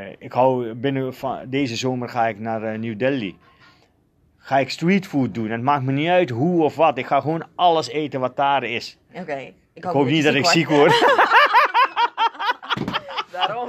eh, 0.09 0.15
ik 0.19 0.33
hou 0.33 0.75
binnen 0.75 1.15
van, 1.15 1.39
deze 1.47 1.77
zomer 1.77 2.09
ga 2.09 2.27
ik 2.29 2.39
naar 2.39 2.63
eh, 2.63 2.79
New 2.79 2.99
Delhi. 2.99 3.37
Ga 4.49 4.59
ik 4.59 4.71
streetfood 4.71 5.35
doen. 5.35 5.45
En 5.45 5.53
het 5.53 5.63
maakt 5.63 5.83
me 5.83 5.93
niet 5.93 6.09
uit 6.09 6.31
hoe 6.31 6.63
of 6.63 6.77
wat. 6.77 6.99
Ik 6.99 7.07
ga 7.07 7.21
gewoon 7.21 7.47
alles 7.55 7.89
eten 7.89 8.21
wat 8.21 8.37
daar 8.37 8.65
is. 8.65 8.99
Oké. 9.13 9.37
Ik, 9.37 9.55
Ik 9.75 9.85
hoop 9.85 10.07
niet 10.07 10.25
dat 10.25 10.35
ik 10.35 10.47
ziek 10.47 10.69
word. 10.69 10.93
Daarom. 13.33 13.69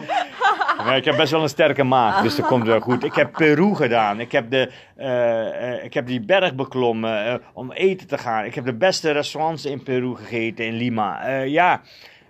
Ik 0.96 1.06
heb 1.06 1.16
best 1.16 1.32
wel 1.32 1.42
een 1.42 1.50
sterke 1.50 1.84
maag, 1.84 2.22
dus 2.22 2.36
dat 2.36 2.46
komt 2.46 2.66
wel 2.66 2.80
goed. 2.80 3.04
Ik 3.04 3.14
heb 3.14 3.32
Peru 3.32 3.76
gedaan. 3.76 4.20
Ik 4.20 4.32
heb, 4.32 4.52
de, 4.52 4.72
eh, 4.96 5.74
eh, 5.74 5.84
ik 5.84 5.94
heb 5.94 6.08
die 6.08 6.20
berg 6.20 6.56
beklommen 6.56 7.26
eh, 7.26 7.34
om 7.54 7.72
eten 7.72 8.08
te 8.08 8.18
gaan. 8.18 8.46
Ik 8.46 8.56
heb 8.56 8.66
de 8.66 8.74
beste 8.74 9.12
restaurants 9.12 9.66
in 9.66 9.84
Peru 9.84 10.16
gegeten, 10.16 10.66
in 10.66 10.74
Lima. 10.74 11.34
Ja, 11.34 11.82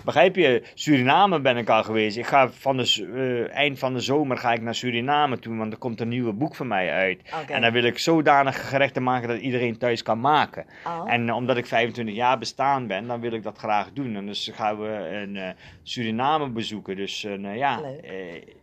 begrijp 0.05 0.35
je? 0.35 0.63
Suriname 0.73 1.39
ben 1.39 1.57
ik 1.57 1.69
al 1.69 1.83
geweest. 1.83 2.17
Ik 2.17 2.25
ga 2.25 2.49
van 2.49 2.77
de, 2.77 3.07
eh, 3.13 3.55
eind 3.55 3.79
van 3.79 3.93
de 3.93 3.99
zomer 3.99 4.37
ga 4.37 4.53
ik 4.53 4.61
naar 4.61 4.75
Suriname 4.75 5.39
toe, 5.39 5.57
want 5.57 5.73
er 5.73 5.79
komt 5.79 5.99
een 5.99 6.07
nieuwe 6.07 6.33
boek 6.33 6.55
van 6.55 6.67
mij 6.67 6.91
uit. 6.91 7.21
En 7.47 7.61
dan 7.61 7.71
wil 7.71 7.83
ik 7.83 7.97
zodanig 7.97 8.69
gerechten 8.69 9.03
maken 9.03 9.27
dat 9.27 9.39
iedereen 9.39 9.77
thuis 9.77 10.03
kan 10.03 10.19
maken. 10.19 10.65
Oh. 10.85 11.11
En 11.13 11.29
eh, 11.29 11.35
omdat 11.35 11.57
ik 11.57 11.65
25 11.65 12.15
jaar 12.15 12.37
bestaan 12.37 12.87
ben, 12.87 13.07
dan 13.07 13.19
wil 13.19 13.31
ik 13.31 13.43
dat 13.43 13.57
graag 13.57 13.89
doen. 13.93 14.15
En 14.15 14.25
dus 14.25 14.51
gaan 14.53 14.79
we 14.79 14.87
een 14.87 15.35
eh, 15.35 15.49
Suriname 15.83 16.49
bezoeken. 16.49 16.95
Dus 16.95 17.23
nou 17.37 17.57
ja, 17.57 17.81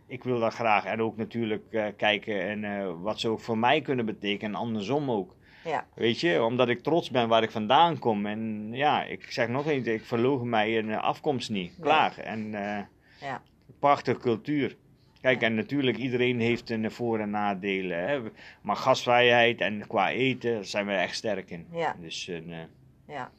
ik 0.07 0.23
wil 0.23 0.39
dat 0.39 0.53
graag. 0.53 0.85
En 0.85 1.01
ook 1.01 1.17
natuurlijk 1.17 1.93
kijken 1.97 2.41
en, 2.41 3.01
wat 3.01 3.19
ze 3.19 3.27
ook 3.27 3.39
voor 3.39 3.57
mij 3.57 3.81
kunnen 3.81 4.05
betekenen. 4.05 4.55
En 4.55 4.59
andersom 4.59 5.11
ook. 5.11 5.35
Ja. 5.67 5.85
Weet 5.95 6.19
je, 6.19 6.43
omdat 6.43 6.69
ik 6.69 6.83
trots 6.83 7.09
ben 7.11 7.27
waar 7.27 7.43
ik 7.43 7.51
vandaan 7.51 7.99
kom. 7.99 8.25
En 8.25 8.69
ja, 8.71 9.03
ik 9.03 9.31
zeg 9.31 9.47
nog 9.47 9.67
eens, 9.67 9.87
ik 9.87 10.05
verlogen 10.05 10.49
mij 10.49 10.77
een 10.77 10.95
afkomst 10.95 11.49
niet. 11.49 11.73
Klaar. 11.81 12.17
En 12.17 12.53
eh, 12.55 12.83
Ja. 13.21 13.41
prachtige 13.79 14.19
cultuur. 14.19 14.75
Kijk, 15.21 15.41
en 15.41 15.55
natuurlijk, 15.55 15.97
iedereen 15.97 16.39
heeft 16.39 16.69
een 16.69 16.91
voor- 16.91 17.19
en 17.19 17.29
nadelen. 17.29 18.07
Hè? 18.07 18.19
Maar 18.61 18.75
gastvrijheid 18.75 19.61
en 19.61 19.87
qua 19.87 20.11
eten, 20.11 20.53
daar 20.53 20.65
zijn 20.65 20.85
we 20.85 20.93
echt 20.93 21.15
sterk 21.15 21.49
in. 21.49 21.67
Ja. 21.71 21.95
Dus, 22.01 22.27
eh, 22.27 22.39
Ja. 23.07 23.31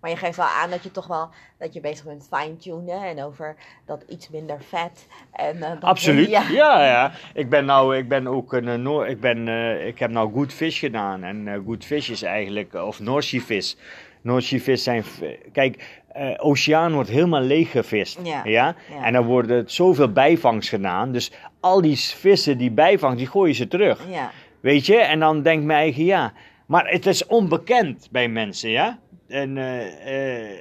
Maar 0.00 0.10
je 0.10 0.16
geeft 0.16 0.36
wel 0.36 0.46
aan 0.46 0.70
dat 0.70 0.82
je 0.82 0.90
toch 0.90 1.06
wel 1.06 1.28
dat 1.58 1.74
je 1.74 1.80
bezig 1.80 2.04
bent 2.04 2.28
fine-tunen 2.32 3.02
en 3.02 3.24
over 3.24 3.56
dat 3.86 4.04
iets 4.08 4.28
minder 4.30 4.62
vet. 4.68 5.06
En, 5.32 5.60
dat- 5.60 5.80
Absoluut. 5.80 6.28
Ja. 6.28 6.42
Ja, 6.50 6.84
ja. 6.86 7.12
Ik 7.34 7.48
ben 7.48 7.64
nou, 7.64 7.96
ik 7.96 8.08
ben 8.08 8.26
ook 8.26 8.52
een, 8.52 8.68
eh, 8.68 8.74
Noor, 8.74 9.06
ik 9.06 9.20
ben, 9.20 9.48
eh, 9.48 9.86
ik 9.86 9.98
heb 9.98 10.10
nou 10.10 10.32
Good 10.32 10.52
Fish 10.52 10.78
gedaan. 10.78 11.22
En 11.24 11.62
Good 11.66 11.84
Fish 11.84 12.08
is 12.08 12.22
eigenlijk, 12.22 12.74
of 12.74 13.00
North 13.00 13.24
Sea 13.24 13.40
Fish. 13.40 13.74
North 14.22 14.44
Sea 14.44 14.58
Fish 14.58 14.82
zijn, 14.82 15.04
kijk, 15.52 16.00
oceaan 16.36 16.92
wordt 16.92 17.08
helemaal 17.10 17.40
leeggevist. 17.42 18.18
Ja. 18.22 18.40
Ja? 18.44 18.74
Ja. 18.90 19.04
En 19.04 19.12
dan 19.12 19.24
worden 19.24 19.70
zoveel 19.70 20.12
bijvangst 20.12 20.68
gedaan. 20.68 21.12
Dus 21.12 21.32
al 21.60 21.80
die 21.80 21.96
vissen 21.98 22.58
die 22.58 22.70
bijvangt, 22.70 23.18
die 23.18 23.26
gooien 23.26 23.54
ze 23.54 23.68
terug. 23.68 24.00
Ja. 24.08 24.30
Weet 24.60 24.86
je? 24.86 24.96
En 24.96 25.20
dan 25.20 25.42
denk 25.42 25.60
ik 25.60 25.66
mijn 25.66 25.78
eigen, 25.78 26.04
ja. 26.04 26.32
Maar 26.66 26.86
het 26.88 27.06
is 27.06 27.26
onbekend 27.26 28.08
bij 28.10 28.28
mensen, 28.28 28.70
ja. 28.70 28.98
En 29.30 29.58
eh, 29.58 30.50
eh, 30.50 30.58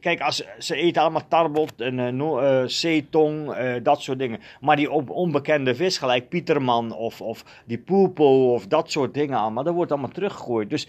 kijk, 0.00 0.20
als, 0.20 0.44
ze 0.58 0.74
eten 0.74 1.02
allemaal 1.02 1.28
tarbot 1.28 1.80
en 1.80 2.20
eh, 2.20 2.62
zeetong, 2.66 3.54
dat 3.82 4.02
soort 4.02 4.18
dingen. 4.18 4.40
Maar 4.60 4.76
die 4.76 4.90
onbekende 4.90 5.74
vis, 5.74 5.98
gelijk 5.98 6.28
Pieterman 6.28 6.92
of, 6.92 7.20
of 7.20 7.44
die 7.66 7.78
poelpo 7.78 8.52
of 8.52 8.66
dat 8.66 8.90
soort 8.90 9.14
dingen 9.14 9.38
allemaal, 9.38 9.64
dat 9.64 9.74
wordt 9.74 9.92
allemaal 9.92 10.10
teruggegooid. 10.10 10.70
Dus 10.70 10.88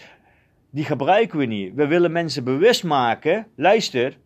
die 0.70 0.84
gebruiken 0.84 1.38
we 1.38 1.44
niet. 1.44 1.74
We 1.74 1.86
willen 1.86 2.12
mensen 2.12 2.44
bewust 2.44 2.84
maken, 2.84 3.46
luister, 3.56 4.16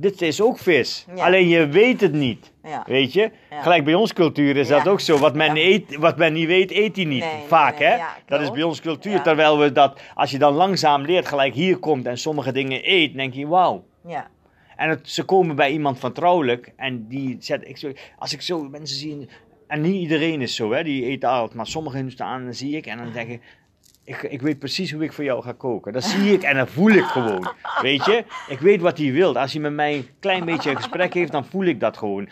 dit 0.00 0.22
is 0.22 0.40
ook 0.40 0.58
vis. 0.58 1.06
Ja. 1.14 1.24
Alleen 1.24 1.48
je 1.48 1.66
weet 1.68 2.00
het 2.00 2.12
niet. 2.12 2.52
Ja. 2.62 2.82
Weet 2.86 3.12
je? 3.12 3.30
Ja. 3.50 3.62
Gelijk 3.62 3.84
bij 3.84 3.94
ons 3.94 4.12
cultuur 4.12 4.56
is 4.56 4.68
dat 4.68 4.88
ook 4.88 5.00
zo. 5.00 5.18
Wat 5.18 5.34
men, 5.34 5.56
eet, 5.56 5.96
wat 5.96 6.16
men 6.16 6.32
niet 6.32 6.46
weet, 6.46 6.70
eet 6.70 6.96
hij 6.96 7.04
niet. 7.04 7.20
Nee, 7.24 7.42
Vaak, 7.46 7.78
nee, 7.78 7.88
hè? 7.88 7.98
dat 8.26 8.40
is 8.40 8.50
bij 8.50 8.62
ons 8.62 8.80
cultuur. 8.80 9.22
Terwijl 9.22 9.58
we 9.58 9.72
dat, 9.72 10.00
als 10.14 10.30
je 10.30 10.38
dan 10.38 10.54
langzaam 10.54 11.02
leert, 11.02 11.26
gelijk 11.28 11.54
hier 11.54 11.76
komt 11.78 12.06
en 12.06 12.18
sommige 12.18 12.52
dingen 12.52 12.80
eet, 12.82 13.14
denk 13.14 13.34
je, 13.34 13.46
wauw. 13.46 13.84
Ja. 14.06 14.30
En 14.76 14.88
het, 14.88 15.08
ze 15.10 15.24
komen 15.24 15.56
bij 15.56 15.70
iemand 15.72 15.98
vertrouwelijk 15.98 16.72
en 16.76 17.06
die 17.08 17.36
zet, 17.40 17.68
ik, 17.68 17.76
zo- 17.76 17.92
als 18.18 18.32
ik 18.32 18.40
zo 18.40 18.62
mensen 18.62 18.96
zie, 18.96 19.28
en 19.66 19.80
niet 19.80 19.94
iedereen 19.94 20.40
is 20.40 20.54
zo, 20.54 20.72
hè, 20.72 20.82
die 20.84 21.06
eet 21.10 21.24
altijd, 21.24 21.54
maar 21.54 21.66
sommigen 21.66 22.10
staan, 22.10 22.44
dan 22.44 22.54
zie 22.54 22.76
ik 22.76 22.86
en 22.86 22.98
dan 22.98 23.12
denk 23.12 23.28
ik, 23.30 23.40
ik, 24.10 24.22
ik 24.22 24.40
weet 24.42 24.58
precies 24.58 24.92
hoe 24.92 25.02
ik 25.02 25.12
voor 25.12 25.24
jou 25.24 25.42
ga 25.42 25.52
koken. 25.52 25.92
Dat 25.92 26.04
zie 26.04 26.32
ik 26.32 26.42
en 26.42 26.56
dat 26.56 26.70
voel 26.70 26.90
ik 26.90 27.04
gewoon. 27.04 27.52
Weet 27.82 28.04
je? 28.04 28.24
Ik 28.48 28.58
weet 28.58 28.80
wat 28.80 28.98
hij 28.98 29.12
wil. 29.12 29.38
Als 29.38 29.52
hij 29.52 29.60
met 29.60 29.72
mij 29.72 29.94
een 29.94 30.08
klein 30.20 30.44
beetje 30.44 30.70
een 30.70 30.76
gesprek 30.76 31.14
heeft, 31.14 31.32
dan 31.32 31.44
voel 31.44 31.64
ik 31.64 31.80
dat 31.80 31.96
gewoon. 31.96 32.28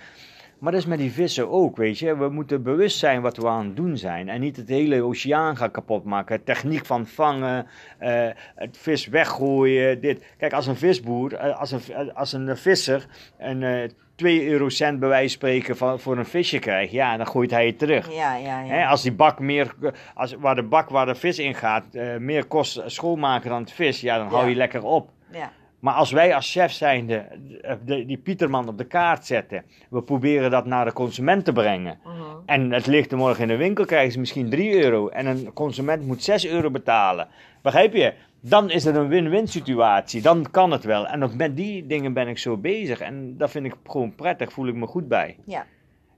Maar 0.58 0.72
dat 0.72 0.80
is 0.80 0.86
met 0.86 0.98
die 0.98 1.12
vissen 1.12 1.50
ook, 1.50 1.76
weet 1.76 1.98
je. 1.98 2.16
We 2.16 2.28
moeten 2.28 2.62
bewust 2.62 2.98
zijn 2.98 3.20
wat 3.20 3.36
we 3.36 3.48
aan 3.48 3.66
het 3.66 3.76
doen 3.76 3.96
zijn. 3.96 4.28
En 4.28 4.40
niet 4.40 4.56
het 4.56 4.68
hele 4.68 5.02
oceaan 5.02 5.56
gaan 5.56 5.70
kapot 5.70 6.04
maken. 6.04 6.44
Techniek 6.44 6.86
van 6.86 7.06
vangen, 7.06 7.66
eh, 7.98 8.28
het 8.54 8.76
vis 8.76 9.06
weggooien, 9.06 10.00
dit. 10.00 10.24
Kijk, 10.38 10.52
als 10.52 10.66
een 10.66 10.76
visboer, 10.76 11.34
eh, 11.34 11.58
als 11.60 11.72
een, 11.72 12.14
als 12.14 12.32
een 12.32 12.56
visser 12.56 13.06
een 13.38 13.62
eh 13.62 13.88
2 14.18 14.48
eurocent 14.48 15.00
bij 15.00 15.08
wijze 15.08 15.38
van 15.38 15.48
spreken 15.48 15.76
van, 15.76 16.00
voor 16.00 16.16
een 16.18 16.26
visje 16.26 16.58
krijgt, 16.58 16.92
ja, 16.92 17.16
dan 17.16 17.26
gooit 17.26 17.50
hij 17.50 17.66
het 17.66 17.78
terug. 17.78 18.12
Ja, 18.12 18.36
ja, 18.36 18.60
ja. 18.60 18.74
Hè, 18.74 18.86
als 18.86 19.02
die 19.02 19.12
bak 19.12 19.38
meer, 19.38 19.74
als, 20.14 20.34
waar 20.38 20.54
de 20.54 20.62
bak 20.62 20.88
waar 20.88 21.06
de 21.06 21.14
vis 21.14 21.38
in 21.38 21.54
gaat, 21.54 21.84
eh, 21.92 22.16
meer 22.16 22.44
kost 22.44 22.82
schoonmaken 22.86 23.50
dan 23.50 23.60
het 23.60 23.72
vis, 23.72 24.00
ja, 24.00 24.18
dan 24.18 24.28
hou 24.28 24.48
je 24.48 24.54
lekker 24.54 24.84
op. 24.84 25.10
ja. 25.32 25.50
Maar 25.80 25.94
als 25.94 26.10
wij 26.12 26.34
als 26.34 26.52
chef 26.52 26.72
zijnde 26.72 27.14
eh, 27.16 27.74
de, 27.84 28.04
die 28.06 28.16
Pieterman 28.18 28.68
op 28.68 28.78
de 28.78 28.84
kaart 28.86 29.26
zetten, 29.26 29.64
we 29.90 30.02
proberen 30.02 30.50
dat 30.50 30.66
naar 30.66 30.84
de 30.84 30.92
consument 30.92 31.44
te 31.44 31.52
brengen. 31.52 31.98
Mhm. 32.04 32.12
En 32.46 32.72
het 32.72 32.86
ligt 32.86 33.12
er 33.12 33.18
morgen 33.18 33.42
in 33.42 33.48
de 33.48 33.56
winkel, 33.56 33.84
krijgen 33.84 34.12
ze 34.12 34.18
misschien 34.18 34.50
3 34.50 34.82
euro. 34.82 35.08
En 35.08 35.26
een 35.26 35.52
consument 35.52 36.06
moet 36.06 36.22
6 36.22 36.46
euro 36.46 36.70
betalen. 36.70 37.28
Begrijp 37.62 37.94
je? 37.94 38.14
Dan 38.40 38.70
is 38.70 38.84
het 38.84 38.96
een 38.96 39.08
win-win 39.08 39.46
situatie. 39.46 40.22
Dan 40.22 40.46
kan 40.50 40.70
het 40.70 40.84
wel. 40.84 41.06
En 41.06 41.22
ook 41.22 41.34
met 41.34 41.56
die 41.56 41.86
dingen 41.86 42.12
ben 42.12 42.28
ik 42.28 42.38
zo 42.38 42.56
bezig. 42.56 43.00
En 43.00 43.36
dat 43.36 43.50
vind 43.50 43.66
ik 43.66 43.74
gewoon 43.86 44.14
prettig, 44.14 44.52
voel 44.52 44.66
ik 44.66 44.74
me 44.74 44.86
goed 44.86 45.08
bij. 45.08 45.36
Ja. 45.46 45.66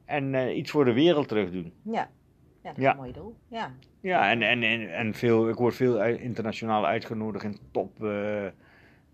En 0.04 0.34
eh, 0.34 0.56
iets 0.56 0.70
voor 0.70 0.84
de 0.84 0.92
wereld 0.92 1.28
terug 1.28 1.50
doen. 1.50 1.72
Ja. 1.84 2.08
Ja, 2.62 2.68
dat 2.68 2.76
is 2.78 2.82
Ja. 2.82 2.90
een 2.90 2.96
mooi 2.96 3.12
doel. 3.12 3.34
Ja. 3.48 3.70
Ja, 4.00 4.30
en, 4.30 4.42
en, 4.42 4.62
en, 4.62 4.94
en 4.94 5.14
veel, 5.14 5.48
ik 5.48 5.54
word 5.54 5.74
veel 5.74 5.98
uit- 5.98 6.20
internationaal 6.20 6.86
uitgenodigd 6.86 7.44
in 7.44 7.58
top 7.72 8.04
eh, 8.04 8.10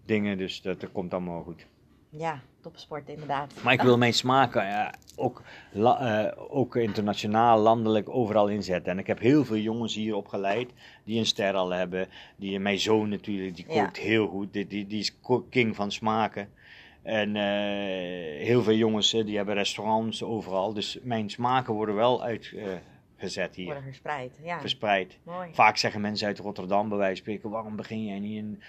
dingen, 0.07 0.39
dus 0.39 0.63
dat, 0.63 0.81
dat 0.81 0.93
komt 0.93 1.13
allemaal 1.13 1.43
goed. 1.43 1.67
ja, 2.11 2.41
topsport 2.61 3.09
inderdaad. 3.09 3.53
Maar 3.63 3.73
ik 3.73 3.83
wil 3.83 3.99
mijn 3.99 4.13
smaken 4.15 4.65
ja, 4.67 4.95
ook, 5.17 5.43
la- 5.73 6.25
eh, 6.25 6.43
ook 6.49 6.77
internationaal, 6.77 7.59
landelijk, 7.59 8.09
overal 8.09 8.49
inzetten. 8.49 8.93
En 8.93 8.99
ik 8.99 9.07
heb 9.07 9.19
heel 9.19 9.45
veel 9.45 9.57
jongens 9.57 9.95
hier 9.95 10.15
opgeleid 10.15 10.71
die 11.05 11.19
een 11.19 11.27
ster 11.27 11.55
al 11.55 11.71
hebben. 11.71 12.09
Die, 12.37 12.59
mijn 12.61 12.79
zoon 12.79 13.09
natuurlijk, 13.09 13.57
die 13.57 13.65
Ja. 13.69 13.83
kookt 13.85 13.97
heel 13.99 14.27
goed. 14.27 14.53
Die, 14.53 14.67
die, 14.67 14.87
die 14.87 14.99
is 14.99 15.17
king 15.51 15.77
van 15.77 15.93
smaken. 15.93 16.49
En 17.03 17.37
eh, 17.37 18.47
heel 18.47 18.63
veel 18.63 18.75
jongens 18.75 19.13
eh, 19.15 19.25
die 19.25 19.37
hebben 19.37 19.55
restaurants 19.55 20.23
overal. 20.23 20.73
Dus 20.73 20.99
mijn 21.03 21.31
smaken 21.31 21.75
worden 21.75 21.95
wel 21.95 22.25
uitgezet 23.17 23.55
hier, 23.55 23.65
Worden 23.65 23.83
verspreid. 23.83 24.39
Ja, 24.43 24.61
verspreid. 24.61 25.19
mooi. 25.23 25.49
Vaak 25.53 25.77
zeggen 25.77 26.01
mensen 26.01 26.27
uit 26.27 26.39
Rotterdam 26.39 26.89
bij 26.89 26.99
wijze 26.99 27.15
van 27.15 27.23
spreken, 27.23 27.51
waarom 27.51 27.77
begin 27.77 28.05
jij 28.05 28.19
niet 28.19 28.39
een 28.39 28.63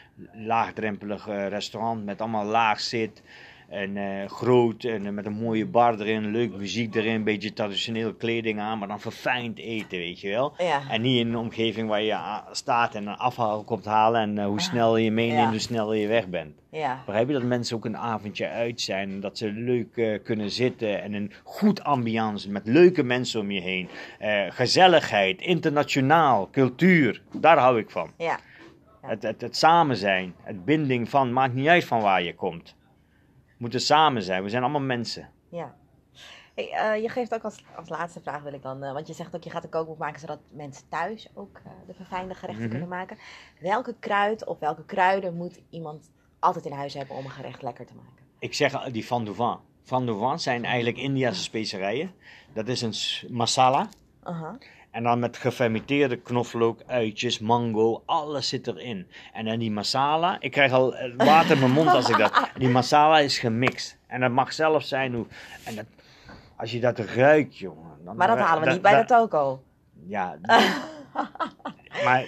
laagdrempelig 0.45 1.25
restaurant 1.25 2.05
met 2.05 2.21
allemaal 2.21 2.45
laag 2.45 2.79
zit 2.79 3.21
en 3.69 3.97
eh, 3.97 4.29
groot 4.29 4.83
en 4.83 5.05
eh, 5.05 5.11
met 5.11 5.25
een 5.25 5.33
mooie 5.41 5.65
bar 5.65 5.99
erin, 5.99 6.31
leuk 6.31 6.53
muziek 6.57 6.95
erin, 6.95 7.13
een 7.15 7.23
beetje 7.23 7.53
traditioneel 7.53 8.13
kleding 8.13 8.59
aan, 8.59 8.77
maar 8.79 8.87
dan 8.87 8.99
verfijnd 8.99 9.57
eten, 9.59 9.97
weet 9.97 10.19
je 10.19 10.29
wel. 10.29 10.53
Ja, 10.57 10.81
En 10.89 11.01
niet 11.01 11.19
in 11.19 11.27
een 11.27 11.37
omgeving 11.37 11.89
waar 11.89 12.01
je 12.01 12.15
ah, 12.15 12.37
staat 12.51 12.95
en 12.95 13.07
een 13.07 13.17
afhaal 13.17 13.63
komt 13.63 13.85
halen 13.85 14.21
en 14.21 14.37
eh, 14.37 14.45
hoe 14.45 14.61
snel 14.61 14.97
je 14.97 15.11
meeneemt, 15.11 15.39
Ja. 15.41 15.49
hoe 15.49 15.59
snel 15.59 15.93
je 15.93 16.07
weg 16.07 16.27
bent. 16.27 16.55
ja, 16.71 17.03
Begrijp 17.05 17.27
je 17.27 17.33
dat 17.33 17.43
mensen 17.43 17.75
ook 17.75 17.85
een 17.85 17.97
avondje 17.97 18.47
uit 18.49 18.81
zijn 18.81 19.09
en 19.09 19.19
dat 19.19 19.37
ze 19.37 19.51
leuk 19.51 20.21
kunnen 20.23 20.51
zitten 20.51 21.01
en 21.03 21.13
een 21.13 21.31
goed 21.43 21.83
ambiance 21.83 22.51
met 22.51 22.67
leuke 22.67 23.03
mensen 23.03 23.39
om 23.39 23.51
je 23.51 23.61
heen. 23.61 23.89
Gezelligheid, 24.49 25.41
internationaal, 25.41 26.49
cultuur, 26.51 27.21
daar 27.33 27.57
hou 27.57 27.79
ik 27.79 27.89
van. 27.91 28.11
ja. 28.17 28.39
Het, 29.01 29.23
het, 29.23 29.41
het 29.41 29.55
samen 29.57 29.95
zijn, 29.97 30.33
het 30.43 30.65
binding 30.65 31.09
van, 31.09 31.33
maakt 31.33 31.53
niet 31.53 31.67
uit 31.67 31.85
van 31.85 32.01
waar 32.01 32.23
je 32.23 32.35
komt. 32.35 32.75
Moeten 33.57 33.81
samen 33.81 34.23
zijn, 34.23 34.43
we 34.43 34.49
zijn 34.49 34.63
allemaal 34.63 34.81
mensen. 34.81 35.29
ja. 35.49 35.75
Hey, 36.55 36.71
eh, 36.71 37.01
je 37.01 37.09
geeft 37.09 37.33
ook 37.33 37.43
als, 37.43 37.63
als 37.75 37.89
laatste 37.89 38.21
vraag 38.21 38.41
wil 38.41 38.53
ik 38.53 38.61
dan, 38.61 38.83
eh, 38.83 38.93
want 38.93 39.07
je 39.07 39.13
zegt 39.13 39.35
ook 39.35 39.43
je 39.43 39.49
gaat 39.49 39.63
een 39.63 39.69
kookboek 39.69 39.97
maken 39.97 40.19
zodat 40.19 40.39
mensen 40.51 40.89
thuis 40.89 41.29
ook 41.33 41.57
eh, 41.65 41.71
de 41.87 41.93
verfijnde 41.93 42.33
gerechten 42.33 42.61
Mhm. 42.63 42.69
kunnen 42.71 42.89
maken. 42.89 43.17
Welke 43.59 43.95
kruid 43.99 44.45
of 44.45 44.59
welke 44.59 44.85
kruiden 44.85 45.33
moet 45.35 45.59
iemand 45.69 46.11
altijd 46.39 46.65
in 46.65 46.71
huis 46.71 46.93
hebben 46.93 47.15
om 47.15 47.25
een 47.25 47.31
gerecht 47.31 47.61
lekker 47.61 47.85
te 47.85 47.93
maken? 47.95 48.23
Ik 48.39 48.53
zeg 48.53 48.83
die 48.91 49.05
van 49.05 49.25
Duvan. 49.25 49.59
Van 49.83 50.05
Duvan 50.05 50.39
zijn 50.39 50.65
eigenlijk 50.65 50.97
Indiase 50.97 51.41
specerijen. 51.41 52.11
Dat 52.53 52.67
is 52.67 52.81
een 52.81 52.93
masala. 53.35 53.89
Aha. 54.23 54.57
En 54.97 55.03
dan 55.03 55.19
met 55.19 55.37
gefermenteerde 55.37 56.15
knoflook, 56.15 56.81
uitjes, 56.85 57.39
mango, 57.39 58.03
alles 58.05 58.49
zit 58.49 58.67
erin. 58.67 59.07
En 59.33 59.45
dan 59.45 59.59
die 59.59 59.71
masala, 59.71 60.37
ik 60.39 60.51
krijg 60.51 60.71
al 60.71 60.95
eh, 60.95 61.13
water 61.17 61.51
in 61.51 61.59
mijn 61.59 61.71
mond 61.71 61.89
als 61.89 62.09
ik 62.09 62.17
dat. 62.17 62.49
Die 62.57 62.69
masala 62.69 63.19
is 63.19 63.39
gemixt. 63.39 63.97
En 64.07 64.19
dat 64.19 64.31
mag 64.31 64.53
zelf 64.53 64.83
zijn 64.83 65.13
hoe. 65.13 65.25
En 65.63 65.75
dat, 65.75 65.85
als 66.55 66.71
je 66.71 66.79
dat 66.79 66.99
ruikt, 66.99 67.57
jongen. 67.57 67.91
Dan 68.03 68.15
Maar 68.15 68.27
dat 68.27 68.37
halen 68.37 68.63
we 68.63 68.71
niet 68.71 68.81
bij 68.81 69.01
de 69.01 69.05
toko. 69.05 69.63
Ja. 70.07 70.37
maar 72.05 72.27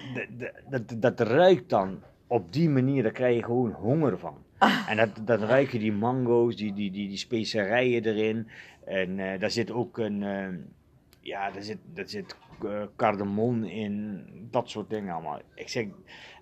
dat, 0.70 0.82
dat 0.96 1.20
ruikt 1.20 1.70
dan 1.70 2.02
op 2.28 2.54
die 2.54 2.70
manier, 2.70 3.04
daar 3.04 3.12
krijg 3.12 3.36
je 3.36 3.44
gewoon 3.44 3.72
honger 3.72 4.20
van. 4.20 4.38
En 4.88 4.98
dat, 4.98 5.10
dat 5.22 5.42
ruik 5.42 5.72
je 5.72 5.80
die 5.80 5.94
mango's, 5.94 6.56
die, 6.56 6.74
die, 6.74 6.92
die, 6.92 7.08
die 7.08 7.18
specerijen 7.18 8.06
erin. 8.06 8.48
En 8.86 9.20
eh, 9.20 9.40
daar 9.40 9.52
zit 9.52 9.72
ook 9.72 9.98
een, 9.98 10.24
eh, 10.24 10.48
ja, 11.22 11.52
daar 11.52 11.64
zit, 11.64 11.78
daar 11.94 12.10
zit 12.10 12.36
eh, 12.64 12.84
cardamom 12.96 13.64
in, 13.64 14.26
dat 14.52 14.70
soort 14.70 14.90
dingen 14.90 15.14
allemaal. 15.14 15.42
Ik 15.56 15.70
zeg, 15.70 15.86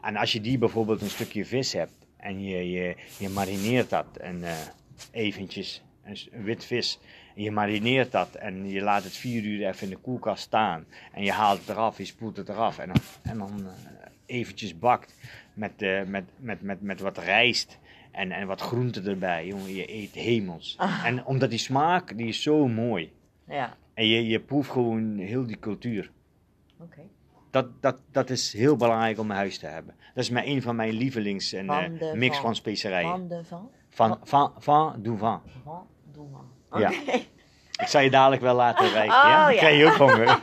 en 0.01 0.15
als 0.15 0.31
je 0.31 0.41
die 0.41 0.57
bijvoorbeeld 0.57 1.01
een 1.01 1.09
stukje 1.09 1.45
vis 1.45 1.73
hebt 1.73 1.93
en 2.17 2.43
je, 2.43 2.71
je, 2.71 2.95
je 3.19 3.29
marineert 3.29 3.89
dat 3.89 4.17
en 4.17 4.43
eh, 4.43 4.53
eventjes, 5.11 5.83
een, 6.03 6.17
een 6.31 6.43
wit 6.43 6.65
vis, 6.65 6.99
en 7.35 7.41
je 7.41 7.51
marineert 7.51 8.11
dat 8.11 8.35
en 8.35 8.69
je 8.69 8.81
laat 8.81 9.03
het 9.03 9.15
vier 9.17 9.43
uur 9.43 9.67
even 9.67 9.83
in 9.83 9.89
de 9.89 10.01
koelkast 10.01 10.43
staan 10.43 10.85
en 11.11 11.23
je 11.23 11.31
haalt 11.31 11.59
het 11.59 11.69
eraf, 11.69 11.97
je 11.97 12.05
spoelt 12.05 12.37
het 12.37 12.49
eraf 12.49 12.79
en 12.79 12.87
dan, 12.87 13.01
en 13.21 13.37
dan 13.37 13.67
eh, 13.67 14.09
eventjes 14.25 14.79
bakt 14.79 15.13
met, 15.53 15.79
met, 16.07 16.23
met, 16.37 16.61
met, 16.61 16.81
met 16.81 16.99
wat 16.99 17.17
rijst. 17.17 17.79
En, 18.11 18.31
en 18.31 18.47
wat 18.47 18.61
groenten 18.61 19.05
erbij, 19.07 19.47
jongen, 19.47 19.75
je 19.75 19.93
eet 19.93 20.13
hemels. 20.13 20.75
Ah. 20.77 21.05
En 21.05 21.25
omdat 21.25 21.49
die 21.49 21.59
smaak, 21.59 22.17
die 22.17 22.27
is 22.27 22.41
zo 22.41 22.67
mooi. 22.67 23.11
Ja, 23.47 23.77
En 23.97 24.07
je, 24.07 24.27
je 24.27 24.39
proeft 24.39 24.69
gewoon 24.69 25.17
heel 25.17 25.45
die 25.45 25.59
cultuur. 25.59 26.11
oké. 26.81 27.01
Dat, 27.51 27.65
dat, 27.81 27.95
dat 28.11 28.29
is 28.29 28.53
heel 28.53 28.75
belangrijk 28.75 29.19
om 29.19 29.29
in 29.29 29.35
huis 29.35 29.57
te 29.57 29.65
hebben. 29.67 29.95
Dat 30.13 30.23
is 30.23 30.29
mijn, 30.29 30.47
een 30.47 30.61
van 30.61 30.75
mijn 30.75 30.93
lievelings 30.93 31.53
en, 31.53 31.65
Van 31.65 31.77
eh, 31.83 31.99
de 31.99 32.11
mix 32.15 32.35
van- 32.35 32.45
van 32.45 32.55
specerijen. 32.55 33.09
Van 33.09 33.27
de 33.27 33.43
van? 33.43 33.69
Van, 33.89 34.19
van, 34.23 34.53
van 34.57 34.95
Douvan. 35.01 35.41
Van. 35.63 35.87
Ja. 36.79 36.89
Oké. 36.89 36.95
Ik 37.81 37.87
zal 37.87 38.01
je 38.01 38.09
dadelijk 38.09 38.41
wel 38.41 38.55
laten 38.55 38.89
rijken. 38.89 39.15
Oh, 39.15 39.23
ja? 39.23 39.43
Dan 39.45 39.53
ja. 39.53 39.59
krijg 39.59 39.77
je 39.77 39.85
ook 39.85 39.95
honger. 39.97 40.39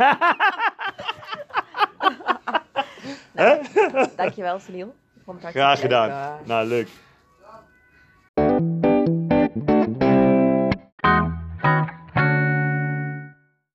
Dankjewel, 4.16 4.60
vond 4.60 5.42
het 5.42 5.42
hartstikke 5.42 5.50
Graag 5.50 5.80
gedaan. 5.80 6.40
Nou, 6.44 6.66
leuk. 6.66 6.88